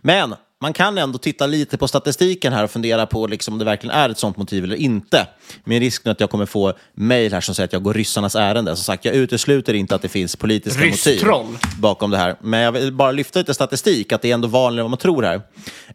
Men 0.00 0.34
man 0.60 0.72
kan 0.72 0.98
ändå 0.98 1.18
titta 1.18 1.46
lite 1.46 1.76
på 1.76 1.88
statistiken 1.88 2.52
här 2.52 2.64
och 2.64 2.70
fundera 2.70 3.06
på 3.06 3.26
liksom 3.26 3.54
om 3.54 3.58
det 3.58 3.64
verkligen 3.64 3.96
är 3.96 4.08
ett 4.08 4.18
sånt 4.18 4.36
motiv 4.36 4.64
eller 4.64 4.76
inte. 4.76 5.26
Med 5.64 5.80
risk 5.80 6.04
nu 6.04 6.10
att 6.10 6.20
jag 6.20 6.30
kommer 6.30 6.46
få 6.46 6.72
mejl 6.94 7.32
här 7.32 7.40
som 7.40 7.54
säger 7.54 7.64
att 7.64 7.72
jag 7.72 7.82
går 7.82 7.94
ryssarnas 7.94 8.34
ärende. 8.34 8.76
Som 8.76 8.84
sagt, 8.84 9.04
jag 9.04 9.14
utesluter 9.14 9.74
inte 9.74 9.94
att 9.94 10.02
det 10.02 10.08
finns 10.08 10.36
politiska 10.36 10.84
Rysstroll. 10.84 11.44
motiv 11.44 11.58
bakom 11.78 12.10
det 12.10 12.16
här. 12.16 12.36
Men 12.40 12.60
jag 12.60 12.72
vill 12.72 12.92
bara 12.92 13.12
lyfta 13.12 13.38
lite 13.38 13.54
statistik, 13.54 14.12
att 14.12 14.22
det 14.22 14.30
är 14.30 14.34
ändå 14.34 14.48
vanligare 14.48 14.80
än 14.80 14.84
vad 14.84 14.90
man 14.90 14.98
tror 14.98 15.22
här. 15.22 15.40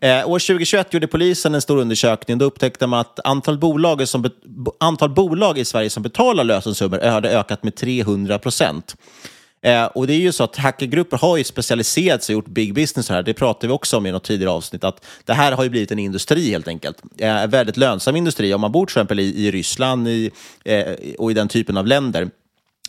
Eh, 0.02 0.30
år 0.30 0.40
2021 0.40 0.94
gjorde 0.94 1.08
polisen 1.08 1.56
en 1.56 1.62
stor 1.62 1.78
undersökning. 1.78 2.38
Då 2.38 2.46
upptäckte 2.46 2.88
man 2.88 3.00
att 3.00 3.20
antal 3.24 3.58
bolag, 3.58 4.08
som 4.08 4.30
antal 4.80 5.10
bolag 5.10 5.58
i 5.58 5.66
Sverige 5.66 5.90
som 5.90 6.04
betalar 6.04 6.44
lösensummor 6.44 7.00
hade 7.00 7.30
ökat 7.30 7.64
med 7.64 7.76
300 7.76 8.40
procent. 8.40 8.96
Eh, 9.62 9.86
och 9.86 10.08
det 10.08 10.14
är 10.14 10.20
ju 10.20 10.32
så 10.32 10.44
att 10.44 10.56
hackergrupper 10.56 11.18
har 11.18 11.38
ju 11.38 11.44
specialiserat 11.44 12.24
sig 12.24 12.36
och 12.36 12.38
gjort 12.38 12.48
big 12.48 12.74
business 12.74 13.10
här. 13.10 13.24
Det 13.24 13.34
pratade 13.34 13.68
vi 13.68 13.74
också 13.74 13.98
om 13.98 14.06
i 14.06 14.12
något 14.12 14.24
tidigare 14.24 14.52
avsnitt. 14.52 14.84
Att 14.84 15.06
det 15.26 15.34
här 15.34 15.52
har 15.52 15.64
ju 15.64 15.70
blivit 15.70 15.92
en 15.92 16.00
industri 16.00 16.50
helt 16.50 16.68
enkelt. 16.68 16.98
Eh, 17.18 17.48
väldigt 17.48 17.78
lönsam 17.78 18.16
industri. 18.16 18.54
Om 18.54 18.62
man 18.62 18.72
bor 18.72 18.86
till 18.86 18.92
exempel 18.92 19.20
i, 19.20 19.48
i 19.48 19.52
Ryssland 19.52 20.08
i, 20.08 20.32
eh, 20.66 20.84
och 21.18 21.32
i 21.32 21.34
den 21.34 21.48
typen 21.48 21.78
av 21.78 21.88
länder 21.88 22.30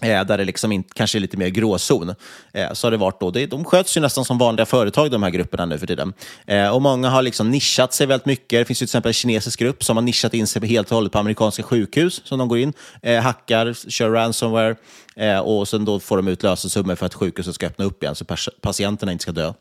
Eh, 0.02 0.24
där 0.24 0.38
det 0.38 0.44
liksom 0.44 0.72
inte, 0.72 0.88
kanske 0.94 1.18
är 1.18 1.20
lite 1.20 1.36
mer 1.36 1.48
gråzon. 1.48 2.14
Eh, 2.52 2.72
så 2.72 2.86
har 2.86 2.90
det 2.90 2.96
varit 2.96 3.20
då. 3.20 3.30
Det, 3.30 3.46
de 3.46 3.64
sköts 3.64 3.96
ju 3.96 4.00
nästan 4.00 4.24
som 4.24 4.38
vanliga 4.38 4.66
företag, 4.66 5.10
de 5.10 5.22
här 5.22 5.30
grupperna 5.30 5.66
nu 5.66 5.78
för 5.78 5.86
tiden. 5.86 6.12
Eh, 6.46 6.68
och 6.74 6.82
många 6.82 7.08
har 7.08 7.22
liksom 7.22 7.50
nischat 7.50 7.92
sig 7.92 8.06
väldigt 8.06 8.26
mycket. 8.26 8.60
Det 8.60 8.64
finns 8.64 8.82
ju 8.82 8.86
till 8.86 8.90
exempel 8.90 9.10
en 9.10 9.14
kinesisk 9.14 9.58
grupp 9.58 9.84
som 9.84 9.96
har 9.96 10.02
nischat 10.02 10.34
in 10.34 10.46
sig 10.46 10.66
helt 10.66 10.90
och 10.90 10.94
hållet 10.94 11.12
på 11.12 11.18
amerikanska 11.18 11.62
sjukhus 11.62 12.22
som 12.24 12.38
de 12.38 12.48
går 12.48 12.58
in, 12.58 12.72
eh, 13.02 13.20
hackar, 13.20 13.90
kör 13.90 14.10
ransomware 14.10 14.76
eh, 15.16 15.38
och 15.38 15.68
sen 15.68 15.84
då 15.84 16.00
får 16.00 16.16
de 16.16 16.28
ut 16.28 16.42
lösensummor 16.42 16.94
för 16.94 17.06
att 17.06 17.14
sjukhuset 17.14 17.54
ska 17.54 17.66
öppna 17.66 17.84
upp 17.84 18.02
igen 18.02 18.14
så 18.14 18.24
patienterna 18.60 19.12
inte 19.12 19.22
ska 19.22 19.32
dö. 19.32 19.52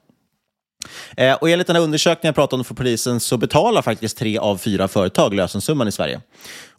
Eh, 1.18 1.34
och 1.34 1.50
enligt 1.50 1.68
den 1.68 1.76
här 1.76 1.84
undersökningen 1.84 2.30
jag 2.30 2.36
pratade 2.36 2.60
om 2.60 2.66
för 2.66 2.76
polisen 2.76 3.20
så 3.20 3.38
betalar 3.38 3.82
faktiskt 3.82 4.18
tre 4.18 4.38
av 4.38 4.58
fyra 4.58 4.88
företag 4.88 5.34
lösensumman 5.34 5.88
i 5.88 5.92
Sverige. 5.92 6.22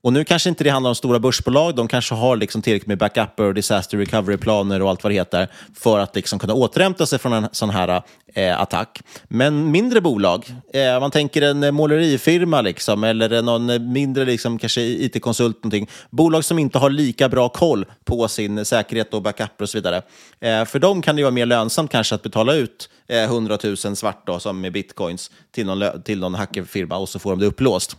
Och 0.02 0.12
nu 0.12 0.24
kanske 0.24 0.48
inte 0.48 0.64
det 0.64 0.70
handlar 0.70 0.88
om 0.88 0.94
stora 0.94 1.18
börsbolag, 1.18 1.74
de 1.74 1.88
kanske 1.88 2.14
har 2.14 2.36
liksom 2.36 2.62
tillräckligt 2.62 2.86
med 2.86 2.98
backuper 2.98 3.44
och 3.44 3.54
disaster 3.54 3.98
recovery-planer 3.98 4.82
och 4.82 4.90
allt 4.90 5.02
vad 5.02 5.10
det 5.10 5.14
heter 5.14 5.48
för 5.74 5.98
att 5.98 6.16
liksom 6.16 6.38
kunna 6.38 6.54
återhämta 6.54 7.06
sig 7.06 7.18
från 7.18 7.32
en 7.32 7.48
sån 7.52 7.70
här 7.70 8.02
eh, 8.34 8.60
attack. 8.60 9.02
Men 9.24 9.70
mindre 9.70 10.00
bolag, 10.00 10.54
eh, 10.72 11.00
man 11.00 11.10
tänker 11.10 11.42
en 11.42 11.62
eh, 11.62 11.70
målerifirma 11.70 12.60
liksom, 12.60 13.04
eller 13.04 13.42
någon 13.42 13.92
mindre 13.92 14.24
liksom, 14.24 14.58
kanske 14.58 14.80
it-konsult, 14.80 15.56
någonting. 15.56 15.88
bolag 16.10 16.44
som 16.44 16.58
inte 16.58 16.78
har 16.78 16.90
lika 16.90 17.28
bra 17.28 17.48
koll 17.48 17.86
på 18.04 18.28
sin 18.28 18.64
säkerhet 18.64 19.14
och 19.14 19.22
backuper 19.22 19.62
och 19.62 19.68
så 19.68 19.78
vidare. 19.78 20.02
Eh, 20.40 20.64
för 20.64 20.78
dem 20.78 21.02
kan 21.02 21.16
det 21.16 21.22
vara 21.22 21.30
mer 21.30 21.46
lönsamt 21.46 21.90
kanske 21.90 22.14
att 22.14 22.22
betala 22.22 22.54
ut 22.54 22.90
eh, 23.08 23.22
100 23.22 23.58
000 23.64 23.76
svart 23.76 24.26
då, 24.26 24.38
som 24.38 24.60
med 24.60 24.72
bitcoins 24.72 25.30
till 25.50 25.66
någon, 25.66 26.02
till 26.02 26.20
någon 26.20 26.34
hackerfirma 26.34 26.96
och 26.96 27.08
så 27.08 27.18
får 27.18 27.30
de 27.30 27.40
det 27.40 27.46
upplåst 27.46 27.96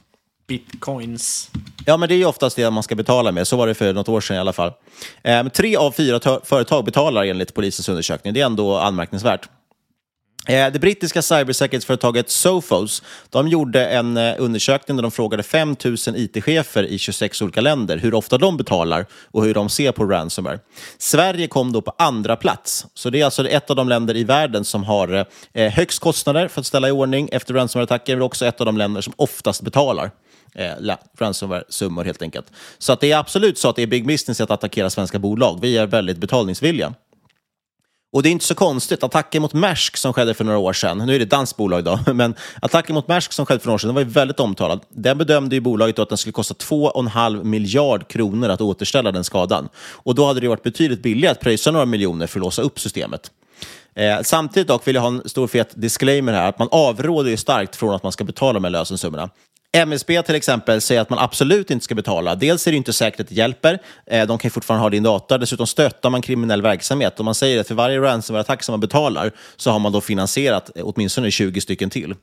bitcoins. 0.54 1.50
Ja, 1.86 1.98
men 1.98 2.10
det 2.10 2.16
är 2.16 2.18
ju 2.18 2.26
oftast 2.26 2.56
det 2.56 2.72
man 2.72 2.84
ska 2.84 2.96
betala 2.96 3.32
med. 3.32 3.48
Så 3.48 3.58
var 3.58 3.68
det 3.68 3.74
för 3.74 3.94
något 3.94 4.10
år 4.10 4.22
sedan 4.22 4.36
i 4.36 4.40
alla 4.40 4.54
fall. 4.54 4.72
Eh, 5.24 5.48
tre 5.48 5.76
av 5.76 5.92
fyra 5.92 6.40
företag 6.44 6.86
betalar 6.86 7.24
enligt 7.26 7.54
polisens 7.54 7.90
undersökning. 7.90 8.34
Det 8.34 8.42
är 8.42 8.46
ändå 8.46 8.78
anmärkningsvärt. 8.78 9.50
Eh, 10.48 10.72
det 10.72 10.80
brittiska 10.80 11.22
cybersäkerhetsföretaget 11.22 12.30
Sophos 12.30 13.04
de 13.30 13.48
gjorde 13.48 13.86
en 13.86 14.18
eh, 14.18 14.36
undersökning 14.38 14.98
där 14.98 15.02
de 15.02 15.12
frågade 15.12 15.44
5 15.44 15.76
000 15.86 15.96
it-chefer 16.16 16.84
i 16.84 16.98
26 16.98 17.42
olika 17.42 17.62
länder 17.62 17.98
hur 17.98 18.14
ofta 18.14 18.38
de 18.38 18.58
betalar 18.58 19.06
och 19.32 19.44
hur 19.44 19.54
de 19.54 19.70
ser 19.70 19.92
på 19.92 20.06
ransomware. 20.06 20.60
Sverige 20.98 21.48
kom 21.48 21.72
då 21.72 21.82
på 21.82 21.94
andra 21.98 22.36
plats. 22.36 22.86
Så 22.94 23.10
det 23.10 23.22
är 23.22 23.26
alltså 23.26 23.48
ett 23.48 23.70
av 23.70 23.76
de 23.76 23.90
länder 23.90 24.18
i 24.18 24.24
världen 24.24 24.66
som 24.66 24.84
har 24.84 25.26
eh, 25.54 25.72
högst 25.72 26.00
kostnader 26.00 26.48
för 26.48 26.60
att 26.60 26.68
ställa 26.68 26.88
i 26.88 26.92
ordning 26.92 27.30
efter 27.32 27.54
ransomware-attacker, 27.54 28.16
men 28.16 28.22
också 28.22 28.46
ett 28.46 28.60
av 28.60 28.66
de 28.66 28.78
länder 28.78 29.02
som 29.02 29.14
oftast 29.18 29.62
betalar 29.62 30.12
eh, 30.56 30.96
ransomware-summor 31.18 32.04
helt 32.04 32.22
enkelt. 32.22 32.46
Så 32.78 32.94
att 32.94 33.00
det 33.00 33.12
är 33.12 33.18
absolut 33.18 33.58
så 33.58 33.70
att 33.70 33.76
det 33.76 33.82
är 33.82 33.88
big 33.88 34.08
business 34.08 34.42
att 34.42 34.52
attackera 34.52 34.90
svenska 34.90 35.20
bolag. 35.20 35.60
Vi 35.62 35.78
är 35.78 35.88
väldigt 35.88 36.18
betalningsvilliga. 36.18 36.94
Och 38.14 38.24
det 38.24 38.30
är 38.30 38.32
inte 38.32 38.46
så 38.46 38.56
konstigt. 38.56 39.04
Attacken 39.04 39.42
mot 39.42 39.54
Maersk 39.54 39.98
som 39.98 40.14
skedde 40.14 40.34
för 40.34 40.44
några 40.44 40.58
år 40.58 40.74
sedan, 40.74 40.98
nu 40.98 41.16
är 41.16 41.20
det 41.20 41.24
ett 41.24 41.30
danskt 41.30 41.58
bolag 41.58 41.84
då, 41.84 42.00
men 42.14 42.36
attacken 42.62 42.96
mot 42.96 43.08
Maersk 43.08 43.34
som 43.34 43.46
skedde 43.46 43.60
för 43.60 43.68
några 43.68 43.76
år 43.76 43.78
sedan 43.78 43.94
var 43.94 44.02
ju 44.02 44.08
väldigt 44.08 44.40
omtalad. 44.40 44.80
Den 44.90 45.18
bedömde 45.18 45.56
ju 45.56 45.62
bolaget 45.62 46.00
att 46.00 46.10
den 46.10 46.18
skulle 46.18 46.34
kosta 46.34 46.54
2,5 46.54 47.44
miljard 47.44 48.08
kronor 48.08 48.50
att 48.50 48.62
återställa 48.62 49.12
den 49.12 49.24
skadan. 49.24 49.70
Och 49.78 50.16
då 50.16 50.26
hade 50.26 50.40
det 50.40 50.48
varit 50.48 50.64
betydligt 50.64 51.04
billigare 51.04 51.32
att 51.32 51.40
pröjsa 51.40 51.72
några 51.72 51.86
miljoner 51.86 52.28
för 52.28 52.40
att 52.40 52.44
låsa 52.44 52.62
upp 52.62 52.80
systemet. 52.80 53.32
Eh, 53.96 54.22
samtidigt 54.24 54.68
dock 54.68 54.88
vill 54.88 54.96
jag 54.96 55.02
ha 55.02 55.08
en 55.08 55.30
stor 55.30 55.48
fet 55.48 55.70
disclaimer 55.74 56.34
här, 56.34 56.50
att 56.50 56.60
man 56.60 56.68
avråder 56.72 57.30
ju 57.30 57.38
starkt 57.38 57.76
från 57.76 57.96
att 57.96 58.04
man 58.04 58.12
ska 58.12 58.24
betala 58.24 58.54
de 58.54 58.64
här 58.64 58.72
lösensummorna. 58.72 59.30
MSB 59.76 60.24
till 60.24 60.36
exempel 60.36 60.82
säger 60.82 61.02
att 61.02 61.10
man 61.10 61.20
absolut 61.20 61.72
inte 61.72 61.84
ska 61.84 61.96
betala. 61.96 62.36
Dels 62.36 62.68
är 62.68 62.72
det 62.72 62.78
inte 62.78 62.94
säkert 62.94 63.20
att 63.20 63.28
det 63.28 63.36
hjälper. 63.36 63.80
Eh, 64.06 64.28
de 64.28 64.38
kan 64.38 64.52
fortfarande 64.52 64.86
ha 64.86 64.90
din 64.90 65.04
data. 65.04 65.38
Dessutom 65.38 65.68
stöttar 65.68 66.10
man 66.10 66.22
kriminell 66.22 66.62
verksamhet. 66.62 67.20
Och 67.20 67.26
man 67.26 67.36
säger 67.36 67.60
att 67.62 67.68
för 67.68 67.76
varje 67.76 68.00
ransomware-attack 68.00 68.64
som 68.64 68.74
man 68.74 68.80
betalar 68.80 69.32
så 69.56 69.72
har 69.72 69.80
man 69.80 69.92
då 69.92 70.02
finansierat 70.02 70.72
eh, 70.76 70.84
åtminstone 70.86 71.32
20 71.32 71.62
stycken 71.62 71.90
till. 71.90 72.16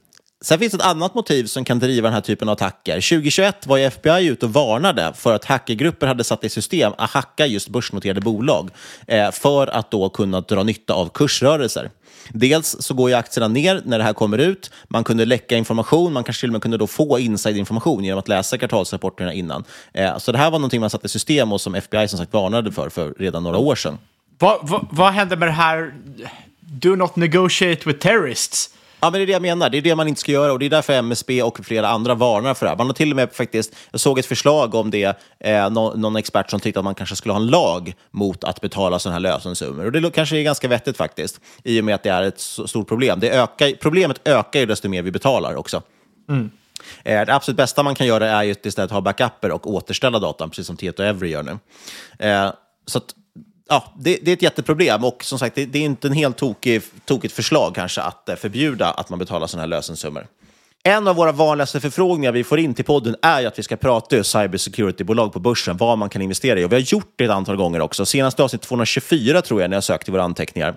Sen 0.43 0.59
finns 0.59 0.75
ett 0.75 0.83
annat 0.83 1.15
motiv 1.15 1.45
som 1.45 1.65
kan 1.65 1.79
driva 1.79 2.07
den 2.07 2.15
här 2.15 2.21
typen 2.21 2.49
av 2.49 2.53
attacker. 2.53 2.95
2021 2.95 3.67
var 3.67 3.77
ju 3.77 3.85
FBI 3.85 4.27
ute 4.27 4.47
och 4.47 4.53
varnade 4.53 5.13
för 5.17 5.35
att 5.35 5.45
hackergrupper 5.45 6.07
hade 6.07 6.25
satt 6.25 6.45
i 6.45 6.49
system 6.49 6.93
att 6.99 7.11
hacka 7.11 7.47
just 7.47 7.69
börsnoterade 7.69 8.21
bolag 8.21 8.71
eh, 9.07 9.31
för 9.31 9.67
att 9.67 9.91
då 9.91 10.09
kunna 10.09 10.41
dra 10.41 10.63
nytta 10.63 10.95
av 10.95 11.09
kursrörelser. 11.15 11.91
Dels 12.29 12.77
så 12.81 12.95
går 12.95 13.11
ju 13.11 13.17
aktierna 13.17 13.49
ner 13.49 13.83
när 13.85 13.99
det 13.99 14.05
här 14.05 14.13
kommer 14.13 14.39
ut. 14.39 14.71
Man 14.89 15.05
kunde 15.05 15.25
läcka 15.25 15.57
information, 15.57 16.13
man 16.13 16.25
kanske 16.25 16.41
till 16.41 16.49
och 16.49 16.53
med 16.53 16.63
kunde 16.63 16.77
då 16.77 16.87
få 16.87 17.19
inside-information 17.19 18.05
genom 18.05 18.19
att 18.19 18.29
läsa 18.29 18.59
kvartalsrapporterna 18.59 19.33
innan. 19.33 19.65
Eh, 19.93 20.19
så 20.19 20.33
det 20.33 20.39
här 20.39 20.51
var 20.51 20.59
någonting 20.59 20.81
man 20.81 20.91
satte 20.91 21.07
i 21.07 21.09
system 21.09 21.53
och 21.53 21.61
som 21.61 21.75
FBI 21.75 22.09
som 22.09 22.19
sagt 22.19 22.33
varnade 22.33 22.73
för, 22.73 22.89
för 22.89 23.15
redan 23.19 23.43
några 23.43 23.59
år 23.59 23.75
sedan. 23.75 23.99
Vad, 24.39 24.59
vad, 24.63 24.87
vad 24.91 25.13
hände 25.13 25.37
med 25.37 25.49
det 25.49 25.53
här 25.53 25.95
do 26.61 26.97
not 26.97 27.17
negotiate 27.17 27.83
with 27.85 27.99
terrorists? 27.99 28.71
Ja, 29.01 29.11
men 29.11 29.13
det 29.13 29.25
är 29.25 29.27
det 29.27 29.33
jag 29.33 29.43
menar. 29.43 29.71
Det 29.71 29.79
är 29.79 29.83
det 29.83 29.97
man 29.97 30.09
inte 30.09 30.21
ska 30.21 30.33
göra 30.33 30.53
och 30.53 30.59
det 30.59 30.67
är 30.67 30.71
därför 30.71 30.93
MSB 30.93 31.43
och 31.43 31.65
flera 31.65 31.89
andra 31.89 32.15
varnar 32.15 32.55
för 32.55 32.67
det 32.67 32.71
här. 32.71 32.77
Man 32.77 32.87
har 32.87 32.95
till 32.95 33.11
och 33.11 33.17
med 33.17 33.33
faktiskt, 33.33 33.77
jag 33.91 34.01
såg 34.01 34.19
ett 34.19 34.27
förslag 34.27 34.75
om 34.75 34.91
det, 34.91 35.19
eh, 35.41 35.71
någon, 35.71 36.01
någon 36.01 36.17
expert 36.17 36.51
som 36.51 36.61
tyckte 36.61 36.81
att 36.81 36.85
man 36.85 36.95
kanske 36.95 37.17
skulle 37.17 37.33
ha 37.33 37.41
en 37.41 37.47
lag 37.47 37.95
mot 38.11 38.45
att 38.45 38.61
betala 38.61 38.99
sådana 38.99 39.15
här 39.15 39.21
lösensummor. 39.21 39.85
Och 39.85 39.93
det 39.93 40.11
kanske 40.11 40.39
är 40.39 40.43
ganska 40.43 40.69
vettigt 40.69 40.97
faktiskt, 40.97 41.41
i 41.65 41.81
och 41.81 41.85
med 41.85 41.95
att 41.95 42.03
det 42.03 42.11
är 42.11 42.23
ett 42.23 42.41
stort 42.41 42.89
problem. 42.89 43.21
Det 43.21 43.31
ökar, 43.31 43.73
problemet 43.81 44.29
ökar 44.29 44.61
ju 44.61 44.67
desto 44.67 44.89
mer 44.89 45.03
vi 45.03 45.11
betalar 45.11 45.55
också. 45.55 45.83
Mm. 46.29 46.51
Eh, 47.05 47.27
det 47.27 47.35
absolut 47.35 47.57
bästa 47.57 47.83
man 47.83 47.95
kan 47.95 48.07
göra 48.07 48.31
är 48.31 48.43
ju 48.43 48.55
istället 48.63 48.91
ha 48.91 49.01
backuper 49.01 49.51
och 49.51 49.71
återställa 49.71 50.19
datan, 50.19 50.51
precis 50.51 50.67
som 50.67 50.77
Tieto 50.77 51.03
Every 51.03 51.31
gör 51.31 51.43
nu. 51.43 51.59
Eh, 52.19 52.53
så 52.87 52.99
att, 52.99 53.15
ja, 53.71 53.85
det, 53.99 54.19
det, 54.23 54.31
är 54.31 54.33
ett 54.33 54.43
jätteproblem 54.43 55.05
och 55.05 55.25
som 55.25 55.39
sagt, 55.39 55.55
det, 55.55 55.67
det 55.67 55.79
är 55.79 55.83
inte 55.83 56.09
en 56.09 56.13
helt 56.13 56.37
tokig, 56.37 56.83
tokigt 57.05 57.35
förslag 57.35 57.75
kanske 57.75 58.01
att 58.01 58.29
eh, 58.29 58.37
förbjuda 58.37 58.91
att 58.91 59.11
man 59.11 59.19
betalar 59.19 59.47
sådana 59.47 59.63
här 59.63 59.69
lösensummor. 59.69 60.27
En 60.83 61.09
av 61.09 61.17
våra 61.17 61.33
vanligaste 61.33 61.81
förfrågningar 61.81 62.33
vi 62.33 62.45
får 62.45 62.59
in 62.59 62.75
till 62.75 62.85
podden 62.85 63.17
är 63.23 63.41
ju 63.41 63.47
att 63.47 63.59
vi 63.59 63.63
ska 63.63 63.77
prata 63.77 64.17
om 64.17 64.23
cybersecurity-bolag 64.23 65.33
på 65.33 65.41
börsen, 65.41 65.77
vad 65.77 65.99
man 65.99 66.09
kan 66.09 66.23
investera 66.23 66.61
i. 66.61 66.65
Och 66.65 66.73
vi 66.73 66.77
har 66.77 66.81
gjort 66.83 67.13
det 67.17 67.25
ett 67.25 67.31
antal 67.31 67.57
gånger 67.57 67.81
också. 67.81 68.07
Senaste 68.07 68.43
avsnitt 68.43 68.63
224 68.63 69.43
tror 69.43 69.61
jag, 69.61 69.71
när 69.71 69.77
jag 69.77 69.85
sökte 69.85 70.11
i 70.11 70.13
våra 70.13 70.23
anteckningar. 70.23 70.77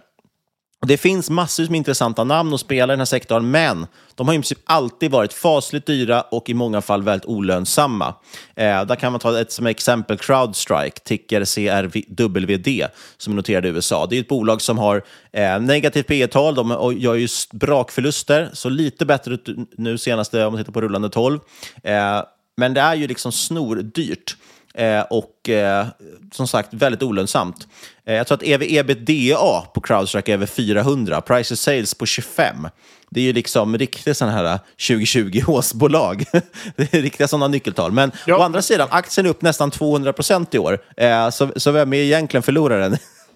Det 0.87 0.97
finns 0.97 1.29
massor 1.29 1.67
med 1.67 1.77
intressanta 1.77 2.23
namn 2.23 2.53
och 2.53 2.59
spelare 2.59 2.91
i 2.91 2.95
den 2.95 2.99
här 2.99 3.05
sektorn, 3.05 3.51
men 3.51 3.87
de 4.15 4.27
har 4.27 4.33
i 4.33 4.37
princip 4.37 4.59
alltid 4.65 5.11
varit 5.11 5.33
fasligt 5.33 5.85
dyra 5.85 6.21
och 6.21 6.49
i 6.49 6.53
många 6.53 6.81
fall 6.81 7.03
väldigt 7.03 7.25
olönsamma. 7.25 8.15
Eh, 8.55 8.85
där 8.85 8.95
kan 8.95 9.11
man 9.11 9.19
ta 9.19 9.39
ett 9.39 9.51
som 9.51 9.67
exempel 9.67 10.17
Crowdstrike, 10.17 10.99
ticker 11.03 11.45
CRWD, 11.45 12.87
som 13.17 13.33
är 13.33 13.35
noterade 13.35 13.67
i 13.67 13.71
USA. 13.71 14.05
Det 14.09 14.15
är 14.15 14.19
ett 14.19 14.27
bolag 14.27 14.61
som 14.61 14.77
har 14.77 15.03
eh, 15.31 15.59
negativt 15.59 16.07
P 16.07 16.27
tal 16.27 16.55
de 16.55 16.95
gör 16.97 17.15
ju 17.15 17.27
brakförluster, 17.51 18.49
så 18.53 18.69
lite 18.69 19.05
bättre 19.05 19.37
nu 19.77 19.97
senaste 19.97 20.45
om 20.45 20.53
man 20.53 20.61
tittar 20.61 20.73
på 20.73 20.81
rullande 20.81 21.09
12. 21.09 21.39
Eh, 21.83 22.21
men 22.57 22.73
det 22.73 22.81
är 22.81 22.95
ju 22.95 23.07
liksom 23.07 23.31
snordyrt. 23.31 24.35
Eh, 24.77 25.01
och 25.01 25.49
eh, 25.49 25.87
som 26.31 26.47
sagt 26.47 26.73
väldigt 26.73 27.03
olönsamt. 27.03 27.67
Eh, 28.05 28.15
jag 28.15 28.27
tror 28.27 28.35
att 28.35 28.43
EV 28.43 28.61
ebitda 28.63 29.61
på 29.73 29.81
Crowdstrike 29.81 30.31
är 30.31 30.33
över 30.33 30.45
400, 30.45 31.21
price 31.21 31.55
sales 31.55 31.93
på 31.95 32.05
25. 32.05 32.67
Det 33.09 33.19
är 33.19 33.23
ju 33.23 33.33
liksom 33.33 33.77
riktigt 33.77 34.17
sådana 34.17 34.37
här 34.37 34.59
2020-årsbolag. 34.77 36.25
det 36.75 36.93
är 36.93 37.01
riktiga 37.01 37.27
sådana 37.27 37.47
nyckeltal. 37.47 37.91
Men 37.91 38.11
ja. 38.25 38.37
å 38.37 38.41
andra 38.41 38.61
sidan, 38.61 38.87
aktien 38.91 39.25
är 39.25 39.29
upp 39.29 39.41
nästan 39.41 39.71
200 39.71 40.13
procent 40.13 40.55
i 40.55 40.59
år. 40.59 40.79
Eh, 40.97 41.29
så, 41.29 41.49
så 41.55 41.71
vem 41.71 41.93
är 41.93 41.97
egentligen 41.97 42.43
förloraren? 42.43 42.97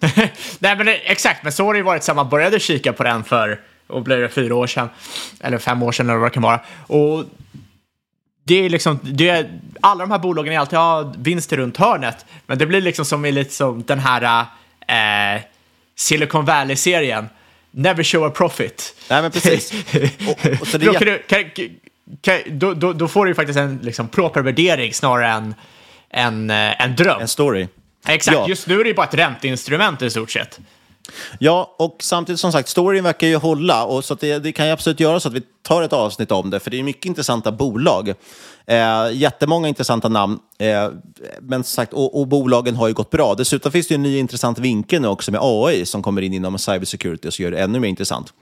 Nej, 0.58 0.76
men 0.76 0.86
det, 0.86 0.94
exakt, 0.94 1.42
men 1.42 1.52
så 1.52 1.64
har 1.64 1.74
det 1.74 1.78
ju 1.78 1.84
varit 1.84 2.04
sedan 2.04 2.16
man 2.16 2.28
började 2.28 2.60
kika 2.60 2.92
på 2.92 3.02
den 3.02 3.24
för 3.24 3.60
och 3.86 4.02
blir 4.02 4.16
det 4.16 4.28
fyra 4.28 4.54
år 4.54 4.66
sedan, 4.66 4.88
eller 5.40 5.58
fem 5.58 5.82
år 5.82 5.92
sedan 5.92 6.08
eller 6.08 6.18
vad 6.18 6.30
det 6.30 6.34
kan 6.34 6.42
vara. 6.42 6.60
Och 6.86 7.24
det 8.48 8.64
är 8.64 8.70
liksom, 8.70 8.98
det 9.02 9.28
är, 9.28 9.60
alla 9.80 10.04
de 10.04 10.10
här 10.10 10.18
bolagen 10.18 10.52
är 10.52 10.58
alltid 10.58 10.78
har 10.78 11.14
vinster 11.18 11.56
runt 11.56 11.76
hörnet, 11.76 12.26
men 12.46 12.58
det 12.58 12.66
blir 12.66 12.80
liksom 12.80 13.04
som 13.04 13.24
i 13.24 13.32
liksom 13.32 13.82
den 13.82 13.98
här 13.98 14.46
eh, 14.86 15.42
Silicon 15.96 16.44
Valley-serien. 16.44 17.28
Never 17.70 18.02
show 18.02 18.24
a 18.24 18.30
profit. 18.30 18.94
Nej, 19.10 19.22
men 19.22 19.30
precis. 19.30 19.72
och, 20.28 20.60
och 20.60 20.66
så 20.66 20.78
det 20.78 20.86
då, 20.86 20.92
du, 20.92 21.22
kan, 21.26 21.44
kan, 22.20 22.38
då, 22.46 22.74
då, 22.74 22.92
då, 22.92 23.08
får 23.08 23.24
du 23.24 23.30
ju 23.30 23.34
faktiskt 23.34 23.58
en 23.58 23.78
liksom, 23.82 24.08
proper 24.08 24.40
värdering 24.40 24.94
snarare 24.94 25.28
än 25.28 25.54
en, 26.10 26.50
eh, 26.50 26.82
en 26.82 26.96
dröm. 26.96 27.20
En 27.20 27.28
story. 27.28 27.68
Exakt, 28.06 28.36
ja. 28.36 28.48
just 28.48 28.66
nu 28.66 28.80
är 28.80 28.84
det 28.84 28.88
ju 28.88 28.94
bara 28.94 29.06
ett 29.06 29.14
ränteinstrument 29.14 30.02
i 30.02 30.10
stort 30.10 30.30
sett. 30.30 30.60
Ja, 31.38 31.74
och 31.78 31.96
samtidigt 32.00 32.40
som 32.40 32.52
sagt, 32.52 32.68
storyn 32.68 33.04
verkar 33.04 33.26
ju 33.26 33.36
hålla. 33.36 33.84
Och 33.84 34.04
så 34.04 34.14
det, 34.14 34.38
det, 34.38 34.52
kan 34.52 34.66
ju 34.66 34.72
absolut 34.72 35.00
göra 35.00 35.20
så 35.20 35.28
att 35.28 35.34
vi 35.34 35.42
tar 35.62 35.82
ett 35.82 35.92
avsnitt 35.92 36.32
om 36.32 36.50
det, 36.50 36.60
för 36.60 36.70
det 36.70 36.78
är 36.78 36.82
mycket 36.82 37.04
intressanta 37.04 37.52
bolag. 37.52 38.14
Eh, 38.66 39.12
jättemånga 39.12 39.68
intressanta 39.68 40.08
namn, 40.08 40.38
eh, 40.58 40.88
men 41.40 41.64
sagt, 41.64 41.92
och, 41.92 42.20
och, 42.20 42.26
bolagen 42.26 42.76
har 42.76 42.88
ju 42.88 42.94
gått 42.94 43.10
bra. 43.10 43.34
Dessutom 43.34 43.72
finns 43.72 43.86
det 43.86 43.92
ju 43.92 43.96
en 43.96 44.02
ny 44.02 44.18
intressant 44.18 44.58
vinkel 44.58 45.02
nu 45.02 45.08
också 45.08 45.32
med 45.32 45.40
AI 45.42 45.86
som 45.86 46.02
kommer 46.02 46.22
in 46.22 46.34
inom 46.34 46.58
cybersecurity 46.58 47.28
och 47.28 47.34
så 47.34 47.42
gör 47.42 47.50
det 47.50 47.58
ännu 47.58 47.80
mer 47.80 47.88
intressant. 47.88 48.32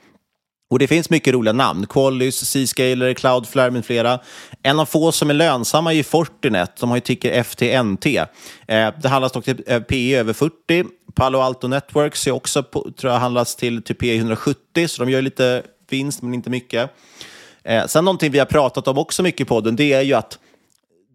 Och 0.71 0.79
det 0.79 0.87
finns 0.87 1.11
mycket 1.11 1.35
roliga 1.35 1.53
namn. 1.53 1.87
Qualys, 1.87 2.51
Seascaler, 2.51 3.15
Cloudflare 3.15 3.71
med 3.71 3.85
flera. 3.85 4.21
En 4.63 4.81
av 4.81 4.87
få 4.87 5.13
som 5.13 5.31
är 5.31 5.35
lönsamma 5.35 5.95
är 5.95 6.03
Fortinet, 6.03 6.73
som 6.75 6.89
har 6.89 6.97
ju 6.97 7.01
ticker 7.01 7.43
FTNT. 7.43 8.07
Eh, 8.07 8.91
det 9.03 9.09
handlas 9.09 9.33
dock 9.33 9.45
till 9.45 9.65
eh, 9.67 9.81
PE 9.81 10.17
över 10.19 10.33
40. 10.33 10.85
Palo 11.15 11.39
Alto 11.39 11.69
Networks 11.69 12.27
är 12.27 12.31
också 12.31 12.63
på, 12.63 12.91
tror 12.97 13.13
jag 13.13 13.21
handlas 13.21 13.57
till, 13.57 13.83
till 13.83 13.97
PE 13.97 14.17
170, 14.17 14.89
så 14.89 15.05
de 15.05 15.11
gör 15.11 15.23
lite 15.23 15.63
vinst, 15.91 16.23
men 16.23 16.35
inte 16.35 16.51
mycket. 16.51 16.91
Eh, 17.65 17.87
sen 17.87 18.05
någonting 18.05 18.33
vi 18.33 18.39
har 18.39 18.47
pratat 18.47 18.89
om 18.89 18.99
också 18.99 19.23
mycket 19.23 19.41
i 19.41 19.45
podden, 19.45 19.77
det 19.77 19.93
är 19.93 20.03
ju 20.03 20.15
att 20.15 20.39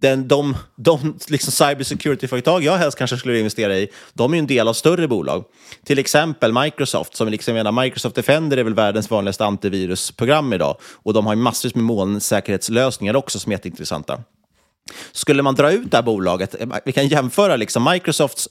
den, 0.02 0.28
de, 0.28 0.56
de 0.76 1.18
liksom 1.28 1.52
cybersecurity-företag 1.52 2.64
jag 2.64 2.78
helst 2.78 2.98
kanske 2.98 3.18
skulle 3.18 3.40
investera 3.40 3.78
i, 3.78 3.90
de 4.14 4.32
är 4.32 4.36
ju 4.36 4.40
en 4.40 4.48
del 4.48 4.68
av 4.68 4.74
större 4.74 5.08
bolag. 5.08 5.44
Till 5.86 6.00
exempel 6.00 6.54
Microsoft, 6.54 7.16
som 7.16 7.28
liksom 7.28 7.54
menar, 7.54 7.72
Microsoft 7.72 8.16
Defender 8.16 8.58
är 8.58 8.64
väl 8.64 8.74
världens 8.74 9.10
vanligaste 9.10 9.46
antivirusprogram 9.46 10.54
idag. 10.54 10.78
Och 10.82 11.14
de 11.14 11.26
har 11.26 11.34
ju 11.34 11.42
massvis 11.42 11.76
med 11.76 11.84
molnsäkerhetslösningar 11.84 13.16
också 13.16 13.40
som 13.40 13.52
är 13.52 13.56
jätteintressanta. 13.56 14.24
Skulle 15.12 15.44
man 15.44 15.56
dra 15.56 15.72
ut 15.72 15.92
det 15.92 15.98
här 15.98 16.04
bolaget, 16.04 16.62
eh, 16.62 16.68
vi 16.86 16.92
kan 16.92 17.08
jämföra 17.08 17.56
liksom 17.56 17.84
Microsofts 17.84 18.50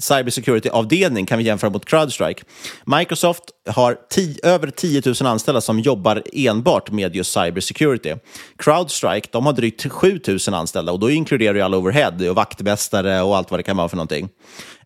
cybersecurity-avdelning 0.00 1.26
kan 1.26 1.38
vi 1.38 1.44
jämföra 1.44 1.70
mot 1.70 1.84
Crowdstrike. 1.84 2.44
Microsoft 2.84 3.42
har 3.66 3.98
över 4.42 4.70
10 4.70 5.02
000 5.06 5.14
anställda 5.26 5.60
som 5.60 5.80
jobbar 5.80 6.22
enbart 6.32 6.90
med 6.90 7.16
just 7.16 7.32
cybersecurity. 7.32 8.14
Crowdstrike 8.58 9.28
de 9.32 9.46
har 9.46 9.52
drygt 9.52 9.92
7 9.92 10.20
000 10.28 10.54
anställda 10.54 10.92
och 10.92 10.98
då 10.98 11.10
inkluderar 11.10 11.54
ju 11.54 11.60
all 11.60 11.74
overhead 11.74 12.30
och 12.30 12.36
vaktmästare 12.36 13.22
och 13.22 13.36
allt 13.36 13.50
vad 13.50 13.60
det 13.60 13.64
kan 13.64 13.76
vara 13.76 13.88
för 13.88 13.96
någonting. 13.96 14.28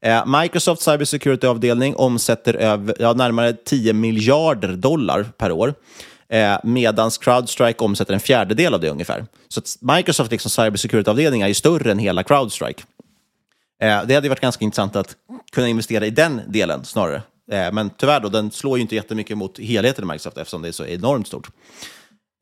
Eh, 0.02 0.26
Microsofts 0.40 0.88
cybersecurity-avdelning 0.88 1.94
omsätter 1.96 2.54
över, 2.54 2.96
ja, 2.98 3.12
närmare 3.12 3.52
10 3.52 3.92
miljarder 3.92 4.68
dollar 4.68 5.24
per 5.38 5.52
år. 5.52 5.74
Eh, 6.28 6.58
Medan 6.64 7.10
Crowdstrike 7.10 7.84
omsätter 7.84 8.14
en 8.14 8.20
fjärdedel 8.20 8.74
av 8.74 8.80
det 8.80 8.90
ungefär. 8.90 9.26
Så 9.48 9.60
Microsoft 9.80 10.30
liksom 10.30 10.50
cybersecurity-avdelning 10.50 11.42
är 11.42 11.48
ju 11.48 11.54
större 11.54 11.90
än 11.90 11.98
hela 11.98 12.22
Crowdstrike. 12.22 12.82
Eh, 13.82 14.02
det 14.06 14.14
hade 14.14 14.28
varit 14.28 14.40
ganska 14.40 14.64
intressant 14.64 14.96
att 14.96 15.16
kunna 15.52 15.68
investera 15.68 16.06
i 16.06 16.10
den 16.10 16.40
delen 16.48 16.84
snarare. 16.84 17.22
Eh, 17.52 17.72
men 17.72 17.90
tyvärr, 17.90 18.20
då, 18.20 18.28
den 18.28 18.50
slår 18.50 18.78
ju 18.78 18.82
inte 18.82 18.94
jättemycket 18.94 19.38
mot 19.38 19.58
helheten 19.58 20.04
i 20.04 20.06
Microsoft 20.06 20.38
eftersom 20.38 20.62
det 20.62 20.68
är 20.68 20.72
så 20.72 20.86
enormt 20.86 21.26
stort. 21.26 21.48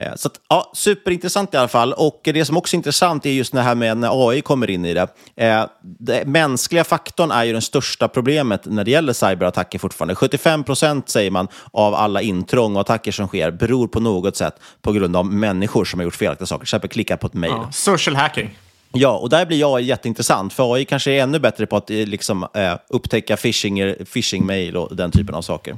Eh, 0.02 0.12
så 0.16 0.28
att, 0.28 0.40
ja, 0.48 0.70
superintressant 0.74 1.54
i 1.54 1.56
alla 1.56 1.68
fall. 1.68 1.92
Och 1.92 2.20
det 2.24 2.44
som 2.44 2.56
också 2.56 2.74
är 2.74 2.78
intressant 2.78 3.26
är 3.26 3.30
just 3.30 3.52
det 3.52 3.60
här 3.60 3.74
med 3.74 3.96
när 3.96 4.28
AI 4.28 4.40
kommer 4.40 4.70
in 4.70 4.84
i 4.84 4.94
det. 4.94 5.08
Eh, 5.36 5.64
den 5.82 6.32
mänskliga 6.32 6.84
faktorn 6.84 7.30
är 7.30 7.44
ju 7.44 7.52
det 7.52 7.60
största 7.60 8.08
problemet 8.08 8.64
när 8.64 8.84
det 8.84 8.90
gäller 8.90 9.12
cyberattacker 9.12 9.78
fortfarande. 9.78 10.14
75 10.14 10.64
procent 10.64 11.08
säger 11.08 11.30
man 11.30 11.48
av 11.72 11.94
alla 11.94 12.22
intrång 12.22 12.74
och 12.74 12.80
attacker 12.80 13.12
som 13.12 13.28
sker 13.28 13.50
beror 13.50 13.88
på 13.88 14.00
något 14.00 14.36
sätt 14.36 14.54
på 14.82 14.92
grund 14.92 15.16
av 15.16 15.26
människor 15.26 15.84
som 15.84 16.00
har 16.00 16.04
gjort 16.04 16.14
felaktiga 16.14 16.46
saker. 16.46 16.60
Till 16.60 16.66
exempel 16.66 16.90
klicka 16.90 17.16
på 17.16 17.26
ett 17.26 17.34
mejl. 17.34 17.52
Ja, 17.52 17.68
social 17.72 18.16
hacking. 18.16 18.58
Ja, 18.92 19.18
och 19.18 19.30
där 19.30 19.46
blir 19.46 19.76
AI 19.76 19.84
jätteintressant, 19.84 20.52
för 20.52 20.74
AI 20.74 20.84
kanske 20.84 21.10
är 21.10 21.22
ännu 21.22 21.38
bättre 21.38 21.66
på 21.66 21.76
att 21.76 21.90
eh, 21.90 21.96
liksom, 21.96 22.46
eh, 22.54 22.74
upptäcka 22.88 23.36
phishing-mail 23.36 24.06
phishing 24.06 24.76
och 24.76 24.96
den 24.96 25.10
typen 25.10 25.34
av 25.34 25.42
saker. 25.42 25.76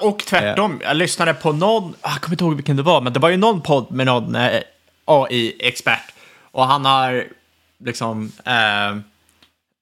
Och 0.00 0.18
tvärtom, 0.18 0.80
jag 0.84 0.96
lyssnade 0.96 1.34
på 1.34 1.52
någon, 1.52 1.94
jag 2.02 2.20
kommer 2.20 2.34
inte 2.34 2.44
ihåg 2.44 2.54
vilken 2.54 2.76
det 2.76 2.82
var, 2.82 3.00
men 3.00 3.12
det 3.12 3.18
var 3.18 3.28
ju 3.28 3.36
någon 3.36 3.60
podd 3.60 3.90
med 3.90 4.06
någon 4.06 4.34
eh, 4.34 4.60
AI-expert. 5.04 6.12
Och 6.50 6.66
han 6.66 6.84
har 6.84 7.24
liksom, 7.78 8.32
eh, 8.44 8.52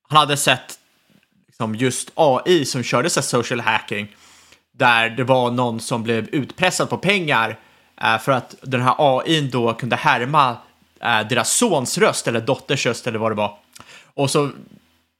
han 0.09 0.18
hade 0.18 0.36
sett 0.36 0.78
liksom, 1.47 1.74
just 1.74 2.11
AI 2.14 2.64
som 2.64 2.82
körde 2.82 3.11
så 3.11 3.22
social 3.22 3.61
hacking. 3.61 4.16
Där 4.72 5.11
det 5.11 5.24
var 5.24 5.51
någon 5.51 5.80
som 5.80 6.03
blev 6.03 6.28
utpressad 6.28 6.90
på 6.90 6.99
pengar 6.99 7.59
eh, 8.03 8.18
för 8.18 8.32
att 8.32 8.55
den 8.62 8.82
här 8.82 8.95
AI 8.99 9.40
då 9.40 9.74
kunde 9.74 9.97
härma 9.97 10.57
eh, 11.01 11.20
deras 11.28 11.53
sons 11.53 11.99
röst 11.99 12.28
eller 12.28 12.40
dotters 12.40 12.86
röst 12.86 13.07
eller 13.07 13.18
vad 13.18 13.30
det 13.30 13.36
var. 13.36 13.59
Och 14.14 14.30
så 14.30 14.51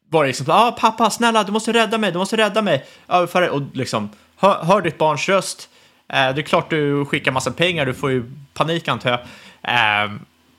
var 0.09 0.23
det 0.23 0.27
liksom, 0.27 0.47
ah, 0.49 0.73
pappa 0.73 1.11
snälla 1.11 1.45
du 1.45 1.53
måste 1.53 1.73
rädda 1.73 1.99
mig, 1.99 2.12
du 2.12 2.18
måste 2.18 2.37
rädda 2.37 2.62
mig. 2.62 2.85
och 3.07 3.62
liksom 3.73 4.11
hör, 4.43 4.64
hör 4.64 4.82
ditt 4.82 4.99
barns 4.99 5.28
röst. 5.28 5.68
Eh, 6.12 6.34
det 6.34 6.40
är 6.40 6.43
klart 6.43 6.70
du 6.70 7.05
skickar 7.05 7.32
massa 7.32 7.53
pengar, 7.53 7.86
du 7.86 7.95
får 7.95 8.11
ju 8.11 8.24
panik 8.55 8.88
antar 8.88 9.11
jag. 9.11 9.20
Eh, 9.62 10.12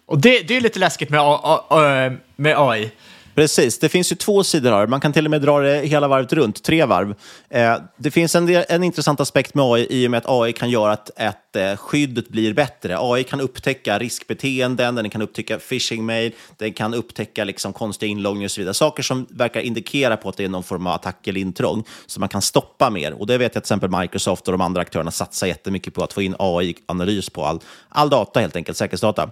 och 0.06 0.20
det, 0.20 0.40
det 0.48 0.58
är 0.58 0.62
lite 0.62 0.80
läskigt 0.80 1.10
med, 1.10 2.20
med 2.36 2.56
AI. 2.58 2.92
Precis, 3.36 3.80
det 3.80 3.90
finns 3.90 4.12
ju 4.12 4.16
två 4.16 4.44
sidor 4.44 4.72
här. 4.72 4.88
Man 4.88 5.02
kan 5.02 5.14
till 5.14 5.26
och 5.26 5.32
med 5.32 5.42
dra 5.42 5.60
det 5.60 5.88
hela 5.88 6.08
varvet 6.08 6.34
runt, 6.34 6.64
tre 6.64 6.86
varv. 6.86 7.16
Eh, 7.50 7.76
det 7.98 8.12
finns 8.12 8.36
en, 8.36 8.64
en 8.70 8.84
intressant 8.84 9.20
aspekt 9.20 9.56
med 9.56 9.66
AI 9.66 9.88
i 9.90 10.08
och 10.08 10.12
med 10.12 10.18
att 10.18 10.26
AI 10.28 10.54
kan 10.54 10.70
göra 10.70 10.92
att, 10.92 11.10
att 11.18 11.38
eh, 11.56 11.76
skyddet 11.76 12.30
blir 12.30 12.54
bättre. 12.54 12.98
AI 13.00 13.24
kan 13.24 13.42
upptäcka 13.42 14.00
riskbeteenden, 14.00 14.96
den 14.96 15.10
kan 15.10 15.22
upptäcka 15.22 15.60
phishing-mail, 15.60 16.32
den 16.58 16.74
kan 16.74 16.94
upptäcka 16.94 17.44
liksom 17.44 17.74
konstiga 17.74 18.10
inloggningar 18.12 18.48
och 18.48 18.52
så 18.52 18.62
vidare. 18.62 18.74
Saker 18.74 19.04
som 19.04 19.26
verkar 19.30 19.62
indikera 19.62 20.18
på 20.18 20.30
att 20.30 20.38
det 20.38 20.44
är 20.44 20.50
någon 20.50 20.64
form 20.64 20.88
av 20.88 20.94
attack 20.94 21.28
eller 21.28 21.40
intrång, 21.40 21.84
så 22.06 22.20
man 22.20 22.30
kan 22.30 22.42
stoppa 22.42 22.90
mer. 22.90 23.14
Och 23.14 23.28
det 23.28 23.38
vet 23.38 23.56
jag 23.56 23.64
till 23.64 23.76
exempel 23.76 24.00
Microsoft 24.02 24.48
och 24.48 24.52
de 24.52 24.62
andra 24.62 24.82
aktörerna 24.82 25.12
satsar 25.12 25.48
jättemycket 25.48 25.94
på 25.94 26.04
att 26.04 26.14
få 26.14 26.22
in 26.22 26.36
AI-analys 26.40 27.30
på 27.30 27.46
all, 27.46 27.60
all 27.90 28.10
data, 28.10 28.40
helt 28.40 28.56
enkelt, 28.56 28.78
säkerhetsdata. 28.78 29.30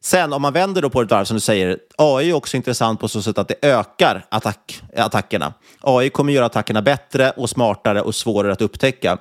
Sen 0.00 0.32
om 0.32 0.42
man 0.42 0.52
vänder 0.52 0.82
då 0.82 0.90
på 0.90 1.02
ett 1.02 1.10
varv 1.10 1.24
som 1.24 1.34
du 1.34 1.40
säger, 1.40 1.78
AI 1.98 2.30
är 2.30 2.34
också 2.34 2.56
intressant 2.56 3.00
på 3.00 3.08
så 3.08 3.22
sätt 3.22 3.38
att 3.38 3.48
det 3.48 3.56
ökar 3.62 4.26
attack, 4.28 4.82
attackerna. 4.96 5.54
AI 5.80 6.10
kommer 6.10 6.32
göra 6.32 6.46
attackerna 6.46 6.82
bättre 6.82 7.30
och 7.30 7.50
smartare 7.50 8.02
och 8.02 8.14
svårare 8.14 8.52
att 8.52 8.62
upptäcka. 8.62 9.18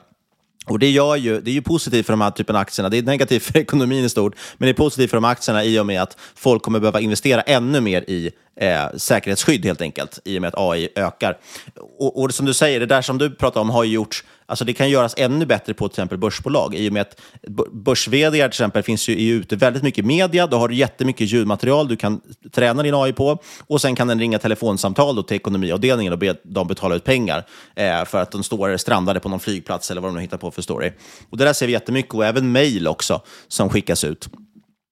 Och 0.69 0.79
det, 0.79 0.89
gör 0.89 1.15
ju, 1.15 1.41
det 1.41 1.51
är 1.51 1.53
ju 1.53 1.61
positivt 1.61 2.05
för 2.05 2.13
de 2.13 2.21
här 2.21 2.31
typen 2.31 2.55
av 2.55 2.61
aktierna. 2.61 2.89
Det 2.89 2.97
är 2.97 3.03
negativt 3.03 3.43
för 3.43 3.57
ekonomin 3.57 4.05
i 4.05 4.09
stort, 4.09 4.35
men 4.57 4.67
det 4.67 4.71
är 4.71 4.73
positivt 4.73 5.09
för 5.09 5.17
de 5.17 5.25
aktierna 5.25 5.63
i 5.63 5.79
och 5.79 5.85
med 5.85 6.01
att 6.01 6.17
folk 6.35 6.63
kommer 6.63 6.79
behöva 6.79 6.99
investera 6.99 7.41
ännu 7.41 7.81
mer 7.81 8.01
i 8.01 8.31
eh, 8.59 8.97
säkerhetsskydd 8.97 9.65
helt 9.65 9.81
enkelt, 9.81 10.19
i 10.25 10.37
och 10.37 10.41
med 10.41 10.47
att 10.47 10.57
AI 10.57 10.89
ökar. 10.95 11.37
Och, 11.99 12.21
och 12.21 12.33
som 12.33 12.45
du 12.45 12.53
säger, 12.53 12.79
det 12.79 12.85
där 12.85 13.01
som 13.01 13.17
du 13.17 13.35
pratar 13.35 13.61
om 13.61 13.69
har 13.69 13.83
ju 13.83 13.93
gjorts 13.93 14.23
Alltså 14.49 14.65
det 14.65 14.73
kan 14.73 14.89
göras 14.89 15.13
ännu 15.17 15.45
bättre 15.45 15.73
på 15.73 15.87
till 15.87 15.93
exempel 15.93 16.17
börsbolag 16.17 16.75
i 16.75 16.89
och 16.89 16.93
med 16.93 17.01
att 17.01 17.21
börs 17.71 18.05
till 18.05 18.35
exempel 18.35 18.83
finns 18.83 19.07
ju 19.07 19.31
ute 19.31 19.55
väldigt 19.55 19.83
mycket 19.83 20.03
i 20.03 20.07
media. 20.07 20.47
Då 20.47 20.57
har 20.57 20.67
du 20.67 20.75
jättemycket 20.75 21.31
ljudmaterial 21.31 21.87
du 21.87 21.95
kan 21.95 22.21
träna 22.51 22.83
din 22.83 22.93
AI 22.95 23.13
på 23.13 23.41
och 23.67 23.81
sen 23.81 23.95
kan 23.95 24.07
den 24.07 24.19
ringa 24.19 24.39
telefonsamtal 24.39 25.15
då 25.15 25.23
till 25.23 25.35
ekonomiavdelningen 25.35 26.13
och 26.13 26.19
be 26.19 26.35
dem 26.43 26.67
betala 26.67 26.95
ut 26.95 27.03
pengar 27.03 27.45
eh, 27.75 28.05
för 28.05 28.21
att 28.21 28.31
de 28.31 28.43
står 28.43 28.77
strandade 28.77 29.19
på 29.19 29.29
någon 29.29 29.39
flygplats 29.39 29.91
eller 29.91 30.01
vad 30.01 30.09
de 30.09 30.15
nu 30.15 30.21
hittar 30.21 30.37
på 30.37 30.51
för 30.51 30.61
story. 30.61 30.91
Och 31.29 31.37
det 31.37 31.45
där 31.45 31.53
ser 31.53 31.67
vi 31.67 31.73
jättemycket 31.73 32.13
och 32.13 32.25
även 32.25 32.51
mejl 32.51 32.87
också 32.87 33.21
som 33.47 33.69
skickas 33.69 34.03
ut. 34.03 34.29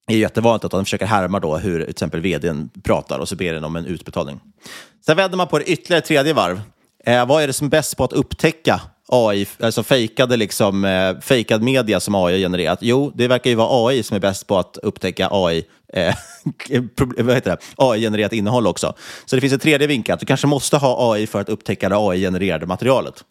Det 0.08 0.14
är 0.14 0.18
jättevanligt 0.18 0.66
att 0.66 0.72
de 0.72 0.86
försöker 0.86 1.06
härma 1.06 1.40
då 1.40 1.58
hur 1.58 1.82
till 1.82 1.90
exempel 1.90 2.22
vdn 2.22 2.70
pratar 2.84 3.20
och 3.20 3.30
så 3.30 3.36
ber 3.36 3.54
den 3.54 3.64
om 3.64 3.76
en 3.76 3.86
utbetalning. 3.86 4.40
Sen 5.06 5.18
vänder 5.18 5.38
man 5.38 5.48
på 5.48 5.60
det 5.60 5.66
ytterligare 5.66 6.02
tredje 6.02 6.34
varv. 6.34 6.62
Eh, 7.06 7.26
vad 7.26 7.44
är 7.44 7.48
det 7.48 7.54
som 7.54 7.68
är 7.68 7.72
bäst 7.72 7.98
på 7.98 8.04
att 8.04 8.14
upptäcka 8.14 8.82
AI, 9.08 9.48
alltså 9.60 9.84
fejkade 9.84 10.38
liksom, 10.38 10.86
eh, 10.86 11.20
fejkad 11.20 11.64
media 11.64 12.00
som 12.00 12.16
AI 12.16 12.34
har 12.34 12.40
genererat? 12.40 12.80
Jo, 12.82 13.12
det 13.16 13.28
verkar 13.28 13.50
ju 13.50 13.56
vara 13.56 13.88
AI 13.88 14.04
som 14.04 14.16
är 14.16 14.20
bäst 14.20 14.48
på 14.48 14.58
att 14.58 14.78
upptäcka 14.78 15.30
AI, 15.32 15.64
eh, 15.94 16.16
vad 17.18 17.36
heter 17.36 17.52
det? 17.52 17.58
AI-genererat 17.76 18.34
innehåll 18.34 18.68
också. 18.68 18.94
Så 19.26 19.36
det 19.36 19.42
finns 19.42 19.54
en 19.54 19.60
tredje 19.60 19.88
vinkel, 19.88 20.14
att 20.14 20.20
du 20.20 20.26
kanske 20.26 20.48
måste 20.48 20.78
ha 20.78 21.14
AI 21.14 21.28
för 21.28 21.42
att 21.42 21.50
upptäcka 21.50 21.90
det 21.90 21.96
AI-genererade 21.98 22.66
materialet. 22.66 23.24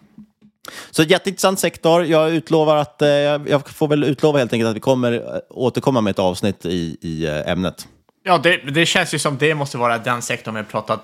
Så 0.90 1.02
jätteintressant 1.02 1.60
sektor. 1.60 2.04
Jag 2.04 2.30
utlovar 2.30 2.76
att, 2.76 3.02
eh, 3.02 3.08
jag 3.08 3.68
får 3.68 3.88
väl 3.88 4.04
utlova 4.04 4.38
helt 4.38 4.52
enkelt 4.52 4.68
att 4.68 4.76
vi 4.76 4.80
kommer 4.80 5.12
eh, 5.12 5.40
återkomma 5.50 6.00
med 6.00 6.10
ett 6.10 6.18
avsnitt 6.18 6.66
i, 6.66 6.96
i 7.00 7.26
eh, 7.26 7.50
ämnet. 7.52 7.88
Ja, 8.24 8.38
det, 8.38 8.56
det 8.56 8.86
känns 8.86 9.14
ju 9.14 9.18
som 9.18 9.38
det 9.38 9.54
måste 9.54 9.78
vara 9.78 9.98
den 9.98 10.22
sektorn 10.22 10.54
vi 10.54 10.60
har 10.60 10.64
pratat, 10.64 11.00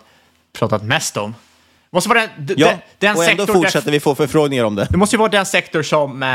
pratat 0.52 0.82
mest 0.82 1.16
om. 1.16 1.34
Måste 1.90 2.08
vara 2.08 2.20
den, 2.36 2.56
ja, 2.58 2.68
den, 2.68 2.78
den 2.98 3.16
och 3.16 3.24
ändå 3.24 3.46
fortsätter 3.46 3.90
vi 3.90 4.00
få 4.00 4.14
förfrågningar 4.14 4.64
om 4.64 4.74
det. 4.74 4.86
Det 4.90 4.96
måste 4.96 5.16
ju 5.16 5.18
vara 5.18 5.30
den 5.30 5.46
sektor 5.46 5.82
som 5.82 6.22
eh, 6.22 6.28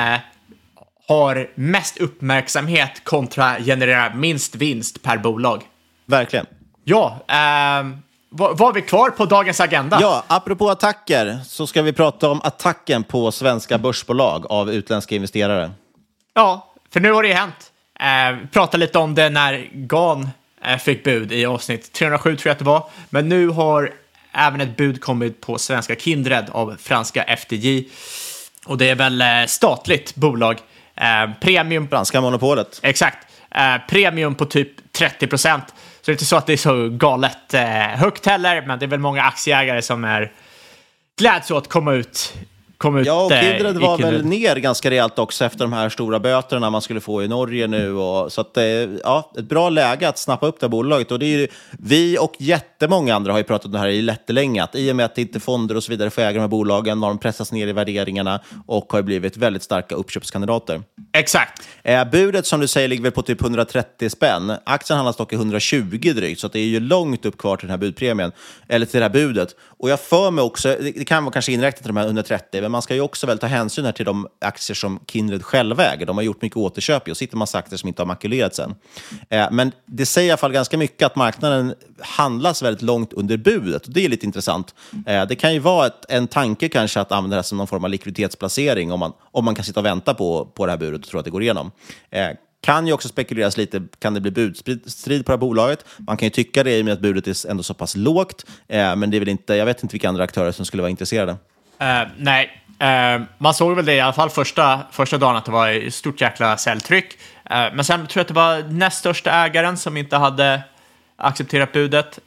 har 1.08 1.50
mest 1.56 1.98
uppmärksamhet 1.98 3.04
kontra 3.04 3.56
generera 3.60 4.14
minst 4.14 4.56
vinst 4.56 5.04
per 5.04 5.18
bolag. 5.18 5.64
Verkligen. 6.06 6.46
Ja, 6.84 7.20
eh, 7.28 7.98
vad 8.30 8.58
var 8.58 8.74
vi 8.74 8.82
kvar 8.82 9.10
på 9.10 9.26
dagens 9.26 9.60
agenda? 9.60 9.98
Ja, 10.02 10.24
apropå 10.28 10.70
attacker 10.70 11.40
så 11.46 11.68
ska 11.68 11.82
vi 11.82 11.94
prata 11.94 12.30
om 12.30 12.42
attacken 12.44 13.04
på 13.04 13.32
svenska 13.32 13.78
börsbolag 13.78 14.46
av 14.50 14.72
utländska 14.72 15.16
investerare. 15.16 15.72
Ja, 16.34 16.74
för 16.94 17.00
nu 17.00 17.12
har 17.12 17.24
det 17.24 17.30
ju 17.30 17.36
hänt. 17.36 17.72
Eh, 18.00 18.42
vi 18.42 18.48
pratade 18.48 18.78
lite 18.86 19.00
om 19.00 19.16
det 19.16 19.30
när 19.30 19.70
GAN 19.74 20.30
eh, 20.64 20.78
fick 20.78 21.04
bud 21.04 21.32
i 21.32 21.46
avsnitt 21.46 21.94
307 21.94 22.36
tror 22.36 22.50
jag 22.50 22.52
att 22.52 22.60
det 22.60 22.66
var. 22.66 22.90
Men 23.10 23.30
nu 23.30 23.48
har 23.48 23.94
även 24.32 24.62
ett 24.62 24.78
bud 24.78 25.02
kommit 25.02 25.42
på 25.42 25.58
svenska 25.58 25.96
Kindred 25.96 26.50
av 26.52 26.76
franska 26.80 27.24
FDJ. 27.38 27.88
Och 28.66 28.78
det 28.78 28.90
är 28.90 28.96
väl 28.96 29.22
eh, 29.22 29.28
statligt 29.48 30.16
bolag. 30.16 30.58
Eh, 30.96 31.34
premium... 31.42 31.88
Franska 31.88 32.22
monopolet. 32.22 32.80
Exakt. 32.84 33.28
Eh, 33.52 33.76
premium 33.90 34.36
på 34.36 34.46
typ 34.46 34.92
30 34.92 35.28
procent. 35.28 35.64
Så 36.08 36.12
det 36.12 36.14
är 36.14 36.16
inte 36.16 36.26
så 36.26 36.36
att 36.36 36.46
det 36.46 36.54
är 36.54 36.58
så 36.58 36.90
galet 36.90 37.54
eh, 37.54 37.62
högt 38.00 38.26
heller, 38.26 38.64
men 38.68 38.80
det 38.80 38.86
är 38.86 38.88
väl 38.88 39.00
många 39.00 39.24
aktieägare 39.24 39.82
som 39.82 40.04
är 40.04 40.32
gläds 41.18 41.52
åt 41.52 41.64
att 41.64 41.70
komma 41.70 41.94
ut 41.94 42.34
kom 42.78 42.98
ut 42.98 43.08
Ja, 43.08 43.26
och 43.26 43.32
eh, 43.32 43.42
Kindred 43.42 43.78
var 43.78 43.98
väl 43.98 44.26
ner 44.26 44.56
ganska 44.56 44.90
rejält 44.90 45.20
också 45.20 45.46
efter 45.46 45.60
de 45.60 45.74
här 45.74 45.90
stora 45.90 46.20
böterna 46.20 46.70
man 46.70 46.82
skulle 46.82 47.00
få 47.00 47.24
i 47.24 47.28
Norge 47.28 47.68
nu. 47.68 47.94
Och, 47.94 48.32
så 48.32 48.42
att, 48.42 48.58
ja, 49.04 49.32
ett 49.38 49.46
bra 49.46 49.70
läge 49.70 50.10
att 50.10 50.18
snappa 50.18 50.48
upp 50.48 50.60
det 50.60 50.66
här 50.66 50.70
bolaget. 50.70 51.12
Och 51.12 51.20
det 51.20 51.26
är 51.26 51.40
ju, 51.40 51.48
vi 51.72 52.18
och 52.20 52.34
jättemånga 52.40 53.16
andra 53.16 53.32
har 53.32 53.38
ju 53.38 53.44
pratat 53.44 53.66
om 53.66 53.72
det 53.72 53.80
här 53.80 53.88
i 53.88 54.06
jättelänge, 54.06 54.64
att 54.64 54.76
i 54.76 54.92
och 54.92 54.96
med 54.96 55.06
att 55.06 55.18
inte 55.18 55.40
fonder 55.40 55.76
och 55.76 55.84
så 55.84 55.92
vidare 55.92 56.10
får 56.10 56.22
äga 56.22 56.34
de 56.34 56.40
här 56.40 56.48
bolagen 56.48 57.02
har 57.02 57.10
de 57.10 57.18
pressats 57.18 57.52
ner 57.52 57.68
i 57.68 57.74
värderingarna 57.74 58.40
och 58.68 58.94
har 58.94 59.02
blivit 59.02 59.38
väldigt 59.38 59.64
starka 59.64 59.96
uppköpskandidater. 59.96 60.82
Exakt. 61.18 61.68
Eh, 61.84 62.10
budet 62.10 62.46
som 62.46 62.60
du 62.60 62.68
säger 62.68 62.88
ligger 62.88 63.04
väl 63.04 63.12
på 63.12 63.22
typ 63.22 63.42
130 63.42 64.10
spänn. 64.10 64.54
Aktien 64.64 64.98
handlas 64.98 65.16
dock 65.16 65.34
i 65.34 65.36
120 65.36 66.14
drygt, 66.16 66.42
så 66.42 66.48
det 66.48 66.60
är 66.60 66.66
ju 66.66 66.80
långt 66.80 67.26
upp 67.26 67.38
kvar 67.38 67.58
till 67.58 67.68
den 67.68 67.72
här 67.72 67.78
budpremien, 67.78 68.32
eller 68.68 68.86
till 68.86 69.00
det 69.00 69.04
här 69.04 69.14
budet. 69.14 69.56
Och 69.60 69.90
jag 69.90 70.00
för 70.00 70.32
mig 70.32 70.44
också, 70.44 70.76
det 70.80 71.06
kan 71.06 71.24
vara 71.24 71.34
kanske 71.34 71.52
inräknat 71.52 71.84
till 71.84 71.88
de 71.88 71.98
här 71.98 72.06
130, 72.06 72.62
men 72.62 72.72
man 72.72 72.82
ska 72.82 72.96
ju 72.96 73.02
också 73.02 73.28
väl 73.28 73.38
ta 73.38 73.48
hänsyn 73.48 73.86
här 73.86 73.92
till 73.92 74.06
de 74.06 74.28
aktier 74.42 74.76
som 74.76 75.00
Kindred 75.08 75.44
själva 75.44 75.86
äger. 75.86 76.06
De 76.06 76.18
har 76.18 76.24
gjort 76.24 76.42
mycket 76.42 76.58
återköp 76.58 77.08
och 77.08 77.18
sitter 77.18 77.38
massa 77.38 77.58
aktier 77.58 77.78
som 77.78 77.88
inte 77.88 78.02
har 78.02 78.08
makulerats 78.08 78.60
än. 78.60 78.76
Eh, 79.30 79.48
men 79.52 79.72
det 79.86 80.06
säger 80.06 80.28
i 80.28 80.32
alla 80.32 80.38
fall 80.38 80.52
ganska 80.52 80.78
mycket 80.78 81.06
att 81.06 81.16
marknaden 81.16 81.74
handlas 82.00 82.62
väldigt 82.62 82.82
långt 82.82 83.14
under 83.14 83.38
budet. 83.38 83.88
Och 83.88 83.94
det 83.94 84.06
är 84.06 84.10
lite 84.10 84.26
intressant. 84.26 84.76
Eh, 85.08 85.26
det 85.28 85.36
kan 85.36 85.54
ju 85.54 85.60
vara 85.60 85.88
ett, 85.88 86.06
en 86.10 86.28
tanke 86.28 86.70
kanske 86.70 87.00
att 87.00 87.12
använda 87.12 87.38
det 87.38 87.44
som 87.44 87.58
någon 87.58 87.68
form 87.68 87.84
av 87.84 87.90
likviditetsplacering 87.90 88.92
om 88.92 89.00
man, 89.00 89.14
om 89.32 89.46
man 89.46 89.56
kan 89.56 89.66
sitta 89.66 89.80
och 89.80 89.86
vänta 89.86 90.14
på, 90.14 90.46
på 90.46 90.66
det 90.66 90.72
här 90.72 90.80
budet 90.80 91.07
inte 91.08 91.12
tror 91.12 91.20
att 91.20 91.26
det 91.26 91.32
går 91.32 91.42
igenom. 91.42 91.72
Eh, 92.12 92.30
kan 92.62 92.88
ju 92.88 92.94
också 92.94 93.08
spekuleras 93.08 93.58
lite, 93.58 93.82
kan 94.00 94.14
det 94.14 94.22
bli 94.22 94.32
budstrid 94.32 95.26
på 95.26 95.32
det 95.32 95.34
här 95.34 95.38
bolaget? 95.38 95.86
Man 95.98 96.18
kan 96.18 96.26
ju 96.26 96.30
tycka 96.30 96.64
det 96.64 96.78
i 96.78 96.82
och 96.82 96.86
med 96.86 96.94
att 96.94 97.00
budet 97.00 97.28
är 97.28 97.50
ändå 97.50 97.64
så 97.64 97.74
pass 97.74 97.96
lågt, 97.96 98.46
eh, 98.68 98.96
men 98.96 99.10
det 99.10 99.18
är 99.18 99.20
väl 99.20 99.30
inte, 99.30 99.56
jag 99.56 99.66
vet 99.66 99.84
inte 99.84 99.94
vilka 99.94 100.10
andra 100.10 100.24
aktörer 100.24 100.52
som 100.52 100.66
skulle 100.66 100.84
vara 100.84 100.90
intresserade. 100.90 101.32
Uh, 101.82 102.12
nej, 102.18 102.64
uh, 102.82 103.26
man 103.38 103.54
såg 103.54 103.76
väl 103.76 103.86
det 103.86 103.94
i 103.94 104.00
alla 104.00 104.14
fall 104.14 104.30
första, 104.30 104.80
första 104.92 105.18
dagen 105.18 105.36
att 105.36 105.46
det 105.46 105.52
var 105.52 105.70
ett 105.70 105.94
stort 105.94 106.22
jäkla 106.22 106.58
säljtryck. 106.58 107.14
Uh, 107.52 107.76
men 107.76 107.84
sen 107.84 108.08
tror 108.08 108.20
jag 108.20 108.22
att 108.22 108.28
det 108.28 108.34
var 108.34 108.72
näst 108.72 109.00
största 109.00 109.32
ägaren 109.32 109.78
som 109.78 109.98
inte 109.98 110.18
hade 110.18 110.62
accepterat 111.16 111.72
budet. 111.72 112.20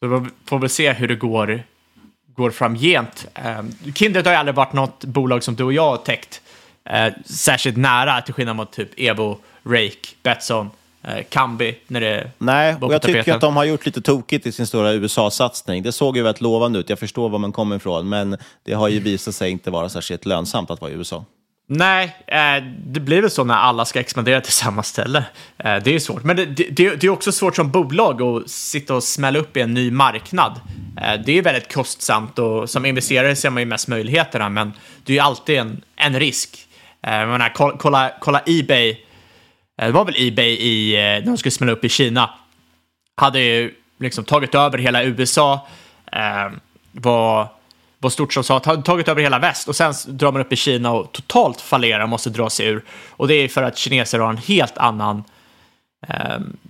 Så 0.00 0.08
vi 0.08 0.28
får 0.46 0.58
väl 0.58 0.70
se 0.70 0.92
hur 0.92 1.08
det 1.08 1.14
går, 1.14 1.62
går 2.36 2.50
framgent. 2.50 3.26
Kindred 3.94 4.26
har 4.26 4.32
ju 4.32 4.38
aldrig 4.38 4.54
varit 4.54 4.72
något 4.72 5.04
bolag 5.04 5.42
som 5.42 5.54
du 5.54 5.64
och 5.64 5.72
jag 5.72 5.90
har 5.90 5.96
täckt 5.96 6.40
eh, 6.90 7.12
särskilt 7.24 7.76
nära, 7.76 8.20
till 8.20 8.34
skillnad 8.34 8.56
mot 8.56 8.72
typ 8.72 8.90
Evo, 8.96 9.38
Rake, 9.64 10.08
Betsson, 10.22 10.70
eh, 11.02 11.24
Kambi 11.28 11.78
när 11.86 12.00
det 12.00 12.30
Nej, 12.38 12.76
och 12.80 12.94
jag 12.94 13.02
tycker 13.02 13.34
att 13.34 13.40
de 13.40 13.56
har 13.56 13.64
gjort 13.64 13.86
lite 13.86 14.00
tokigt 14.00 14.46
i 14.46 14.52
sin 14.52 14.66
stora 14.66 14.92
USA-satsning. 14.92 15.82
Det 15.82 15.92
såg 15.92 16.16
ju 16.16 16.22
väldigt 16.22 16.40
lovande 16.40 16.78
ut, 16.78 16.90
jag 16.90 16.98
förstår 16.98 17.28
var 17.28 17.38
man 17.38 17.52
kommer 17.52 17.76
ifrån, 17.76 18.08
men 18.08 18.36
det 18.62 18.74
har 18.74 18.88
ju 18.88 19.00
visat 19.00 19.34
sig 19.34 19.50
inte 19.50 19.70
vara 19.70 19.88
särskilt 19.88 20.26
lönsamt 20.26 20.70
att 20.70 20.80
vara 20.80 20.90
i 20.90 20.94
USA. 20.94 21.24
Nej, 21.66 22.16
eh, 22.26 22.64
det 22.86 23.00
blir 23.00 23.20
väl 23.20 23.30
så 23.30 23.44
när 23.44 23.54
alla 23.54 23.84
ska 23.84 24.00
expandera 24.00 24.40
till 24.40 24.52
samma 24.52 24.82
ställe. 24.82 25.24
Eh, 25.58 25.76
det 25.84 25.94
är 25.94 25.98
svårt, 25.98 26.24
men 26.24 26.36
det, 26.36 26.44
det, 26.46 26.96
det, 26.96 27.04
är 27.06 27.08
också 27.08 27.32
svårt 27.32 27.56
som 27.56 27.70
bolag 27.70 28.22
att 28.22 28.50
sitta 28.50 28.94
och 28.94 29.02
smälla 29.02 29.38
upp 29.38 29.56
i 29.56 29.60
en 29.60 29.74
ny 29.74 29.90
marknad. 29.90 30.60
Eh, 31.02 31.20
det 31.26 31.38
är 31.38 31.42
väldigt 31.42 31.74
kostsamt 31.74 32.38
och 32.38 32.70
som 32.70 32.86
investerare 32.86 33.36
ser 33.36 33.50
man 33.50 33.62
ju 33.62 33.66
mest 33.66 33.88
möjligheterna, 33.88 34.48
men 34.48 34.72
det 35.04 35.12
är 35.12 35.14
ju 35.14 35.20
alltid 35.20 35.58
en, 35.58 35.82
en 35.96 36.20
risk. 36.20 36.66
Eh, 37.06 37.14
jag 37.14 37.28
menar, 37.28 37.78
kolla, 37.78 38.12
kolla 38.20 38.42
Ebay. 38.46 38.90
Eh, 39.78 39.86
det 39.86 39.92
var 39.92 40.04
väl 40.04 40.14
Ebay 40.18 40.50
i, 40.50 40.94
eh, 40.94 41.00
när 41.00 41.26
de 41.26 41.36
skulle 41.36 41.52
smälla 41.52 41.72
upp 41.72 41.84
i 41.84 41.88
Kina. 41.88 42.30
Hade 43.16 43.40
ju 43.40 43.74
liksom 43.98 44.24
tagit 44.24 44.54
över 44.54 44.78
hela 44.78 45.04
USA. 45.04 45.66
Var, 46.92 47.48
var 47.98 48.10
stort 48.10 48.32
som 48.32 48.44
sa, 48.44 48.60
tagit 48.60 49.08
över 49.08 49.22
hela 49.22 49.38
väst 49.38 49.68
och 49.68 49.76
sen 49.76 49.94
drar 50.06 50.32
man 50.32 50.40
upp 50.40 50.52
i 50.52 50.56
Kina 50.56 50.92
och 50.92 51.12
totalt 51.12 51.60
fallerar 51.60 52.02
och 52.02 52.08
måste 52.08 52.30
dra 52.30 52.50
sig 52.50 52.66
ur. 52.66 52.84
Och 53.10 53.28
det 53.28 53.34
är 53.34 53.48
för 53.48 53.62
att 53.62 53.78
kineser 53.78 54.18
har 54.18 54.30
en 54.30 54.36
helt 54.36 54.78
annan 54.78 55.24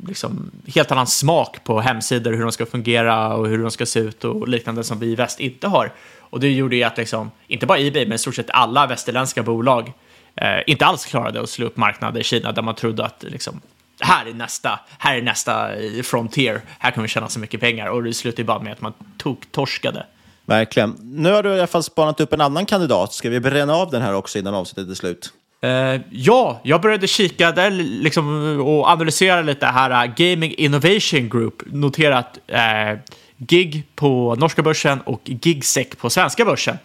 liksom, 0.09 0.51
helt 0.75 0.93
annan 0.93 1.07
smak 1.07 1.65
på 1.65 1.81
hemsidor, 1.81 2.33
hur 2.33 2.43
de 2.43 2.53
ska 2.53 2.67
fungera 2.67 3.35
och 3.35 3.49
hur 3.49 3.59
de 3.59 3.71
ska 3.71 3.87
se 3.87 4.01
ut 4.01 4.25
och 4.25 4.49
liknande 4.49 4.85
som 4.85 4.99
vi 4.99 5.07
i 5.07 5.15
väst 5.15 5.41
inte 5.41 5.69
har. 5.69 5.93
Och 6.19 6.41
det 6.41 6.53
gjorde 6.53 6.77
ju 6.77 6.83
att 6.83 6.97
liksom, 6.97 7.31
inte 7.47 7.67
bara 7.67 7.79
Ebay, 7.79 8.07
men 8.07 8.15
i 8.15 8.19
stort 8.19 8.35
sett 8.35 8.51
alla 8.51 8.87
västerländska 8.87 9.43
bolag 9.43 9.93
eh, 10.37 10.63
inte 10.67 10.87
alls 10.87 11.07
klarade 11.07 11.41
att 11.41 11.51
slå 11.51 11.67
upp 11.67 11.77
marknader 11.77 12.21
i 12.21 12.25
Kina 12.25 12.53
där 12.53 12.63
man 12.63 12.75
trodde 12.75 13.05
att 13.05 13.23
liksom, 13.29 13.61
här 14.01 14.27
är 14.27 14.35
nästa, 14.35 14.81
här 14.99 15.17
är 15.17 15.23
nästa 15.23 15.77
eh, 15.77 16.03
frontier, 16.03 16.61
här 16.79 16.91
kan 16.91 17.03
vi 17.03 17.09
tjäna 17.09 17.29
så 17.29 17.39
mycket 17.39 17.61
pengar 17.61 17.87
och 17.87 18.03
det 18.03 18.15
slutade 18.15 18.45
bara 18.45 18.59
med 18.59 18.73
att 18.73 18.81
man 18.81 18.93
tog 19.19 19.53
torskade. 19.53 20.07
Verkligen. 20.47 20.97
Nu 21.01 21.33
har 21.33 21.43
du 21.43 21.51
i 21.51 21.59
alla 21.59 21.67
fall 21.67 21.83
spanat 21.83 22.21
upp 22.21 22.33
en 22.33 22.41
annan 22.41 22.67
kandidat. 22.67 23.13
Ska 23.13 23.31
vi 23.31 23.41
bränna 23.41 23.75
av 23.75 23.91
den 23.91 24.03
här 24.03 24.15
också 24.15 24.39
innan 24.39 24.55
avsnittet 24.55 24.91
är 24.91 24.95
slut? 24.95 25.33
Uh, 25.65 26.01
ja, 26.11 26.61
jag 26.65 26.81
började 26.81 27.07
kika 27.07 27.53
där 27.53 27.71
liksom, 27.71 28.61
och 28.61 28.89
analysera 28.89 29.43
lite 29.43 29.67
här. 29.67 30.07
Uh, 30.07 30.15
Gaming 30.17 30.55
Innovation 30.55 31.29
Group 31.29 31.63
noterat 31.67 32.39
uh, 32.53 32.99
GIG 33.37 33.83
på 33.95 34.35
norska 34.39 34.63
börsen 34.63 35.01
och 35.01 35.21
GigSec 35.25 35.89
på 35.97 36.11
svenska 36.11 36.45
börsen. 36.45 36.79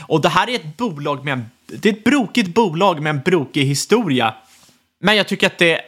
Och 0.00 0.20
det 0.20 0.28
här 0.28 0.50
är 0.50 0.54
ett 0.54 0.76
bolag 0.76 1.24
med 1.24 1.32
en, 1.32 1.50
det 1.66 1.88
är 1.88 1.92
ett 1.92 2.04
brokigt 2.04 2.54
bolag 2.54 3.02
med 3.02 3.10
en 3.10 3.20
brokig 3.20 3.64
historia. 3.64 4.34
Men 5.00 5.16
jag 5.16 5.28
tycker 5.28 5.46
att 5.46 5.58
det 5.58 5.80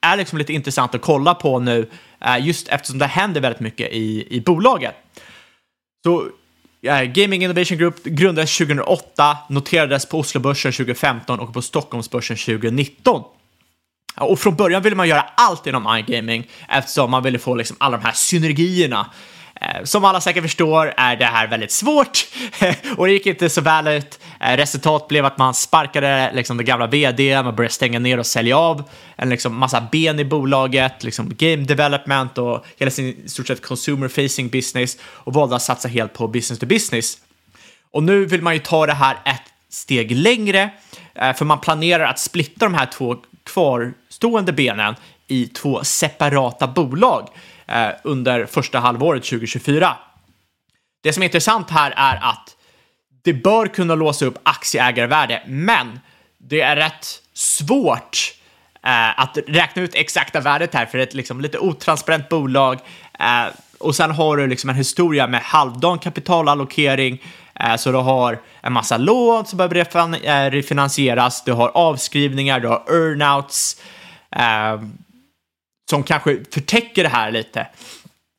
är 0.00 0.16
liksom 0.16 0.38
lite 0.38 0.52
intressant 0.52 0.94
att 0.94 1.00
kolla 1.00 1.34
på 1.34 1.58
nu, 1.58 1.90
eh, 2.20 2.46
just 2.46 2.68
eftersom 2.68 2.98
det 2.98 3.06
händer 3.06 3.40
väldigt 3.40 3.60
mycket 3.60 3.92
i, 3.92 4.36
i 4.36 4.40
bolaget. 4.40 4.94
Så 6.04 6.28
eh, 6.82 7.02
Gaming 7.02 7.44
Innovation 7.44 7.78
Group 7.78 8.04
grundades 8.04 8.58
2008, 8.58 9.36
noterades 9.48 10.06
på 10.06 10.18
Oslobörsen 10.18 10.72
2015 10.72 11.40
och 11.40 11.54
på 11.54 11.62
Stockholmsbörsen 11.62 12.36
2019. 12.36 13.22
Och 14.16 14.38
från 14.38 14.56
början 14.56 14.82
ville 14.82 14.96
man 14.96 15.08
göra 15.08 15.24
allt 15.34 15.66
inom 15.66 15.96
iGaming 15.96 16.48
eftersom 16.68 17.10
man 17.10 17.22
ville 17.22 17.38
få 17.38 17.54
liksom 17.54 17.76
alla 17.80 17.96
de 17.96 18.04
här 18.04 18.12
synergierna. 18.12 19.10
Eh, 19.62 19.84
som 19.84 20.04
alla 20.04 20.20
säkert 20.20 20.42
förstår 20.42 20.94
är 20.96 21.16
det 21.16 21.24
här 21.24 21.46
väldigt 21.46 21.72
svårt 21.72 22.26
och 22.96 23.06
det 23.06 23.12
gick 23.12 23.26
inte 23.26 23.50
så 23.50 23.60
väl 23.60 23.88
ut. 23.88 24.20
Eh, 24.40 24.56
Resultat 24.56 25.08
blev 25.08 25.24
att 25.24 25.38
man 25.38 25.54
sparkade 25.54 26.30
liksom 26.34 26.56
det 26.56 26.64
gamla 26.64 26.86
vd, 26.86 27.42
man 27.42 27.56
började 27.56 27.74
stänga 27.74 27.98
ner 27.98 28.18
och 28.18 28.26
sälja 28.26 28.58
av 28.58 28.82
en 29.16 29.28
liksom 29.28 29.58
massa 29.58 29.88
ben 29.92 30.18
i 30.18 30.24
bolaget, 30.24 31.04
liksom 31.04 31.34
game 31.36 31.64
development 31.64 32.38
och 32.38 32.64
hela 32.78 32.90
sin 32.90 33.06
i 33.24 33.28
stort 33.28 33.46
sett 33.46 33.62
consumer 33.62 34.08
facing 34.08 34.48
business 34.48 34.96
och 35.02 35.32
valde 35.34 35.56
att 35.56 35.62
satsa 35.62 35.88
helt 35.88 36.12
på 36.12 36.28
business 36.28 36.58
to 36.58 36.66
business. 36.66 37.18
Och 37.90 38.02
nu 38.02 38.24
vill 38.24 38.42
man 38.42 38.54
ju 38.54 38.60
ta 38.60 38.86
det 38.86 38.94
här 38.94 39.16
ett 39.24 39.52
steg 39.68 40.10
längre, 40.10 40.70
eh, 41.14 41.32
för 41.32 41.44
man 41.44 41.60
planerar 41.60 42.04
att 42.04 42.18
splitta 42.18 42.64
de 42.64 42.74
här 42.74 42.86
två 42.86 43.16
kvarstående 43.44 44.52
benen 44.52 44.94
i 45.26 45.46
två 45.46 45.84
separata 45.84 46.66
bolag 46.66 47.28
Eh, 47.72 47.88
under 48.04 48.46
första 48.46 48.78
halvåret 48.78 49.24
2024. 49.24 49.96
Det 51.02 51.12
som 51.12 51.22
är 51.22 51.26
intressant 51.26 51.70
här 51.70 51.94
är 51.96 52.16
att 52.16 52.56
det 53.24 53.32
bör 53.32 53.66
kunna 53.66 53.94
låsa 53.94 54.26
upp 54.26 54.38
aktieägarvärde, 54.42 55.42
men 55.46 56.00
det 56.38 56.60
är 56.60 56.76
rätt 56.76 57.06
svårt 57.34 58.34
eh, 58.84 59.20
att 59.20 59.38
räkna 59.46 59.82
ut 59.82 59.94
exakta 59.94 60.40
värdet 60.40 60.74
här 60.74 60.86
för 60.86 60.98
ett 60.98 61.14
liksom, 61.14 61.40
lite 61.40 61.58
otransparent 61.58 62.28
bolag. 62.28 62.78
Eh, 63.18 63.52
och 63.78 63.96
sen 63.96 64.10
har 64.10 64.36
du 64.36 64.46
liksom 64.46 64.70
en 64.70 64.76
historia 64.76 65.26
med 65.26 65.40
halvdan 65.40 65.98
kapitalallokering, 65.98 67.22
eh, 67.54 67.76
så 67.76 67.92
du 67.92 67.98
har 67.98 68.38
en 68.60 68.72
massa 68.72 68.96
lån 68.96 69.46
som 69.46 69.56
behöver 69.56 69.84
refin- 69.84 70.46
eh, 70.46 70.50
refinansieras, 70.50 71.44
du 71.44 71.52
har 71.52 71.68
avskrivningar, 71.68 72.60
du 72.60 72.68
har 72.68 72.82
earnouts 72.88 73.76
eh, 74.36 74.80
som 75.92 76.02
kanske 76.02 76.38
förtäcker 76.50 77.02
det 77.02 77.08
här 77.08 77.30
lite. 77.30 77.66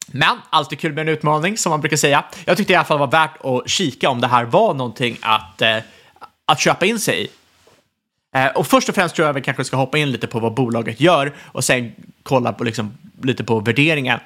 Men 0.08 0.38
alltid 0.50 0.80
kul 0.80 0.94
med 0.94 1.02
en 1.02 1.10
utmaning 1.10 1.58
som 1.58 1.70
man 1.70 1.82
brukar 1.82 1.98
säga. 1.98 2.24
Jag 2.46 2.58
tyckte 2.58 2.74
i 2.74 2.76
alla 2.76 2.86
fall 2.86 3.00
var 3.00 3.08
värt 3.08 3.46
att 3.46 3.70
kika 3.70 4.10
om 4.10 4.22
det 4.22 4.28
här 4.28 4.44
var 4.46 4.74
någonting 4.74 5.18
att, 5.22 5.62
eh, 5.62 5.78
att 6.46 6.60
köpa 6.60 6.86
in 6.86 7.00
sig 7.00 7.24
i. 7.24 7.28
Eh, 8.36 8.48
och 8.48 8.68
först 8.68 8.90
och 8.90 8.96
främst 8.96 9.16
tror 9.16 9.28
jag 9.28 9.34
vi 9.34 9.42
kanske 9.42 9.64
ska 9.64 9.78
hoppa 9.78 9.98
in 9.98 10.12
lite 10.12 10.28
på 10.28 10.40
vad 10.40 10.54
bolaget 10.54 11.02
gör 11.02 11.34
och 11.42 11.64
sen 11.64 11.92
kolla 12.24 12.54
på, 12.54 12.64
liksom, 12.64 12.98
lite 13.22 13.44
på 13.44 13.60
värderingen. 13.60 14.20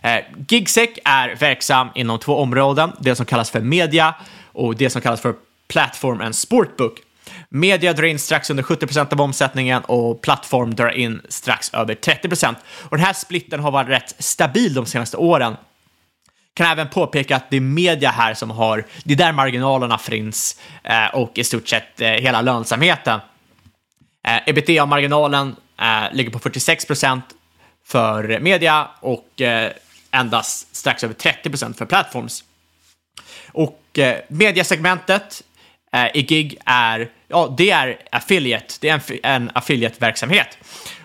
Eh, 0.00 0.18
Gigsec 0.48 0.90
är 1.04 1.36
verksam 1.36 1.88
inom 1.94 2.18
två 2.18 2.36
områden, 2.36 2.92
det 3.00 3.16
som 3.16 3.26
kallas 3.26 3.50
för 3.50 3.60
media 3.60 4.14
och 4.52 4.76
det 4.76 4.90
som 4.90 5.02
kallas 5.02 5.20
för 5.20 5.34
platform 5.68 6.20
and 6.20 6.34
sportbook. 6.34 6.98
Media 7.48 7.92
drar 7.92 8.04
in 8.04 8.18
strax 8.18 8.50
under 8.50 8.62
70% 8.62 9.12
av 9.12 9.20
omsättningen 9.20 9.82
och 9.84 10.22
plattform 10.22 10.74
drar 10.74 10.90
in 10.90 11.22
strax 11.28 11.74
över 11.74 11.94
30%. 11.94 12.54
Och 12.82 12.96
den 12.96 13.06
här 13.06 13.12
splitten 13.12 13.60
har 13.60 13.70
varit 13.70 13.88
rätt 13.88 14.14
stabil 14.18 14.74
de 14.74 14.86
senaste 14.86 15.16
åren. 15.16 15.56
Kan 16.54 16.66
även 16.66 16.88
påpeka 16.88 17.36
att 17.36 17.50
det 17.50 17.56
är 17.56 17.60
media 17.60 18.10
här 18.10 18.34
som 18.34 18.50
har, 18.50 18.84
det 19.04 19.14
är 19.14 19.18
där 19.18 19.32
marginalerna 19.32 19.98
finns 19.98 20.60
eh, 20.82 21.06
och 21.14 21.38
i 21.38 21.44
stort 21.44 21.68
sett 21.68 22.00
eh, 22.00 22.08
hela 22.08 22.40
lönsamheten. 22.40 23.20
Eh, 24.26 24.38
ebitda-marginalen 24.46 25.56
eh, 25.80 26.12
ligger 26.12 26.30
på 26.30 26.38
46% 26.38 27.20
för 27.86 28.38
media 28.40 28.88
och 29.00 29.40
eh, 29.40 29.72
endast 30.10 30.76
strax 30.76 31.04
över 31.04 31.14
30% 31.14 31.74
för 31.74 31.86
plattforms. 31.86 32.44
Och 33.52 33.98
eh, 33.98 34.20
mediasegmentet 34.28 35.42
eh, 35.92 36.06
i 36.14 36.22
gig 36.22 36.58
är, 36.64 37.10
ja, 37.28 37.54
det 37.58 37.70
är 37.70 37.98
affiliate, 38.10 38.74
det 38.80 38.88
är 38.88 38.94
en, 38.94 39.18
en 39.22 39.50
affiliate-verksamhet. 39.54 40.58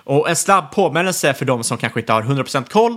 Och 0.03 0.29
en 0.29 0.35
snabb 0.35 0.71
påminnelse 0.71 1.33
för 1.33 1.45
de 1.45 1.63
som 1.63 1.77
kanske 1.77 1.99
inte 1.99 2.13
har 2.13 2.21
100% 2.21 2.69
koll 2.69 2.91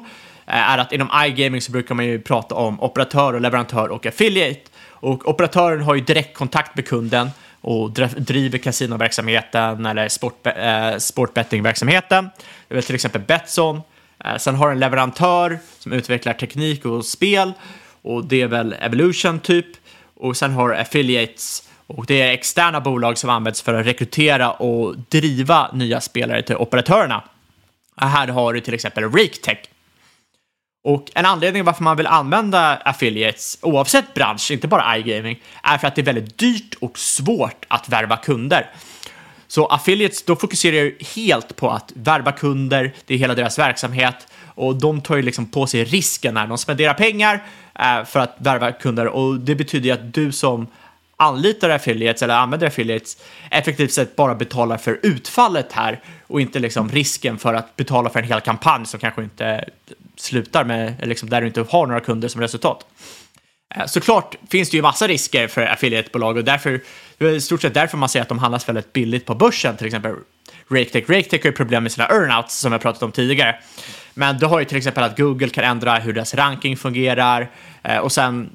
eh, 0.46 0.70
är 0.70 0.78
att 0.78 0.92
inom 0.92 1.10
iGaming 1.26 1.60
så 1.60 1.72
brukar 1.72 1.94
man 1.94 2.04
ju 2.04 2.20
prata 2.20 2.54
om 2.54 2.82
operatör 2.82 3.32
och 3.32 3.40
leverantör 3.40 3.88
och 3.88 4.06
affiliate. 4.06 4.60
Och 4.88 5.28
operatören 5.28 5.82
har 5.82 5.94
ju 5.94 6.00
direktkontakt 6.00 6.76
med 6.76 6.88
kunden 6.88 7.30
och 7.60 7.90
driver 8.16 8.58
kasinoverksamheten 8.58 9.86
eller 9.86 10.08
sport, 10.08 10.46
eh, 10.46 10.96
sportbettingverksamheten. 10.98 12.30
Det 12.68 12.76
är 12.76 12.82
till 12.82 12.94
exempel 12.94 13.20
Betsson. 13.20 13.80
Eh, 14.24 14.36
sen 14.36 14.54
har 14.54 14.70
en 14.70 14.80
leverantör 14.80 15.58
som 15.78 15.92
utvecklar 15.92 16.32
teknik 16.32 16.84
och 16.84 17.04
spel 17.04 17.52
och 18.02 18.24
det 18.24 18.42
är 18.42 18.46
väl 18.46 18.72
Evolution 18.80 19.40
typ. 19.40 19.66
Och 20.16 20.36
sen 20.36 20.52
har 20.52 20.70
affiliates 20.70 21.68
och 21.86 22.06
det 22.06 22.22
är 22.22 22.32
externa 22.32 22.80
bolag 22.80 23.18
som 23.18 23.30
används 23.30 23.62
för 23.62 23.74
att 23.74 23.86
rekrytera 23.86 24.50
och 24.50 24.96
driva 24.98 25.70
nya 25.72 26.00
spelare 26.00 26.42
till 26.42 26.56
operatörerna. 26.56 27.22
Här 27.96 28.28
har 28.28 28.52
du 28.52 28.60
till 28.60 28.74
exempel 28.74 29.04
RakeTech. 29.04 29.58
Och 30.84 31.10
en 31.14 31.26
anledning 31.26 31.64
varför 31.64 31.82
man 31.82 31.96
vill 31.96 32.06
använda 32.06 32.76
affiliates, 32.76 33.58
oavsett 33.62 34.14
bransch, 34.14 34.50
inte 34.50 34.68
bara 34.68 34.98
iGaming, 34.98 35.42
är 35.62 35.78
för 35.78 35.88
att 35.88 35.94
det 35.94 36.00
är 36.00 36.04
väldigt 36.04 36.38
dyrt 36.38 36.74
och 36.80 36.98
svårt 36.98 37.64
att 37.68 37.88
värva 37.88 38.16
kunder. 38.16 38.70
Så 39.46 39.66
affiliates, 39.66 40.24
då 40.24 40.36
fokuserar 40.36 40.76
ju 40.76 40.98
helt 41.14 41.56
på 41.56 41.70
att 41.70 41.92
värva 41.94 42.32
kunder, 42.32 42.94
det 43.06 43.14
är 43.14 43.18
hela 43.18 43.34
deras 43.34 43.58
verksamhet 43.58 44.26
och 44.54 44.76
de 44.76 45.00
tar 45.00 45.16
ju 45.16 45.22
liksom 45.22 45.46
på 45.46 45.66
sig 45.66 45.84
risken 45.84 46.34
när 46.34 46.46
de 46.46 46.58
spenderar 46.58 46.94
pengar 46.94 47.42
eh, 47.78 48.04
för 48.04 48.20
att 48.20 48.36
värva 48.38 48.72
kunder 48.72 49.06
och 49.06 49.40
det 49.40 49.54
betyder 49.54 49.86
ju 49.86 49.92
att 49.92 50.14
du 50.14 50.32
som 50.32 50.66
anlitar 51.16 51.70
affiliates 51.70 52.22
eller 52.22 52.34
använder 52.34 52.66
affiliates 52.66 53.16
effektivt 53.50 53.92
sett 53.92 54.16
bara 54.16 54.34
betalar 54.34 54.76
för 54.76 55.00
utfallet 55.02 55.72
här 55.72 56.00
och 56.26 56.40
inte 56.40 56.58
liksom 56.58 56.88
risken 56.88 57.38
för 57.38 57.54
att 57.54 57.76
betala 57.76 58.10
för 58.10 58.18
en 58.18 58.28
hel 58.28 58.40
kampanj 58.40 58.86
som 58.86 59.00
kanske 59.00 59.22
inte 59.22 59.64
slutar 60.16 60.64
med, 60.64 60.94
liksom 61.08 61.28
där 61.30 61.40
du 61.40 61.46
inte 61.46 61.64
har 61.68 61.86
några 61.86 62.00
kunder 62.00 62.28
som 62.28 62.40
resultat. 62.40 62.86
Eh, 63.74 63.86
såklart 63.86 64.34
finns 64.50 64.70
det 64.70 64.76
ju 64.76 64.82
massa 64.82 65.06
risker 65.06 65.48
för 65.48 65.62
affiliatebolag 65.62 66.36
och 66.36 66.44
därför, 66.44 66.80
det 67.18 67.26
är 67.26 67.30
i 67.30 67.40
stort 67.40 67.62
sett 67.62 67.74
därför 67.74 67.98
man 67.98 68.08
säger 68.08 68.22
att 68.22 68.28
de 68.28 68.38
handlas 68.38 68.68
väldigt 68.68 68.92
billigt 68.92 69.26
på 69.26 69.34
börsen, 69.34 69.76
till 69.76 69.86
exempel 69.86 70.14
RakeTech. 70.68 71.10
RakeTech 71.10 71.42
har 71.42 71.50
ju 71.50 71.56
problem 71.56 71.82
med 71.82 71.92
sina 71.92 72.06
earnouts 72.06 72.58
som 72.58 72.72
jag 72.72 72.80
pratat 72.80 73.02
om 73.02 73.12
tidigare. 73.12 73.56
Men 74.14 74.38
du 74.38 74.46
har 74.46 74.58
ju 74.58 74.64
till 74.64 74.76
exempel 74.76 75.04
att 75.04 75.18
Google 75.18 75.48
kan 75.48 75.64
ändra 75.64 75.94
hur 75.94 76.12
deras 76.12 76.34
ranking 76.34 76.76
fungerar 76.76 77.50
eh, 77.82 77.98
och 77.98 78.12
sen 78.12 78.50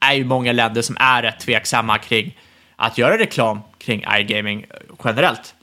är 0.00 0.14
ju 0.14 0.24
många 0.24 0.52
länder 0.52 0.82
som 0.82 0.96
är 1.00 1.22
rätt 1.22 1.40
tveksamma 1.40 1.98
kring 1.98 2.38
att 2.76 2.98
göra 2.98 3.18
reklam 3.18 3.60
kring 3.78 4.04
iGaming 4.18 4.66
generellt. 5.04 5.54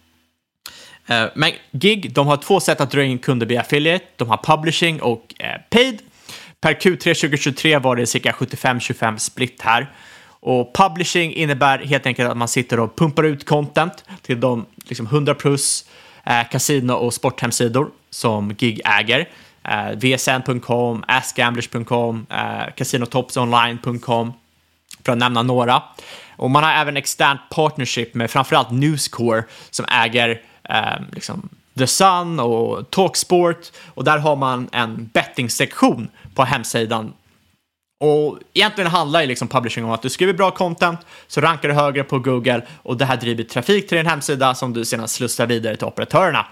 Eh, 1.07 1.25
men 1.36 1.51
Gig, 1.71 2.13
de 2.13 2.27
har 2.27 2.38
två 2.38 2.59
sätt 2.59 2.81
att 2.81 2.91
dra 2.91 3.03
in 3.03 3.19
kunder 3.19 3.45
via 3.45 3.61
affiliate. 3.61 4.05
De 4.15 4.29
har 4.29 4.38
publishing 4.38 5.01
och 5.01 5.33
eh, 5.39 5.61
paid. 5.69 6.01
Per 6.61 6.73
Q3 6.73 6.97
2023 6.97 7.77
var 7.77 7.95
det 7.95 8.05
cirka 8.05 8.31
75-25 8.31 9.17
split 9.17 9.61
här. 9.61 9.91
Och 10.39 10.75
publishing 10.75 11.33
innebär 11.33 11.79
helt 11.79 12.05
enkelt 12.05 12.29
att 12.29 12.38
man 12.38 12.47
sitter 12.47 12.79
och 12.79 12.95
pumpar 12.95 13.23
ut 13.23 13.45
content 13.45 14.03
till 14.21 14.39
de 14.39 14.65
liksom 14.86 15.05
100 15.05 15.36
plus 15.36 15.86
eh, 16.23 16.49
kasino 16.51 16.93
och 16.93 17.13
sporthemsidor 17.13 17.89
som 18.09 18.55
Gig 18.55 18.81
äger. 18.86 19.29
Eh, 19.70 19.91
VSN.com, 19.95 21.03
AskGamblers.com, 21.07 22.26
eh, 22.30 22.74
CasinoTopsOnline.com 22.76 24.34
för 25.05 25.11
att 25.11 25.18
nämna 25.18 25.43
några. 25.43 25.84
Och 26.38 26.51
man 26.51 26.63
har 26.63 26.72
även 26.72 26.97
externt 26.97 27.41
partnership 27.49 28.13
med 28.13 28.32
framförallt 28.32 28.72
Newscore 28.72 29.43
som 29.70 29.86
äger 29.86 30.41
eh, 30.70 31.01
liksom 31.11 31.49
The 31.78 31.88
Sun 31.88 32.39
och 32.39 32.91
Talksport 32.91 33.72
och 33.88 34.03
där 34.03 34.18
har 34.18 34.36
man 34.36 34.70
en 34.72 35.09
bettingsektion 35.13 36.09
på 36.36 36.43
hemsidan. 36.43 37.13
Och 37.99 38.39
egentligen 38.53 38.91
handlar 38.91 39.22
ju 39.22 39.28
liksom 39.28 39.47
publishing 39.47 39.86
om 39.86 39.91
att 39.91 40.01
du 40.01 40.09
skriver 40.09 40.34
bra 40.34 40.51
content 40.51 40.99
så 41.28 41.41
rankar 41.41 41.70
du 41.70 41.76
högre 41.76 42.03
på 42.03 42.20
Google 42.20 42.61
och 42.84 42.97
det 42.97 43.05
här 43.05 43.18
driver 43.18 43.43
trafik 43.43 43.88
till 43.88 43.97
din 43.97 44.07
hemsida 44.07 44.55
som 44.55 44.74
du 44.74 44.86
sedan 44.86 45.07
slussar 45.07 45.47
vidare 45.47 45.76
till 45.76 45.86
operatörerna. 45.86 46.45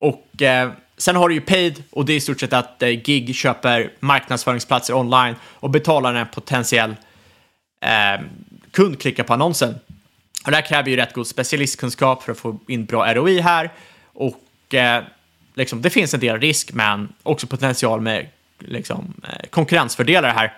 Och 0.00 0.42
eh, 0.42 0.70
sen 0.98 1.16
har 1.16 1.28
du 1.28 1.34
ju 1.34 1.40
paid 1.40 1.82
och 1.90 2.04
det 2.04 2.12
är 2.12 2.16
i 2.16 2.20
stort 2.20 2.40
sett 2.40 2.52
att 2.52 2.82
eh, 2.82 2.88
Gig 2.88 3.34
köper 3.34 3.92
marknadsföringsplatser 4.00 4.94
online 4.94 5.34
och 5.42 5.70
betalar 5.70 6.14
en 6.14 6.26
potentiell 6.26 6.96
eh, 7.80 8.24
kund 8.70 9.00
klickar 9.00 9.24
på 9.24 9.32
annonsen. 9.32 9.74
Och 10.44 10.50
det 10.50 10.56
här 10.56 10.66
kräver 10.66 10.90
ju 10.90 10.96
rätt 10.96 11.12
god 11.12 11.26
specialistkunskap 11.26 12.22
för 12.22 12.32
att 12.32 12.38
få 12.38 12.58
in 12.68 12.84
bra 12.84 13.14
ROI 13.14 13.40
här 13.40 13.70
och 14.04 14.74
eh, 14.74 15.02
liksom, 15.54 15.82
det 15.82 15.90
finns 15.90 16.14
en 16.14 16.20
del 16.20 16.40
risk 16.40 16.72
men 16.72 17.12
också 17.22 17.46
potential 17.46 18.00
med 18.00 18.26
liksom, 18.58 19.14
eh, 19.24 19.48
konkurrensfördelar 19.50 20.34
här. 20.34 20.52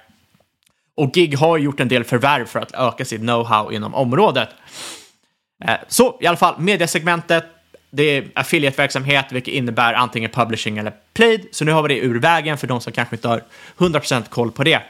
Och 0.94 1.14
Gig 1.14 1.36
har 1.36 1.58
gjort 1.58 1.80
en 1.80 1.88
del 1.88 2.04
förvärv 2.04 2.46
för 2.46 2.60
att 2.60 2.72
öka 2.74 3.04
sitt 3.04 3.20
know-how 3.20 3.72
inom 3.72 3.94
området. 3.94 4.48
Eh, 5.64 5.74
så 5.88 6.18
i 6.20 6.26
alla 6.26 6.36
fall, 6.36 6.60
mediasegmentet, 6.60 7.44
det 7.90 8.02
är 8.02 8.24
affiliate-verksamhet, 8.34 9.26
vilket 9.30 9.54
innebär 9.54 9.94
antingen 9.94 10.30
publishing 10.30 10.78
eller 10.78 10.92
played. 11.14 11.46
Så 11.52 11.64
nu 11.64 11.72
har 11.72 11.82
vi 11.82 11.94
det 11.94 12.00
ur 12.00 12.20
vägen 12.20 12.58
för 12.58 12.66
de 12.66 12.80
som 12.80 12.92
kanske 12.92 13.16
inte 13.16 13.28
har 13.28 13.44
100% 13.78 14.28
koll 14.28 14.52
på 14.52 14.64
det. 14.64 14.82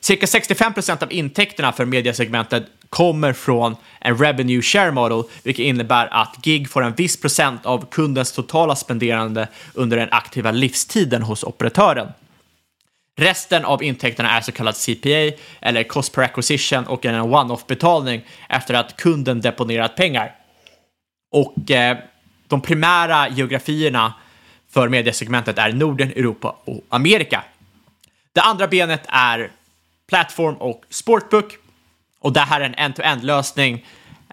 Cirka 0.00 0.26
65% 0.26 1.02
av 1.02 1.12
intäkterna 1.12 1.72
för 1.72 1.84
mediasegmentet 1.84 2.66
kommer 2.88 3.32
från 3.32 3.76
en 4.00 4.18
revenue 4.18 4.62
share 4.62 4.92
model, 4.92 5.22
vilket 5.42 5.64
innebär 5.64 6.08
att 6.10 6.46
GIG 6.46 6.70
får 6.70 6.82
en 6.82 6.94
viss 6.94 7.20
procent 7.20 7.66
av 7.66 7.86
kundens 7.90 8.32
totala 8.32 8.76
spenderande 8.76 9.48
under 9.74 9.96
den 9.96 10.08
aktiva 10.10 10.50
livstiden 10.50 11.22
hos 11.22 11.44
operatören. 11.44 12.08
Resten 13.16 13.64
av 13.64 13.82
intäkterna 13.82 14.30
är 14.30 14.40
så 14.40 14.52
kallad 14.52 14.74
CPA 14.76 15.42
eller 15.60 15.82
cost 15.82 16.12
per 16.12 16.22
acquisition 16.22 16.86
och 16.86 17.04
en 17.04 17.20
one-off 17.20 17.66
betalning 17.66 18.24
efter 18.48 18.74
att 18.74 18.96
kunden 18.96 19.40
deponerat 19.40 19.96
pengar. 19.96 20.32
Och 21.34 21.70
eh, 21.70 21.96
de 22.48 22.60
primära 22.60 23.28
geografierna 23.28 24.14
för 24.70 24.88
mediesegmentet 24.88 25.58
är 25.58 25.72
Norden, 25.72 26.10
Europa 26.10 26.56
och 26.64 26.80
Amerika. 26.88 27.44
Det 28.32 28.40
andra 28.40 28.66
benet 28.66 29.02
är 29.08 29.50
Platform 30.08 30.54
och 30.54 30.82
sportbook. 30.90 31.56
Och 32.20 32.32
det 32.32 32.40
här 32.40 32.60
är 32.60 32.64
en 32.64 32.74
end-to-end 32.74 33.24
lösning 33.24 33.86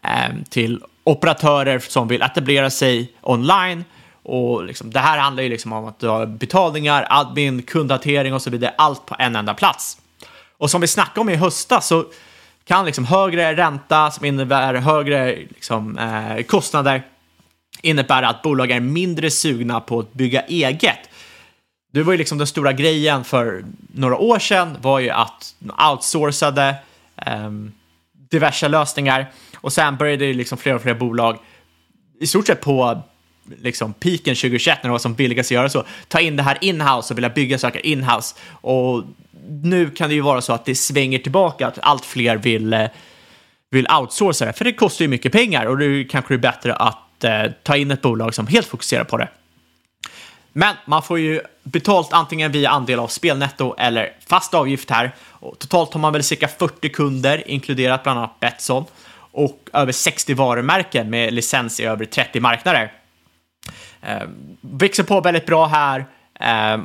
eh, 0.03 0.29
till 0.49 0.83
operatörer 1.03 1.79
som 1.79 2.07
vill 2.07 2.21
etablera 2.21 2.69
sig 2.69 3.13
online. 3.21 3.85
Och 4.23 4.63
liksom, 4.63 4.91
det 4.91 4.99
här 4.99 5.17
handlar 5.17 5.43
ju 5.43 5.49
liksom 5.49 5.73
om 5.73 5.85
att 5.85 5.99
du 5.99 6.07
har 6.07 6.25
betalningar, 6.25 7.07
admin, 7.09 7.61
kundhantering 7.61 8.33
och 8.33 8.41
så 8.41 8.49
vidare, 8.49 8.73
allt 8.77 9.05
på 9.05 9.15
en 9.19 9.35
enda 9.35 9.53
plats. 9.53 9.97
Och 10.57 10.71
som 10.71 10.81
vi 10.81 10.87
snackade 10.87 11.19
om 11.19 11.29
i 11.29 11.35
höstas 11.35 11.87
så 11.87 12.05
kan 12.71 12.85
liksom 12.85 13.05
högre 13.05 13.55
ränta 13.55 14.11
som 14.11 14.25
innebär 14.25 14.73
högre 14.73 15.35
liksom, 15.35 15.97
eh, 15.97 16.43
kostnader 16.43 17.03
innebära 17.81 18.29
att 18.29 18.41
bolag 18.41 18.71
är 18.71 18.79
mindre 18.79 19.31
sugna 19.31 19.79
på 19.79 19.99
att 19.99 20.13
bygga 20.13 20.41
eget. 20.41 21.09
Det 21.93 22.03
var 22.03 22.13
ju 22.13 22.17
liksom 22.17 22.37
den 22.37 22.47
stora 22.47 22.73
grejen 22.73 23.23
för 23.23 23.65
några 23.93 24.17
år 24.17 24.39
sedan 24.39 24.77
var 24.81 24.99
ju 24.99 25.09
att 25.09 25.55
outsourcade 25.91 26.75
eh, 27.15 27.51
diverse 28.29 28.67
lösningar 28.67 29.31
och 29.55 29.73
sen 29.73 29.97
började 29.97 30.25
ju 30.25 30.33
liksom 30.33 30.57
fler 30.57 30.75
och 30.75 30.81
fler 30.81 30.93
bolag 30.93 31.37
i 32.19 32.27
stort 32.27 32.47
sett 32.47 32.61
på 32.61 33.01
liksom 33.61 33.93
piken 33.93 34.35
2021 34.35 34.77
när 34.83 34.89
det 34.89 34.91
var 34.91 34.99
som 34.99 35.13
billigast 35.13 35.47
att 35.47 35.55
göra 35.55 35.69
så, 35.69 35.83
ta 36.07 36.19
in 36.19 36.35
det 36.35 36.43
här 36.43 36.57
inhouse 36.61 37.13
och 37.13 37.17
vilja 37.17 37.29
bygga 37.29 37.57
saker 37.57 37.85
inhouse. 37.85 38.35
Och 38.51 39.03
nu 39.47 39.89
kan 39.89 40.09
det 40.09 40.15
ju 40.15 40.21
vara 40.21 40.41
så 40.41 40.53
att 40.53 40.65
det 40.65 40.75
svänger 40.75 41.19
tillbaka, 41.19 41.67
att 41.67 41.79
allt 41.81 42.05
fler 42.05 42.37
vill, 42.37 42.73
eh, 42.73 42.87
vill 43.69 43.87
outsourca 43.99 44.45
det, 44.45 44.53
för 44.53 44.65
det 44.65 44.73
kostar 44.73 45.05
ju 45.05 45.09
mycket 45.09 45.31
pengar 45.31 45.65
och 45.65 45.77
då 45.77 45.85
kanske 46.09 46.33
det 46.33 46.35
är 46.35 46.51
bättre 46.51 46.75
att 46.75 47.23
eh, 47.23 47.43
ta 47.63 47.77
in 47.77 47.91
ett 47.91 48.01
bolag 48.01 48.35
som 48.35 48.47
helt 48.47 48.67
fokuserar 48.67 49.03
på 49.03 49.17
det. 49.17 49.27
Men 50.53 50.75
man 50.85 51.03
får 51.03 51.19
ju 51.19 51.41
betalt 51.63 52.13
antingen 52.13 52.51
via 52.51 52.69
andel 52.69 52.99
av 52.99 53.07
spelnetto 53.07 53.75
eller 53.77 54.13
fast 54.27 54.53
avgift 54.53 54.89
här. 54.89 55.11
Och 55.29 55.59
totalt 55.59 55.93
har 55.93 55.99
man 55.99 56.13
väl 56.13 56.23
cirka 56.23 56.47
40 56.47 56.89
kunder, 56.89 57.49
inkluderat 57.49 58.03
bland 58.03 58.19
annat 58.19 58.39
Betsson, 58.39 58.85
och 59.31 59.69
över 59.73 59.91
60 59.91 60.33
varumärken 60.33 61.09
med 61.09 61.33
licens 61.33 61.79
i 61.79 61.83
över 61.83 62.05
30 62.05 62.39
marknader. 62.39 62.93
Eh, 64.01 64.21
växer 64.61 65.03
på 65.03 65.21
väldigt 65.21 65.45
bra 65.45 65.65
här. 65.65 66.05
Eh, 66.39 66.81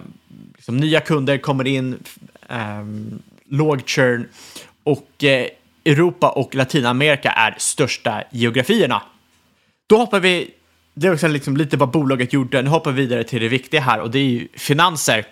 liksom 0.55 0.77
nya 0.77 1.01
kunder 1.01 1.39
kommer 1.39 1.67
in, 1.67 2.05
eh, 2.49 2.85
låg 3.49 3.89
churn 3.89 4.29
och 4.83 5.25
eh, 5.25 5.47
Europa 5.85 6.31
och 6.31 6.55
Latinamerika 6.55 7.31
är 7.31 7.55
största 7.59 8.23
geografierna. 8.31 9.03
Då 9.87 9.97
hoppar 9.97 10.21
vi 10.21 10.51
det 10.99 11.07
är 11.07 11.13
också 11.13 11.29
liksom 11.29 11.57
lite 11.57 11.77
vad 11.77 11.91
bolaget 11.91 12.33
gjorde. 12.33 12.63
Nu 12.63 12.71
hoppar 12.71 12.93
vi 12.93 13.03
vidare 13.03 13.25
till 13.25 13.41
det 13.41 13.49
viktiga 13.49 13.81
här 13.81 14.01
och 14.01 14.11
det 14.11 14.19
är 14.19 14.25
ju 14.25 14.49
finanser. 14.55 15.27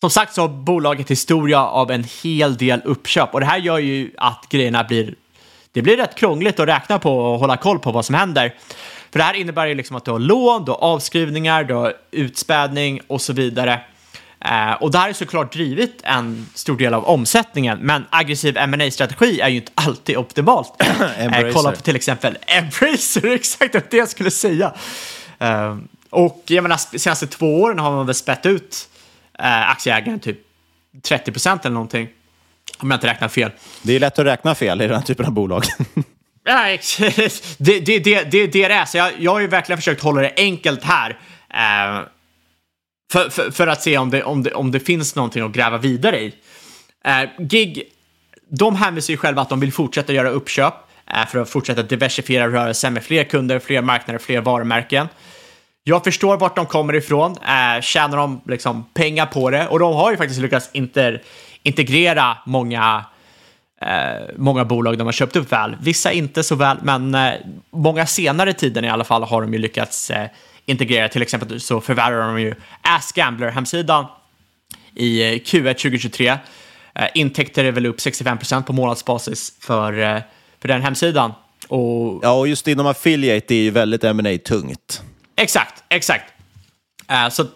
Som 0.00 0.10
sagt 0.10 0.34
så 0.34 0.40
har 0.40 0.48
bolaget 0.48 1.10
historia 1.10 1.62
av 1.66 1.90
en 1.90 2.04
hel 2.22 2.56
del 2.56 2.80
uppköp 2.84 3.34
och 3.34 3.40
det 3.40 3.46
här 3.46 3.58
gör 3.58 3.78
ju 3.78 4.10
att 4.16 4.46
grejerna 4.48 4.84
blir, 4.84 5.14
det 5.72 5.82
blir 5.82 5.96
rätt 5.96 6.14
krångligt 6.14 6.60
att 6.60 6.68
räkna 6.68 6.98
på 6.98 7.18
och 7.18 7.38
hålla 7.38 7.56
koll 7.56 7.78
på 7.78 7.92
vad 7.92 8.04
som 8.04 8.14
händer. 8.14 8.54
För 9.10 9.18
det 9.18 9.24
här 9.24 9.34
innebär 9.34 9.66
ju 9.66 9.74
liksom 9.74 9.96
att 9.96 10.04
du 10.04 10.10
har 10.10 10.18
lån, 10.18 10.64
du 10.64 10.70
har 10.70 10.78
avskrivningar, 10.78 11.64
du 11.64 11.74
har 11.74 11.94
utspädning 12.10 13.00
och 13.06 13.20
så 13.20 13.32
vidare. 13.32 13.80
Uh, 14.44 14.82
och 14.82 14.90
det 14.90 14.98
här 14.98 15.08
är 15.08 15.12
såklart 15.12 15.52
drivit 15.52 16.00
en 16.02 16.46
stor 16.54 16.76
del 16.76 16.94
av 16.94 17.04
omsättningen, 17.04 17.78
men 17.78 18.04
aggressiv 18.10 18.54
ma 18.68 18.90
strategi 18.90 19.40
är 19.40 19.48
ju 19.48 19.56
inte 19.56 19.72
alltid 19.74 20.16
optimalt. 20.16 20.82
uh, 20.82 21.50
kolla 21.52 21.72
på 21.72 21.76
till 21.76 21.96
exempel 21.96 22.38
Embracer, 22.46 23.26
exakt 23.34 23.90
det 23.90 23.96
jag 23.96 24.08
skulle 24.08 24.30
säga. 24.30 24.72
Uh, 25.42 25.78
och 26.10 26.42
jag 26.46 26.62
menar, 26.62 26.80
de 26.92 26.98
senaste 26.98 27.26
två 27.26 27.60
åren 27.62 27.78
har 27.78 27.90
man 27.90 28.06
väl 28.06 28.14
spett 28.14 28.46
ut 28.46 28.88
uh, 29.40 29.70
aktieägaren 29.70 30.20
typ 30.20 30.38
30 31.02 31.32
procent 31.32 31.64
eller 31.64 31.74
någonting. 31.74 32.08
Om 32.78 32.90
jag 32.90 32.96
inte 32.96 33.06
räknar 33.06 33.28
fel. 33.28 33.50
Det 33.82 33.96
är 33.96 34.00
lätt 34.00 34.18
att 34.18 34.26
räkna 34.26 34.54
fel 34.54 34.80
i 34.80 34.86
den 34.86 34.96
här 34.96 35.02
typen 35.02 35.26
av 35.26 35.32
bolag. 35.32 35.64
Nej, 36.46 36.80
det, 37.58 37.80
det, 37.80 37.98
det, 37.98 38.22
det, 38.22 38.46
det 38.46 38.64
är 38.64 38.68
det. 38.68 38.86
Så 38.86 38.98
jag, 38.98 39.12
jag 39.18 39.32
har 39.32 39.40
ju 39.40 39.46
verkligen 39.46 39.78
försökt 39.78 40.02
hålla 40.02 40.20
det 40.20 40.32
enkelt 40.36 40.84
här. 40.84 41.18
För, 43.12 43.30
för, 43.30 43.50
för, 43.50 43.66
att 43.66 43.82
se 43.82 43.98
om 43.98 44.10
det, 44.10 44.22
om, 44.22 44.42
det, 44.42 44.52
om 44.52 44.70
det 44.70 44.80
finns 44.80 45.14
någonting 45.14 45.42
att 45.42 45.52
gräva 45.52 45.78
vidare 45.78 46.20
i. 46.20 46.34
Eh, 47.04 47.28
Gig, 47.38 47.82
de 48.48 48.76
hänvisar 48.76 49.12
ju 49.12 49.16
själva 49.16 49.42
att 49.42 49.48
de 49.48 49.60
vill 49.60 49.72
fortsätta 49.72 50.12
göra 50.12 50.28
uppköp 50.28 50.74
eh, 51.06 51.26
för 51.26 51.38
att 51.38 51.50
fortsätta 51.50 51.82
diversifiera 51.82 52.48
rörelsen 52.48 52.94
med 52.94 53.04
fler 53.04 53.24
kunder, 53.24 53.58
fler 53.58 53.82
marknader, 53.82 54.18
fler 54.18 54.40
varumärken. 54.40 55.08
Jag 55.84 56.04
förstår 56.04 56.36
vart 56.36 56.56
de 56.56 56.66
kommer 56.66 56.94
ifrån. 56.94 57.30
Eh, 57.30 57.80
tjänar 57.80 58.16
de 58.16 58.40
liksom 58.46 58.84
pengar 58.94 59.26
på 59.26 59.50
det? 59.50 59.68
Och 59.68 59.78
de 59.78 59.94
har 59.94 60.10
ju 60.10 60.16
faktiskt 60.16 60.40
lyckats 60.40 60.70
inter, 60.72 61.22
integrera 61.62 62.36
många, 62.46 63.04
eh, 63.80 64.34
många 64.36 64.64
bolag 64.64 64.98
de 64.98 65.06
har 65.06 65.12
köpt 65.12 65.36
upp 65.36 65.52
väl. 65.52 65.76
Vissa 65.80 66.12
inte 66.12 66.42
så 66.42 66.54
väl, 66.54 66.76
men 66.82 67.14
eh, 67.14 67.32
många 67.70 68.06
senare 68.06 68.52
tiden 68.52 68.84
i 68.84 68.88
alla 68.88 69.04
fall 69.04 69.22
har 69.22 69.42
de 69.42 69.52
ju 69.52 69.58
lyckats 69.58 70.10
eh, 70.10 70.28
integrera. 70.68 71.08
Till 71.08 71.22
exempel 71.22 71.60
så 71.60 71.80
förvärvar 71.80 72.26
de 72.26 72.40
ju 72.40 72.54
Ask 72.82 73.16
Gambler-hemsidan 73.16 74.06
i 74.94 75.22
eh, 75.22 75.32
Q1 75.32 75.74
2023. 75.74 76.28
Eh, 76.94 77.06
intäkter 77.14 77.64
är 77.64 77.72
väl 77.72 77.86
upp 77.86 77.98
65% 77.98 78.62
på 78.62 78.72
månadsbasis 78.72 79.52
för, 79.60 79.98
eh, 79.98 80.20
för 80.60 80.68
den 80.68 80.82
hemsidan. 80.82 81.32
Och... 81.68 82.20
Ja, 82.22 82.30
och 82.30 82.48
just 82.48 82.68
inom 82.68 82.86
affiliate 82.86 83.54
är 83.54 83.62
ju 83.62 83.70
väldigt 83.70 84.02
ma 84.02 84.38
tungt 84.44 85.02
Exakt, 85.36 85.84
exakt. 85.88 86.32
så 87.30 87.46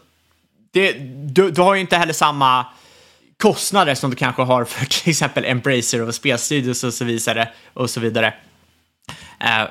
det, 0.72 0.92
du, 1.34 1.50
du 1.50 1.60
har 1.62 1.74
ju 1.74 1.80
inte 1.80 1.96
heller 1.96 2.12
samma 2.12 2.66
kostnader 3.36 3.94
som 3.94 4.10
du 4.10 4.16
kanske 4.16 4.42
har 4.42 4.64
för 4.64 4.86
till 5.02 5.10
exempel 5.10 5.44
Embracer 5.44 6.02
och 6.02 6.14
spelstudios 6.14 6.84
och 6.84 6.94
så 6.94 7.04
vidare. 7.04 7.48
Och 7.72 7.90
så 7.90 8.00
vidare. 8.00 8.34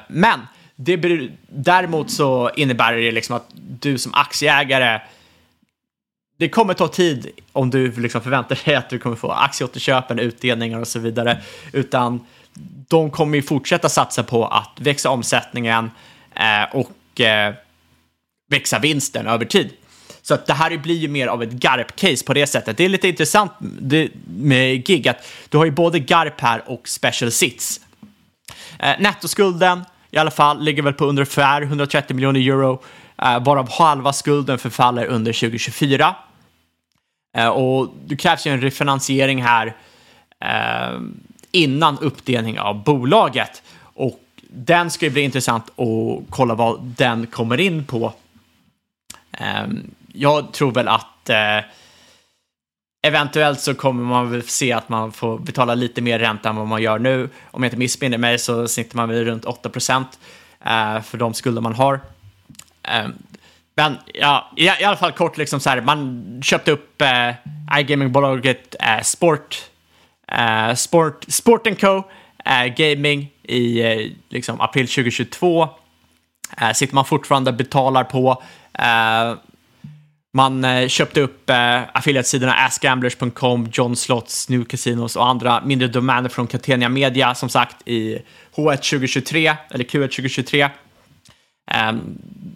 men 0.08 0.40
det, 0.84 1.30
däremot 1.50 2.12
så 2.12 2.52
innebär 2.56 2.94
det 2.94 3.12
liksom 3.12 3.36
att 3.36 3.48
du 3.56 3.98
som 3.98 4.14
aktieägare 4.14 5.02
det 6.42 6.50
kommer 6.50 6.74
ta 6.74 6.88
tid 6.88 7.30
om 7.52 7.70
du 7.70 7.92
liksom 7.92 8.22
förväntar 8.22 8.60
dig 8.66 8.76
att 8.76 8.90
du 8.90 9.00
kommer 9.00 9.16
få 9.16 9.32
aktieåterköpen, 9.32 10.20
utdelningar 10.20 10.80
och 10.80 10.88
så 10.88 11.00
vidare. 11.00 11.42
Utan 11.74 12.26
de 12.88 13.12
kommer 13.12 13.36
ju 13.36 13.42
fortsätta 13.42 13.90
satsa 13.90 14.24
på 14.24 14.46
att 14.46 14.72
växa 14.80 15.10
omsättningen 15.10 15.92
eh, 16.36 16.76
och 16.76 17.22
eh, 17.22 17.54
växa 18.50 18.80
vinsten 18.80 19.28
över 19.28 19.46
tid. 19.46 19.70
Så 20.22 20.34
att 20.34 20.46
det 20.46 20.54
här 20.54 20.78
blir 20.78 20.96
ju 20.96 21.08
mer 21.08 21.28
av 21.28 21.44
ett 21.44 21.52
GARP-case 21.52 22.26
på 22.26 22.34
det 22.34 22.48
sättet. 22.48 22.78
Det 22.78 22.86
är 22.86 22.90
lite 22.90 23.08
intressant 23.08 23.52
med 24.26 24.90
GIG 24.90 25.08
att 25.08 25.28
du 25.50 25.58
har 25.58 25.66
ju 25.66 25.72
både 25.72 26.00
GARP 26.00 26.42
här 26.42 26.64
och 26.66 26.88
special 26.88 27.32
sits. 27.32 27.82
Eh, 28.80 29.00
nettoskulden 29.00 29.82
i 30.12 30.18
alla 30.18 30.32
fall, 30.32 30.64
ligger 30.64 30.84
väl 30.84 30.94
på 30.94 31.06
ungefär 31.06 31.62
130 31.62 32.16
miljoner 32.16 32.40
euro, 32.40 32.82
eh, 33.22 33.44
varav 33.44 33.72
halva 33.72 34.14
skulden 34.14 34.58
förfaller 34.58 35.06
under 35.06 35.34
2024. 35.34 36.16
Eh, 37.38 37.48
och 37.48 37.94
det 38.06 38.16
krävs 38.16 38.48
ju 38.48 38.52
en 38.52 38.62
refinansiering 38.62 39.44
här 39.44 39.76
eh, 40.40 41.00
innan 41.52 41.98
uppdelning 41.98 42.60
av 42.60 42.84
bolaget. 42.84 43.64
Och 43.82 44.20
den 44.50 44.92
ska 44.92 45.06
ju 45.06 45.12
bli 45.12 45.22
intressant 45.22 45.70
att 45.70 46.30
kolla 46.30 46.56
vad 46.56 46.82
den 46.82 47.28
kommer 47.28 47.60
in 47.60 47.86
på. 47.86 48.14
Ehm, 49.32 49.92
jag 50.14 50.52
tror 50.52 50.72
väl 50.72 50.88
att 50.88 51.30
eh, 51.30 51.60
Eventuellt 53.04 53.60
så 53.60 53.74
kommer 53.74 54.04
man 54.04 54.32
väl 54.32 54.44
se 54.44 54.72
att 54.72 54.90
man 54.90 55.12
får 55.12 55.40
betala 55.40 55.76
lite 55.76 56.02
mer 56.02 56.20
ränta 56.20 56.50
än 56.50 56.56
vad 56.56 56.68
man 56.68 56.82
gör 56.82 57.00
nu. 57.00 57.30
Om 57.52 57.64
jag 57.64 57.68
inte 57.68 57.78
missminner 57.78 58.18
mig 58.18 58.40
så 58.40 58.68
snittar 58.68 58.96
man 58.96 59.10
väl 59.10 59.26
runt 59.26 59.46
8 59.46 59.70
procent 59.70 60.20
eh, 60.66 61.02
för 61.02 61.18
de 61.18 61.34
skulder 61.34 61.62
man 61.62 61.76
har. 61.76 62.00
Ehm, 62.84 63.14
men 63.76 63.98
ja, 64.14 64.52
i, 64.58 64.70
alla 64.70 64.98
fall 64.98 65.12
kort, 65.12 65.38
liksom 65.38 65.60
så 65.60 65.70
här, 65.70 65.82
man 65.82 66.42
köpte 66.44 66.72
upp 66.72 67.02
eh, 67.02 67.80
iGaming-bolaget 67.80 68.76
eh, 68.80 69.02
Sport, 69.02 69.58
eh, 70.28 70.74
Sport, 70.76 71.26
Sport 71.28 71.80
Co. 71.80 72.04
Eh, 72.46 72.66
Gaming 72.66 73.32
i 73.44 73.82
eh, 73.82 74.12
liksom 74.30 74.62
april 74.62 74.88
2022. 74.88 75.70
Eh, 76.62 76.72
sitter 76.72 76.96
man 76.96 77.06
fortfarande 77.06 77.52
betalar 77.52 78.04
på. 78.04 78.44
Eh, 78.74 79.34
man 80.34 80.64
eh, 80.64 80.88
köpte 80.88 81.22
upp 81.22 81.50
eh, 81.50 81.82
affiliate-sidorna 81.94 82.54
AskGamblers.com, 82.54 83.70
John 83.74 83.96
Slots, 83.96 84.50
New 84.50 84.64
Casinos 84.64 85.16
och 85.16 85.28
andra 85.28 85.62
mindre 85.66 85.88
domäner 85.88 86.30
från 86.30 86.48
Catenia 86.48 86.90
Media, 86.90 87.36
som 87.36 87.50
sagt, 87.50 87.88
i 87.88 88.22
H1 88.56 88.76
2023, 88.76 89.56
eller 89.70 89.84
Q1 89.84 90.08
2023. 90.08 90.62
Eh, 91.72 91.94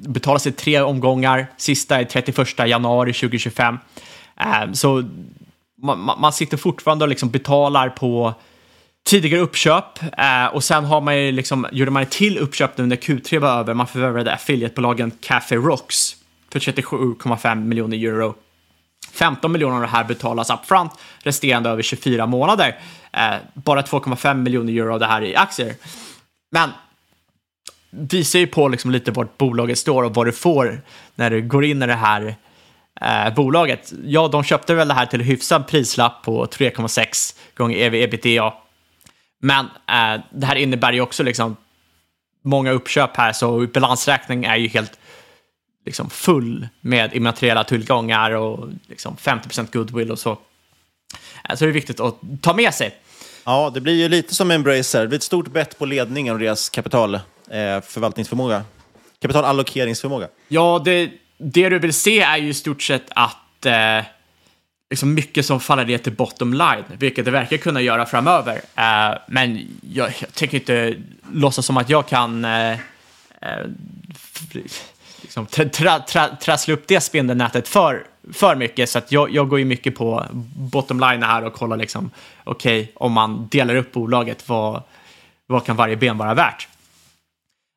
betalas 0.08 0.48
i 0.48 0.52
tre 0.52 0.82
omgångar, 0.82 1.48
sista 1.58 2.00
är 2.00 2.04
31 2.04 2.68
januari 2.68 3.14
2025. 3.14 3.78
Eh, 4.40 4.72
så 4.74 5.04
man, 5.82 6.00
man 6.20 6.34
sitter 6.34 6.58
fortfarande 6.58 7.06
och 7.06 7.10
liksom 7.10 7.30
betalar 7.30 7.90
på 7.90 8.34
tidigare 9.06 9.42
uppköp 9.42 10.04
eh, 10.18 10.46
och 10.54 10.64
sen 10.64 10.86
har 10.86 11.02
man 11.02 11.18
ju 11.18 11.32
liksom, 11.32 11.68
gjorde 11.72 11.92
man 11.92 12.04
ett 12.04 12.12
till 12.12 12.38
uppköp 12.38 12.78
nu 12.78 12.86
när 12.86 12.96
Q3 12.96 13.40
var 13.40 13.60
över. 13.60 13.74
Man 13.74 13.88
förvärvade 13.88 14.34
affiliatebolagen 14.34 15.12
Café 15.22 15.56
Rocks 15.56 16.16
för 16.60 16.72
37,5 16.72 17.56
miljoner 17.56 17.98
euro. 17.98 18.36
15 19.12 19.52
miljoner 19.52 19.76
av 19.76 19.82
det 19.82 19.88
här 19.88 20.04
betalas 20.04 20.50
upfront, 20.50 20.92
resterande 21.24 21.70
över 21.70 21.82
24 21.82 22.26
månader. 22.26 22.80
Eh, 23.14 23.36
bara 23.54 23.82
2,5 23.82 24.34
miljoner 24.34 24.74
euro 24.74 24.94
av 24.94 25.00
det 25.00 25.06
här 25.06 25.22
i 25.22 25.36
aktier. 25.36 25.76
Men 26.52 26.70
visar 27.90 28.40
ju 28.40 28.48
på 28.48 28.68
liksom 28.68 28.92
lite 28.92 29.12
vart 29.12 29.38
bolaget 29.38 29.78
står 29.78 30.04
och 30.04 30.16
vad 30.16 30.26
du 30.26 30.32
får 30.32 30.82
när 31.16 31.30
du 31.30 31.42
går 31.42 31.66
in 31.66 31.84
i 31.84 31.88
det 31.88 31.94
här 31.94 32.36
eh, 33.02 33.34
bolaget. 33.34 33.94
Ja, 34.06 34.28
de 34.28 34.44
köpte 34.44 34.74
väl 34.74 34.88
det 34.88 34.94
här 34.94 35.06
till 35.06 35.22
hyfsad 35.22 35.68
prislapp 35.68 36.24
på 36.24 36.46
3,6 36.46 37.36
gånger 37.56 37.78
ev 37.78 37.96
ebitda. 37.96 38.54
Men 39.42 39.66
eh, 39.66 40.22
det 40.32 40.46
här 40.46 40.56
innebär 40.56 40.94
ju 40.94 41.02
också 41.02 41.24
liksom 41.24 41.56
många 42.42 42.72
uppköp 42.72 43.18
här, 43.18 43.34
så 43.34 43.68
balansräkning 43.74 44.46
är 44.46 44.56
ju 44.56 44.68
helt 44.68 45.00
liksom 45.86 46.10
full 46.10 46.68
med 46.82 47.16
immateriella 47.16 47.64
tillgångar 47.64 48.32
och 48.32 48.70
liksom 48.88 49.16
50% 49.16 49.74
goodwill 49.74 50.12
och 50.12 50.20
så. 50.20 50.32
Eh, 51.50 51.56
så 51.56 51.66
det 51.66 51.72
är 51.72 51.74
viktigt 51.74 52.00
att 52.00 52.16
ta 52.42 52.54
med 52.54 52.74
sig. 52.74 52.96
Ja, 53.44 53.72
det 53.74 53.82
blir 53.82 53.94
ju 53.94 54.10
lite 54.10 54.36
som 54.36 54.52
Embracer. 54.52 55.02
Det 55.02 55.08
blir 55.08 55.18
ett 55.18 55.24
stort 55.24 55.48
bett 55.48 55.80
på 55.80 55.86
ledningen 55.86 56.34
och 56.34 56.40
deras 56.40 56.70
kapitalförvaltningsförmåga. 56.70 58.56
Eh, 58.56 58.64
kapitalallokeringsförmåga. 59.22 60.28
Ja, 60.48 60.82
det, 60.86 61.12
det 61.38 61.70
du 61.70 61.80
vill 61.80 61.94
se 61.94 62.22
är 62.22 62.38
ju 62.38 62.50
i 62.50 62.54
stort 62.54 62.82
sett 62.82 63.06
att 63.16 63.66
eh, 63.66 64.06
liksom 64.90 65.14
mycket 65.14 65.46
som 65.46 65.60
faller 65.60 65.86
ner 65.86 65.98
till 65.98 66.14
bottom 66.14 66.54
line, 66.54 66.84
vilket 67.00 67.26
det 67.26 67.32
verkar 67.32 67.58
kunna 67.58 67.82
göra 67.82 68.06
framöver. 68.06 68.56
Uh, 68.56 69.18
men 69.28 69.68
jag, 69.94 70.14
jag 70.20 70.34
tänker 70.34 70.58
inte 70.58 70.96
låtsas 71.32 71.66
som 71.66 71.78
att 71.78 71.90
jag 71.90 72.08
kan 72.08 72.46
uh, 72.46 72.72
uh, 72.72 73.66
liksom, 75.36 75.70
tra, 75.70 76.00
tra, 76.00 76.36
trassla 76.36 76.74
upp 76.74 76.88
det 76.88 77.02
spindelnätet 77.02 77.68
för, 77.68 78.08
för 78.34 78.56
mycket. 78.56 78.90
Så 78.90 78.98
att 78.98 79.12
jag, 79.12 79.32
jag 79.32 79.50
går 79.50 79.60
ju 79.60 79.66
mycket 79.66 79.96
på 79.96 80.26
bottom 80.56 81.00
line 81.00 81.24
här 81.24 81.44
och 81.44 81.54
kollar 81.54 81.78
liksom, 81.78 82.12
okej, 82.44 82.82
okay, 82.82 82.94
om 82.96 83.12
man 83.12 83.48
delar 83.52 83.76
upp 83.76 83.92
bolaget, 83.92 84.50
vad, 84.50 84.84
vad 85.48 85.66
kan 85.66 85.76
varje 85.76 85.96
ben 85.96 86.18
vara 86.18 86.34
värt? 86.34 86.68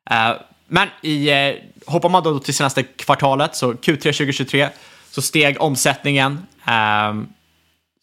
Eh, 0.09 0.31
men 0.67 0.87
i, 1.01 1.29
eh, 1.29 1.55
hoppar 1.85 2.09
man 2.09 2.23
då 2.23 2.39
till 2.39 2.53
senaste 2.53 2.83
kvartalet, 2.83 3.55
så 3.55 3.73
Q3 3.73 3.97
2023, 3.97 4.69
så 5.11 5.21
steg 5.21 5.61
omsättningen 5.61 6.45
eh, 6.67 7.13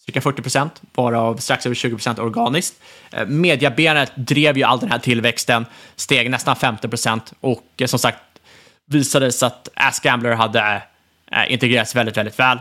cirka 0.06 0.20
40 0.20 0.42
procent, 0.42 0.82
varav 0.94 1.36
strax 1.36 1.66
över 1.66 1.74
20 1.74 1.96
procent 1.96 2.18
organiskt. 2.18 2.74
Eh, 3.10 3.26
mediabenet 3.26 4.12
drev 4.16 4.58
ju 4.58 4.62
all 4.62 4.80
den 4.80 4.90
här 4.90 4.98
tillväxten, 4.98 5.66
steg 5.96 6.30
nästan 6.30 6.56
50 6.56 6.88
procent 6.88 7.32
och 7.40 7.64
eh, 7.76 7.86
som 7.86 7.98
sagt 7.98 8.18
visades 8.86 9.42
att 9.42 9.68
AskGambler 9.74 10.32
hade 10.32 10.82
eh, 11.32 11.52
integrerats 11.52 11.96
väldigt, 11.96 12.16
väldigt 12.16 12.38
väl. 12.38 12.58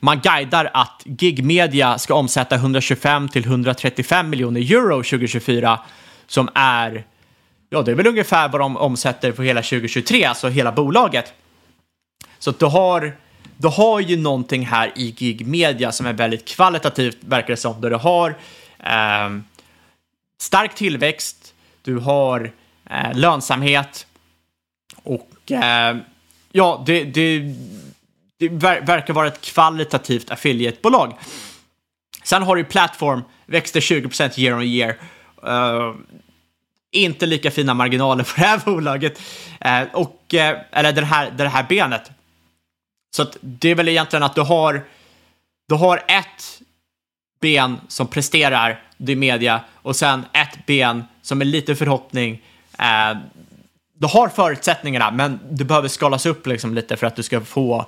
Man 0.00 0.20
guidar 0.20 0.70
att 0.74 1.02
gigmedia 1.04 1.98
ska 1.98 2.14
omsätta 2.14 2.54
125 2.54 3.28
till 3.28 3.44
135 3.44 4.30
miljoner 4.30 4.60
euro 4.60 4.96
2024, 4.96 5.80
som 6.26 6.48
är, 6.54 7.04
ja, 7.70 7.82
det 7.82 7.90
är 7.90 7.94
väl 7.94 8.06
ungefär 8.06 8.48
vad 8.48 8.60
de 8.60 8.76
omsätter 8.76 9.32
för 9.32 9.42
hela 9.42 9.62
2023, 9.62 10.24
alltså 10.24 10.48
hela 10.48 10.72
bolaget. 10.72 11.32
Så 12.38 12.50
att 12.50 12.58
du 12.58 12.66
har 12.66 13.12
du 13.56 13.68
har 13.68 14.00
ju 14.00 14.16
någonting 14.16 14.66
här 14.66 14.92
i 14.96 15.14
gigmedia 15.18 15.92
som 15.92 16.06
är 16.06 16.12
väldigt 16.12 16.44
kvalitativt, 16.44 17.16
verkar 17.20 17.48
det 17.48 17.56
som, 17.56 17.80
där 17.80 17.90
du 17.90 17.96
har 17.96 18.30
eh, 18.78 19.30
stark 20.38 20.74
tillväxt, 20.74 21.54
du 21.82 21.98
har 21.98 22.50
eh, 22.90 23.14
lönsamhet 23.14 24.06
och 25.02 25.52
eh, 25.52 25.96
ja, 26.52 26.82
det, 26.86 27.04
det, 27.04 27.54
det 28.38 28.48
ver 28.48 28.80
verkar 28.80 29.14
vara 29.14 29.26
ett 29.26 29.40
kvalitativt 29.40 30.30
affiliatebolag. 30.30 31.14
Sen 32.24 32.42
har 32.42 32.56
du 32.56 32.64
Platform, 32.64 33.22
växte 33.46 33.80
20% 33.80 34.40
year 34.40 34.56
on 34.56 34.62
year. 34.62 34.96
Uh, 35.46 35.94
inte 36.90 37.26
lika 37.26 37.50
fina 37.50 37.74
marginaler 37.74 38.24
på 38.24 38.30
det 38.36 38.46
här 38.46 38.58
bolaget. 38.64 39.20
Uh, 39.64 39.82
och, 39.92 40.34
uh, 40.34 40.40
eller 40.72 40.92
det 40.92 41.04
här, 41.04 41.30
det 41.30 41.48
här 41.48 41.66
benet. 41.68 42.10
Så 43.16 43.26
det 43.40 43.68
är 43.68 43.74
väl 43.74 43.88
egentligen 43.88 44.22
att 44.22 44.34
du 44.34 44.40
har, 44.40 44.84
du 45.68 45.74
har 45.74 45.96
ett 46.08 46.62
ben 47.40 47.80
som 47.88 48.06
presterar, 48.06 48.82
det 48.96 49.12
är 49.12 49.16
media, 49.16 49.60
och 49.74 49.96
sen 49.96 50.24
ett 50.32 50.66
ben 50.66 51.04
som 51.22 51.40
är 51.40 51.44
lite 51.44 51.76
förhoppning. 51.76 52.42
Du 54.02 54.08
har 54.08 54.28
förutsättningarna, 54.28 55.10
men 55.10 55.40
du 55.50 55.64
behöver 55.64 55.88
skalas 55.88 56.26
upp 56.26 56.46
liksom 56.46 56.74
lite 56.74 56.96
för 56.96 57.06
att 57.06 57.16
du 57.16 57.22
ska 57.22 57.40
få 57.40 57.86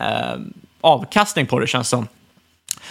eh, 0.00 0.34
avkastning 0.80 1.46
på 1.46 1.58
det, 1.58 1.66
känns 1.66 1.88
som. 1.88 2.08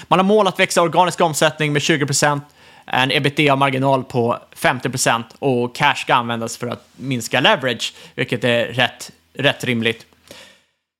Man 0.07 0.19
har 0.19 0.23
mål 0.23 0.47
att 0.47 0.59
växa 0.59 0.81
organisk 0.81 1.21
omsättning 1.21 1.73
med 1.73 1.81
20% 1.81 2.41
en 2.85 3.11
ebitda-marginal 3.11 4.03
på 4.03 4.37
50% 4.55 5.23
och 5.39 5.75
cash 5.75 5.95
ska 5.95 6.15
användas 6.15 6.57
för 6.57 6.67
att 6.67 6.87
minska 6.95 7.39
leverage, 7.39 7.93
vilket 8.15 8.43
är 8.43 8.65
rätt, 8.65 9.11
rätt 9.33 9.63
rimligt. 9.63 10.05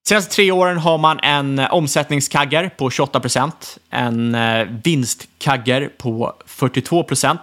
Senaste 0.08 0.34
tre 0.34 0.52
åren 0.52 0.78
har 0.78 0.98
man 0.98 1.20
en 1.22 1.58
omsättningskagger 1.58 2.68
på 2.68 2.90
28 2.90 3.20
procent, 3.20 3.78
en 3.90 4.34
eh, 4.34 4.66
vinstkagger 4.84 5.90
på 5.98 6.34
42 6.46 7.04
procent. 7.04 7.40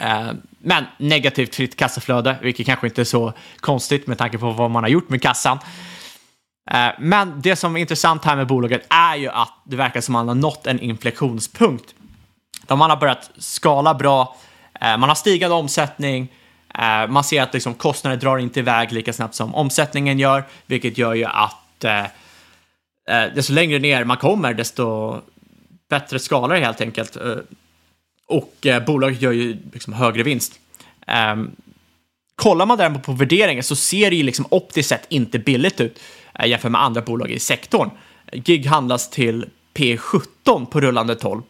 Eh, 0.00 0.30
men 0.58 0.84
negativt 0.98 1.54
fritt 1.54 1.76
kassaflöde, 1.76 2.36
vilket 2.42 2.66
kanske 2.66 2.86
inte 2.86 3.02
är 3.02 3.04
så 3.04 3.32
konstigt 3.60 4.06
med 4.06 4.18
tanke 4.18 4.38
på 4.38 4.50
vad 4.50 4.70
man 4.70 4.82
har 4.82 4.90
gjort 4.90 5.08
med 5.08 5.22
kassan. 5.22 5.58
Eh, 6.70 6.88
men 6.98 7.40
det 7.40 7.56
som 7.56 7.76
är 7.76 7.80
intressant 7.80 8.24
här 8.24 8.36
med 8.36 8.46
bolaget 8.46 8.86
är 8.90 9.16
ju 9.16 9.28
att 9.28 9.52
det 9.64 9.76
verkar 9.76 10.00
som 10.00 10.16
att 10.16 10.26
man 10.26 10.28
har 10.28 10.34
nått 10.42 10.66
en 10.66 10.80
inflektionspunkt. 10.80 11.94
Där 12.66 12.76
man 12.76 12.90
har 12.90 12.96
börjat 12.96 13.30
skala 13.36 13.94
bra, 13.94 14.36
eh, 14.80 14.96
man 14.96 15.08
har 15.08 15.14
stigande 15.14 15.56
omsättning, 15.56 16.28
man 17.08 17.24
ser 17.24 17.42
att 17.42 17.54
liksom, 17.54 17.74
kostnader 17.74 18.16
drar 18.16 18.38
inte 18.38 18.60
iväg 18.60 18.92
lika 18.92 19.12
snabbt 19.12 19.34
som 19.34 19.54
omsättningen 19.54 20.18
gör, 20.18 20.44
vilket 20.66 20.98
gör 20.98 21.14
ju 21.14 21.24
att 21.24 21.84
desto 23.34 23.52
längre 23.52 23.78
ner 23.78 24.04
man 24.04 24.16
kommer, 24.16 24.54
desto 24.54 25.16
bättre 25.90 26.18
skalar 26.18 26.56
helt 26.56 26.80
enkelt. 26.80 27.16
Eh, 28.34 28.38
och 28.38 28.66
eh, 28.66 28.84
bolaget 28.84 29.22
gör 29.22 29.32
ju 29.32 29.56
liksom 29.72 29.92
högre 29.92 30.22
vinst. 30.22 30.52
Eh, 31.06 31.36
kollar 32.36 32.66
man 32.66 32.78
däremot 32.78 33.02
på 33.02 33.12
värderingen 33.12 33.64
så 33.64 33.76
ser 33.76 34.10
det 34.10 34.16
ju 34.16 34.22
liksom 34.22 34.46
optiskt 34.50 34.88
sett 34.88 35.06
inte 35.08 35.38
billigt 35.38 35.80
ut 35.80 36.00
eh, 36.38 36.46
jämfört 36.46 36.72
med 36.72 36.82
andra 36.82 37.00
bolag 37.00 37.30
i 37.30 37.38
sektorn. 37.38 37.90
Gig 38.32 38.66
handlas 38.66 39.10
till 39.10 39.46
P17 39.74 40.66
på 40.66 40.80
rullande 40.80 41.14
12. 41.14 41.42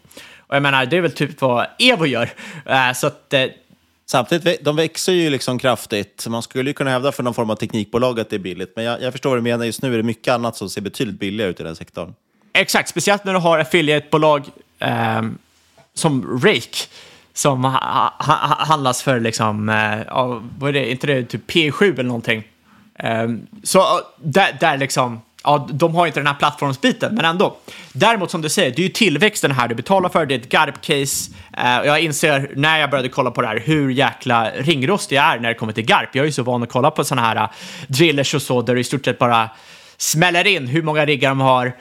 Och 0.46 0.56
jag 0.56 0.62
menar, 0.62 0.86
det 0.86 0.96
är 0.96 1.00
väl 1.00 1.12
typ 1.12 1.40
vad 1.40 1.66
Evo 1.78 2.06
gör. 2.06 2.30
Eh, 2.66 2.92
så 2.94 3.06
att 3.06 3.34
Samtidigt, 4.06 4.64
de 4.64 4.76
växer 4.76 5.12
ju 5.12 5.30
liksom 5.30 5.58
kraftigt. 5.58 6.26
Man 6.28 6.42
skulle 6.42 6.70
ju 6.70 6.74
kunna 6.74 6.90
hävda 6.90 7.12
för 7.12 7.22
någon 7.22 7.34
form 7.34 7.50
av 7.50 7.56
teknikbolag 7.56 8.20
att 8.20 8.30
det 8.30 8.36
är 8.36 8.40
billigt. 8.40 8.72
Men 8.76 8.84
jag, 8.84 9.02
jag 9.02 9.12
förstår 9.12 9.30
vad 9.30 9.38
du 9.38 9.42
menar. 9.42 9.64
Just 9.64 9.82
nu 9.82 9.92
är 9.92 9.96
det 9.96 10.02
mycket 10.02 10.34
annat 10.34 10.56
som 10.56 10.70
ser 10.70 10.80
betydligt 10.80 11.18
billigare 11.18 11.50
ut 11.50 11.60
i 11.60 11.62
den 11.62 11.76
sektorn. 11.76 12.14
Exakt, 12.52 12.88
speciellt 12.88 13.24
när 13.24 13.32
du 13.32 13.38
har 13.38 13.58
affiliatebolag 13.58 14.44
eh, 14.78 15.22
som 15.94 16.40
Rake 16.44 16.88
som 17.34 17.64
ha, 17.64 18.14
ha, 18.18 18.64
handlas 18.64 19.02
för 19.02 19.20
liksom, 19.20 19.68
eh, 19.68 20.40
vad 20.58 20.68
är 20.68 20.72
det, 20.72 20.90
inte 20.90 21.06
det 21.06 21.24
typ 21.24 21.50
P7 21.50 21.92
eller 21.92 22.02
någonting. 22.02 22.44
Um, 23.04 23.46
så 23.62 24.00
där, 24.22 24.56
där 24.60 24.78
liksom 24.78 25.20
ja, 25.44 25.68
de 25.70 25.94
har 25.94 26.06
inte 26.06 26.20
den 26.20 26.26
här 26.26 26.34
plattformsbiten, 26.34 27.14
men 27.14 27.24
ändå. 27.24 27.56
Däremot 27.92 28.30
som 28.30 28.42
du 28.42 28.48
säger, 28.48 28.70
det 28.70 28.82
är 28.82 28.82
ju 28.82 28.88
tillväxten 28.88 29.50
här 29.50 29.68
du 29.68 29.74
betalar 29.74 30.08
för, 30.08 30.26
det 30.26 30.34
är 30.34 30.38
ett 30.38 30.52
GARP-case. 30.52 31.30
Uh, 31.58 31.78
eh, 31.78 31.86
jag 31.86 32.00
inser 32.00 32.50
när 32.56 32.78
jag 32.78 32.90
började 32.90 33.08
kolla 33.08 33.30
på 33.30 33.42
det 33.42 33.48
här 33.48 33.62
hur 33.64 33.90
jäkla 33.90 34.50
ringrostig 34.50 35.16
jag 35.16 35.24
är 35.24 35.38
när 35.38 35.48
det 35.48 35.54
kommer 35.54 35.72
till 35.72 35.86
GARP. 35.86 36.14
Jag 36.14 36.22
är 36.22 36.26
ju 36.26 36.32
så 36.32 36.42
van 36.42 36.62
att 36.62 36.68
kolla 36.68 36.90
på 36.90 37.04
sådana 37.04 37.26
här 37.26 37.36
uh, 37.36 37.48
drillers 37.86 38.34
och 38.34 38.42
så, 38.42 38.62
där 38.62 38.74
det 38.74 38.80
i 38.80 38.84
stort 38.84 39.04
sett 39.04 39.18
bara 39.18 39.50
smäller 39.96 40.46
in 40.46 40.66
hur 40.66 40.82
många 40.82 41.06
riggar 41.06 41.28
de 41.28 41.40
har, 41.40 41.72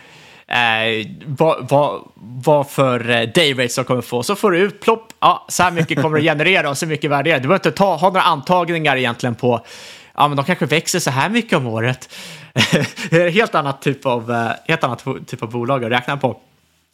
eh, 0.47 1.07
vad, 1.25 1.69
vad, 1.69 2.01
vad 2.15 2.69
för 2.69 3.09
eh, 3.09 3.29
dayrates 3.35 3.75
de 3.75 3.85
kommer 3.85 4.01
få. 4.01 4.23
Så 4.23 4.35
får 4.35 4.51
du 4.51 4.59
ut, 4.59 4.81
plopp, 4.81 5.13
ja, 5.19 5.45
så 5.49 5.63
här 5.63 5.71
mycket 5.71 6.01
kommer 6.01 6.17
det 6.17 6.23
generera 6.23 6.69
och 6.69 6.77
så 6.77 6.85
mycket 6.85 7.11
värderar. 7.11 7.37
Du 7.37 7.41
behöver 7.41 7.55
inte 7.55 7.71
ta, 7.71 7.95
ha 7.95 8.07
några 8.07 8.21
antagningar 8.21 8.95
egentligen 8.95 9.35
på 9.35 9.65
ja 10.13 10.27
men 10.27 10.37
de 10.37 10.45
kanske 10.45 10.65
växer 10.65 10.99
så 10.99 11.11
här 11.11 11.29
mycket 11.29 11.57
om 11.57 11.67
året. 11.67 12.15
det 13.09 13.21
är 13.21 13.27
en 13.27 13.33
helt 13.33 13.55
annat 13.55 13.81
typ 13.81 14.05
av, 14.05 14.31
eh, 14.31 14.51
helt 14.67 14.83
annat 14.83 15.05
typ 15.27 15.43
av 15.43 15.51
bolag 15.51 15.83
att 15.83 15.91
räkna 15.91 16.17
på. 16.17 16.41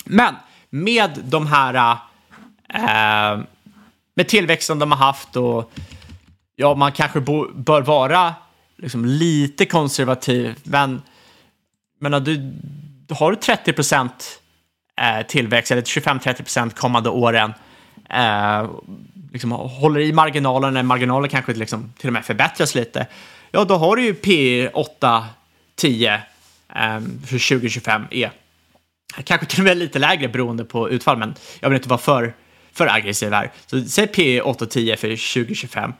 Men 0.05 0.35
med 0.69 1.19
de 1.23 1.47
här, 1.47 1.97
eh, 2.73 3.39
med 4.15 4.27
tillväxten 4.27 4.79
de 4.79 4.91
har 4.91 4.97
haft 4.97 5.35
och 5.35 5.71
ja, 6.55 6.75
man 6.75 6.91
kanske 6.91 7.19
bo, 7.19 7.47
bör 7.53 7.81
vara 7.81 8.33
liksom 8.77 9.05
lite 9.05 9.65
konservativ, 9.65 10.55
men 10.63 11.01
men 12.01 12.23
du, 12.23 12.53
har 13.10 13.32
du 13.32 13.38
30 13.38 13.74
procent 13.74 14.39
eh, 15.01 15.28
tillväxt, 15.28 15.72
eller 15.72 15.82
25-30 15.82 16.34
procent 16.34 16.76
kommande 16.76 17.10
åren, 17.10 17.53
eh, 18.10 18.70
liksom 19.32 19.51
håller 19.51 19.99
i 19.99 20.14
marginalen, 20.14 20.74
när 20.74 20.84
marginalen 20.84 21.30
kanske 21.30 21.53
liksom 21.53 21.93
till 21.97 22.10
och 22.10 22.14
med 22.14 22.26
förbättras 22.26 22.76
lite, 22.76 23.07
ja 23.51 23.64
då 23.64 23.76
har 23.76 23.95
du 23.95 24.03
ju 24.03 24.14
P 24.14 24.70
8, 24.74 25.26
10 25.76 26.14
eh, 26.14 26.22
för 27.26 27.49
2025 27.49 28.05
är 28.12 28.28
e. 28.28 28.32
kanske 29.24 29.47
till 29.47 29.60
och 29.60 29.66
med 29.66 29.78
lite 29.78 29.99
lägre 29.99 30.28
beroende 30.28 30.66
på 30.66 30.89
utfall, 30.89 31.18
men 31.18 31.36
jag 31.60 31.70
vill 31.70 31.76
inte 31.76 31.89
vara 31.89 31.99
för, 31.99 32.34
för 32.74 32.88
aggressiv 32.88 33.34
här. 33.34 33.51
Så 33.66 33.82
säg 33.86 34.07
P 34.07 34.41
8 34.41 34.66
10 34.66 34.97
för 34.97 35.34
2025. 35.34 35.93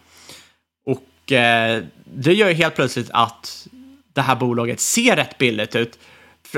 Och 0.86 1.32
eh, 1.32 1.84
det 2.03 2.34
gör 2.34 2.47
ju 2.47 2.53
helt 2.53 2.76
plötsligt 2.76 3.10
att 3.14 3.68
det 4.14 4.22
här 4.22 4.36
bolaget 4.36 4.80
ser 4.80 5.16
rätt 5.16 5.38
billigt 5.38 5.76
ut. 5.76 5.99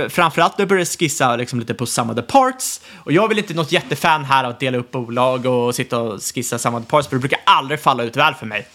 Framförallt 0.10 0.58
när 0.58 0.62
jag 0.62 0.70
började 0.70 0.86
skissa 0.86 1.36
liksom 1.36 1.60
lite 1.60 1.74
på 1.74 1.86
some 1.86 2.12
of 2.14 2.16
the 2.16 2.22
parts. 2.22 2.82
Och 2.96 3.12
jag 3.12 3.28
vill 3.28 3.38
inte 3.38 3.54
något 3.54 3.72
jättefan 3.72 4.26
här 4.26 4.44
av 4.44 4.50
att 4.50 4.60
dela 4.60 4.78
upp 4.78 4.92
bolag 4.92 5.46
och 5.46 5.76
sitta 5.76 6.00
och 6.00 6.22
skissa 6.22 6.58
some 6.58 6.78
of 6.78 6.84
the 6.84 6.90
parts, 6.90 7.08
för 7.08 7.16
det 7.16 7.20
brukar 7.20 7.40
aldrig 7.44 7.80
falla 7.80 8.04
ut 8.04 8.18
väl 8.18 8.34
för 8.34 8.46
mig. 8.46 8.68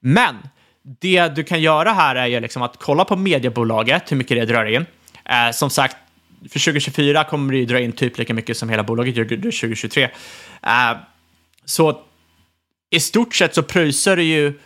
Men 0.00 0.36
det 0.82 1.28
du 1.28 1.44
kan 1.44 1.60
göra 1.60 1.92
här 1.92 2.16
är 2.16 2.26
ju 2.26 2.40
liksom 2.40 2.62
att 2.62 2.76
kolla 2.76 3.04
på 3.04 3.16
mediebolaget, 3.16 4.12
hur 4.12 4.16
mycket 4.16 4.36
det 4.36 4.46
drar 4.46 4.64
in. 4.64 4.86
Eh, 5.24 5.52
som 5.52 5.70
sagt, 5.70 5.96
för 6.40 6.58
2024 6.58 7.24
kommer 7.24 7.52
det 7.52 7.58
ju 7.58 7.66
dra 7.66 7.80
in 7.80 7.92
typ 7.92 8.18
lika 8.18 8.34
mycket 8.34 8.56
som 8.56 8.68
hela 8.68 8.82
bolaget 8.82 9.16
gör 9.16 9.24
2023. 9.24 10.02
Eh, 10.02 10.96
så 11.64 12.02
i 12.90 13.00
stort 13.00 13.34
sett 13.34 13.54
så 13.54 13.62
pröjsar 13.62 14.16
du 14.16 14.22
ju 14.22 14.58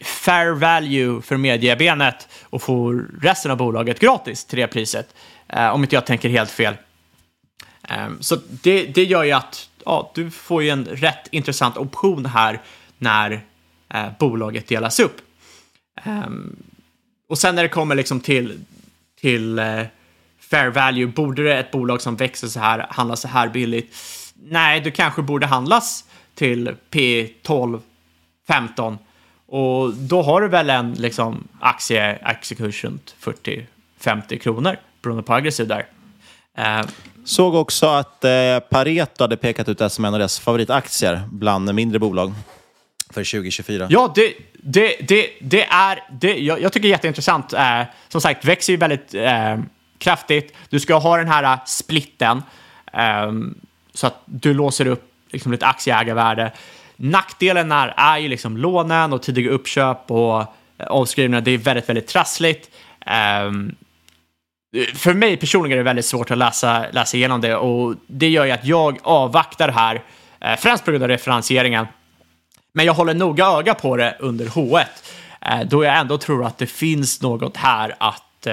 fair 0.00 0.50
value 0.50 1.22
för 1.22 1.36
mediebenet 1.36 2.28
och 2.42 2.62
får 2.62 3.10
resten 3.22 3.50
av 3.50 3.56
bolaget 3.56 4.00
gratis 4.00 4.44
till 4.44 4.58
det 4.58 4.66
priset. 4.66 5.14
Eh, 5.48 5.68
om 5.68 5.82
inte 5.82 5.96
jag 5.96 6.06
tänker 6.06 6.28
helt 6.28 6.50
fel. 6.50 6.74
Ehm, 7.88 8.22
så 8.22 8.36
det, 8.48 8.86
det 8.86 9.04
gör 9.04 9.24
ju 9.24 9.32
att 9.32 9.68
ja, 9.84 10.12
du 10.14 10.30
får 10.30 10.62
ju 10.62 10.70
en 10.70 10.84
rätt 10.84 11.28
intressant 11.30 11.76
option 11.76 12.26
här 12.26 12.60
när 12.98 13.40
eh, 13.94 14.06
bolaget 14.18 14.68
delas 14.68 15.00
upp. 15.00 15.16
Ehm, 16.02 16.56
och 17.28 17.38
sen 17.38 17.54
när 17.54 17.62
det 17.62 17.68
kommer 17.68 17.94
liksom 17.94 18.20
till, 18.20 18.64
till 19.20 19.58
eh, 19.58 19.82
fair 20.40 20.68
value, 20.68 21.06
borde 21.06 21.44
det 21.44 21.58
ett 21.58 21.70
bolag 21.70 22.02
som 22.02 22.16
växer 22.16 22.48
så 22.48 22.60
här 22.60 22.86
handla 22.90 23.16
så 23.16 23.28
här 23.28 23.48
billigt? 23.48 23.96
Nej, 24.34 24.80
du 24.80 24.90
kanske 24.90 25.22
borde 25.22 25.46
handlas 25.46 26.04
till 26.34 26.76
P12, 26.90 27.80
15 28.46 28.98
och 29.54 29.94
då 29.94 30.22
har 30.22 30.40
du 30.40 30.48
väl 30.48 30.70
en 30.70 30.94
liksom, 30.94 31.48
aktie, 31.60 32.18
aktiekurs 32.22 32.84
runt 32.84 33.14
40-50 34.00 34.38
kronor 34.38 34.76
beroende 35.02 35.22
på 35.22 35.34
aggressiv 35.34 35.68
där. 35.68 35.86
Uh, 36.58 36.86
Såg 37.24 37.54
också 37.54 37.86
att 37.86 38.24
eh, 38.24 38.58
Pareto 38.70 39.24
hade 39.24 39.36
pekat 39.36 39.68
ut 39.68 39.78
det 39.78 39.90
som 39.90 40.04
en 40.04 40.14
av 40.14 40.18
deras 40.18 40.40
favoritaktier 40.40 41.22
bland 41.30 41.74
mindre 41.74 41.98
bolag 41.98 42.32
för 43.10 43.24
2024. 43.24 43.86
Ja, 43.90 44.12
det, 44.14 44.34
det, 44.52 44.96
det, 45.08 45.30
det 45.40 45.64
är, 45.64 46.02
det, 46.20 46.38
jag, 46.38 46.60
jag 46.60 46.72
tycker 46.72 46.82
det 46.82 46.88
är 46.88 46.96
jätteintressant. 46.96 47.52
Eh, 47.52 47.82
som 48.08 48.20
sagt, 48.20 48.44
växer 48.44 48.72
ju 48.72 48.76
väldigt 48.76 49.14
eh, 49.14 49.58
kraftigt. 49.98 50.54
Du 50.68 50.80
ska 50.80 50.94
ha 50.94 51.16
den 51.16 51.28
här 51.28 51.54
uh, 51.54 51.64
splitten 51.66 52.42
eh, 52.92 53.32
så 53.94 54.06
att 54.06 54.22
du 54.24 54.54
låser 54.54 54.86
upp 54.86 55.12
liksom, 55.30 55.52
ditt 55.52 55.62
aktieägarvärde. 55.62 56.52
Nackdelen 56.96 57.72
är, 57.72 57.94
är 57.96 58.18
ju 58.18 58.28
liksom 58.28 58.56
lånen 58.56 59.12
och 59.12 59.22
tidiga 59.22 59.50
uppköp 59.50 60.10
och 60.10 60.40
eh, 60.40 60.86
avskrivningar. 60.86 61.40
Det 61.40 61.50
är 61.50 61.58
väldigt, 61.58 61.88
väldigt 61.88 62.06
trassligt. 62.06 62.70
Um, 63.46 63.74
för 64.94 65.14
mig 65.14 65.36
personligen 65.36 65.72
är 65.72 65.76
det 65.76 65.84
väldigt 65.84 66.04
svårt 66.04 66.30
att 66.30 66.38
läsa, 66.38 66.86
läsa 66.92 67.16
igenom 67.16 67.40
det 67.40 67.56
och 67.56 67.94
det 68.06 68.28
gör 68.28 68.44
ju 68.44 68.50
att 68.50 68.64
jag 68.64 68.98
avvaktar 69.02 69.68
här, 69.68 70.02
eh, 70.40 70.56
främst 70.56 70.84
på 70.84 70.90
grund 70.90 71.02
av 71.02 71.08
referensieringen. 71.08 71.86
Men 72.72 72.86
jag 72.86 72.94
håller 72.94 73.14
noga 73.14 73.46
öga 73.46 73.74
på 73.74 73.96
det 73.96 74.16
under 74.18 74.46
H1, 74.46 74.84
eh, 75.40 75.60
då 75.60 75.84
jag 75.84 75.98
ändå 75.98 76.18
tror 76.18 76.44
att 76.44 76.58
det 76.58 76.66
finns 76.66 77.22
något 77.22 77.56
här 77.56 77.94
att, 77.98 78.46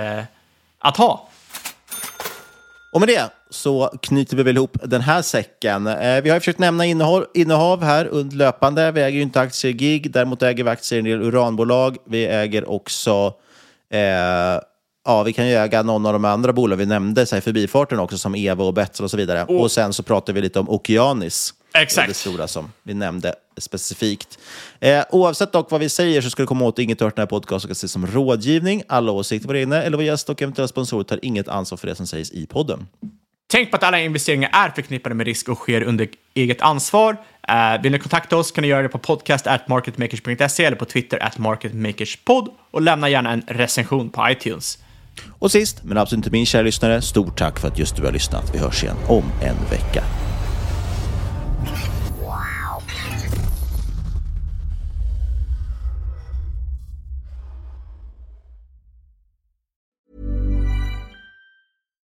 att 0.79 0.97
ha. 0.97 1.29
Och 2.93 2.99
med 2.99 3.09
det 3.09 3.31
så 3.51 3.93
knyter 4.01 4.37
vi 4.37 4.43
väl 4.43 4.57
ihop 4.57 4.77
den 4.83 5.01
här 5.01 5.21
säcken. 5.21 5.87
Eh, 5.87 6.21
vi 6.21 6.29
har 6.29 6.39
försökt 6.39 6.59
nämna 6.59 6.85
innehav, 6.85 7.25
innehav 7.33 7.83
här 7.83 8.05
under 8.05 8.35
löpande. 8.35 8.91
Vi 8.91 9.01
äger 9.01 9.17
ju 9.17 9.21
inte 9.21 9.39
aktier 9.39 9.71
i 9.71 9.75
GIG, 9.77 10.11
däremot 10.11 10.43
äger 10.43 10.63
vi 10.63 10.69
aktier 10.69 10.97
i 10.97 10.99
en 10.99 11.05
del 11.05 11.21
uranbolag. 11.27 11.97
Vi 12.05 12.25
äger 12.25 12.69
också 12.69 13.33
eh, 13.89 14.61
Ja, 15.05 15.23
vi 15.23 15.33
kan 15.33 15.47
ju 15.47 15.53
äga 15.53 15.83
någon 15.83 16.05
av 16.05 16.13
de 16.13 16.25
andra 16.25 16.53
bolag 16.53 16.77
vi 16.77 16.85
nämnde 16.85 17.25
så 17.25 17.35
här, 17.35 17.41
förbifarten 17.41 17.99
också, 17.99 18.17
som 18.17 18.35
Evo 18.35 18.63
och 18.63 18.73
Betsel 18.73 19.03
och 19.03 19.11
så 19.11 19.17
vidare. 19.17 19.43
Och, 19.43 19.61
och 19.61 19.71
sen 19.71 19.93
så 19.93 20.03
pratar 20.03 20.33
vi 20.33 20.41
lite 20.41 20.59
om 20.59 20.69
Okeanis. 20.69 21.53
Exakt. 21.73 22.07
Det 22.07 22.13
stora 22.13 22.47
som 22.47 22.71
vi 22.83 22.93
nämnde 22.93 23.35
specifikt. 23.57 24.39
Eh, 24.79 25.03
oavsett 25.09 25.51
dock 25.51 25.71
vad 25.71 25.79
vi 25.79 25.89
säger 25.89 26.21
så 26.21 26.29
ska 26.29 26.43
du 26.43 26.47
komma 26.47 26.65
åt 26.65 26.79
inget 26.79 27.01
hört 27.01 27.15
den 27.15 27.21
här 27.21 27.27
podcasten 27.27 27.59
ska 27.59 27.71
ses 27.71 27.91
som 27.91 28.07
rådgivning. 28.07 28.83
Alla 28.87 29.11
åsikter 29.11 29.47
var 29.47 29.55
inne 29.55 29.81
eller 29.81 29.97
vår 29.97 30.05
gäst 30.05 30.29
och 30.29 30.41
eventuella 30.41 30.67
sponsorer 30.67 31.03
tar 31.03 31.19
inget 31.25 31.47
ansvar 31.47 31.77
för 31.77 31.87
det 31.87 31.95
som 31.95 32.07
sägs 32.07 32.31
i 32.31 32.45
podden. 32.45 32.87
Tänk 33.51 33.71
på 33.71 33.77
att 33.77 33.83
alla 33.83 33.99
investeringar 33.99 34.49
är 34.53 34.69
förknippade 34.69 35.15
med 35.15 35.25
risk 35.25 35.49
och 35.49 35.57
sker 35.57 35.83
under 35.83 36.07
eget 36.33 36.61
ansvar. 36.61 37.13
Uh, 37.13 37.81
vill 37.83 37.91
ni 37.91 37.99
kontakta 37.99 38.37
oss 38.37 38.51
kan 38.51 38.61
ni 38.61 38.67
göra 38.67 38.81
det 38.81 38.89
på 38.89 38.97
podcast 38.97 39.47
at 39.47 39.67
marketmakers.se 39.67 40.65
eller 40.65 40.77
på 40.77 40.85
Twitter 40.85 41.23
at 41.23 41.37
marketmakerspod 41.37 42.49
och 42.71 42.81
lämna 42.81 43.09
gärna 43.09 43.31
en 43.31 43.43
recension 43.47 44.09
på 44.09 44.29
iTunes. 44.29 44.77
Och 45.39 45.51
sist, 45.51 45.83
men 45.83 45.97
absolut 45.97 46.17
inte 46.19 46.31
min 46.31 46.45
kära 46.45 46.61
lyssnare, 46.61 47.01
stort 47.01 47.37
tack 47.37 47.59
för 47.59 47.67
att 47.67 47.79
just 47.79 47.95
du 47.95 48.03
har 48.03 48.11
lyssnat. 48.11 48.51
Vi 48.53 48.59
hörs 48.59 48.83
igen 48.83 48.97
om 49.07 49.23
en 49.41 49.55
vecka. 49.69 50.03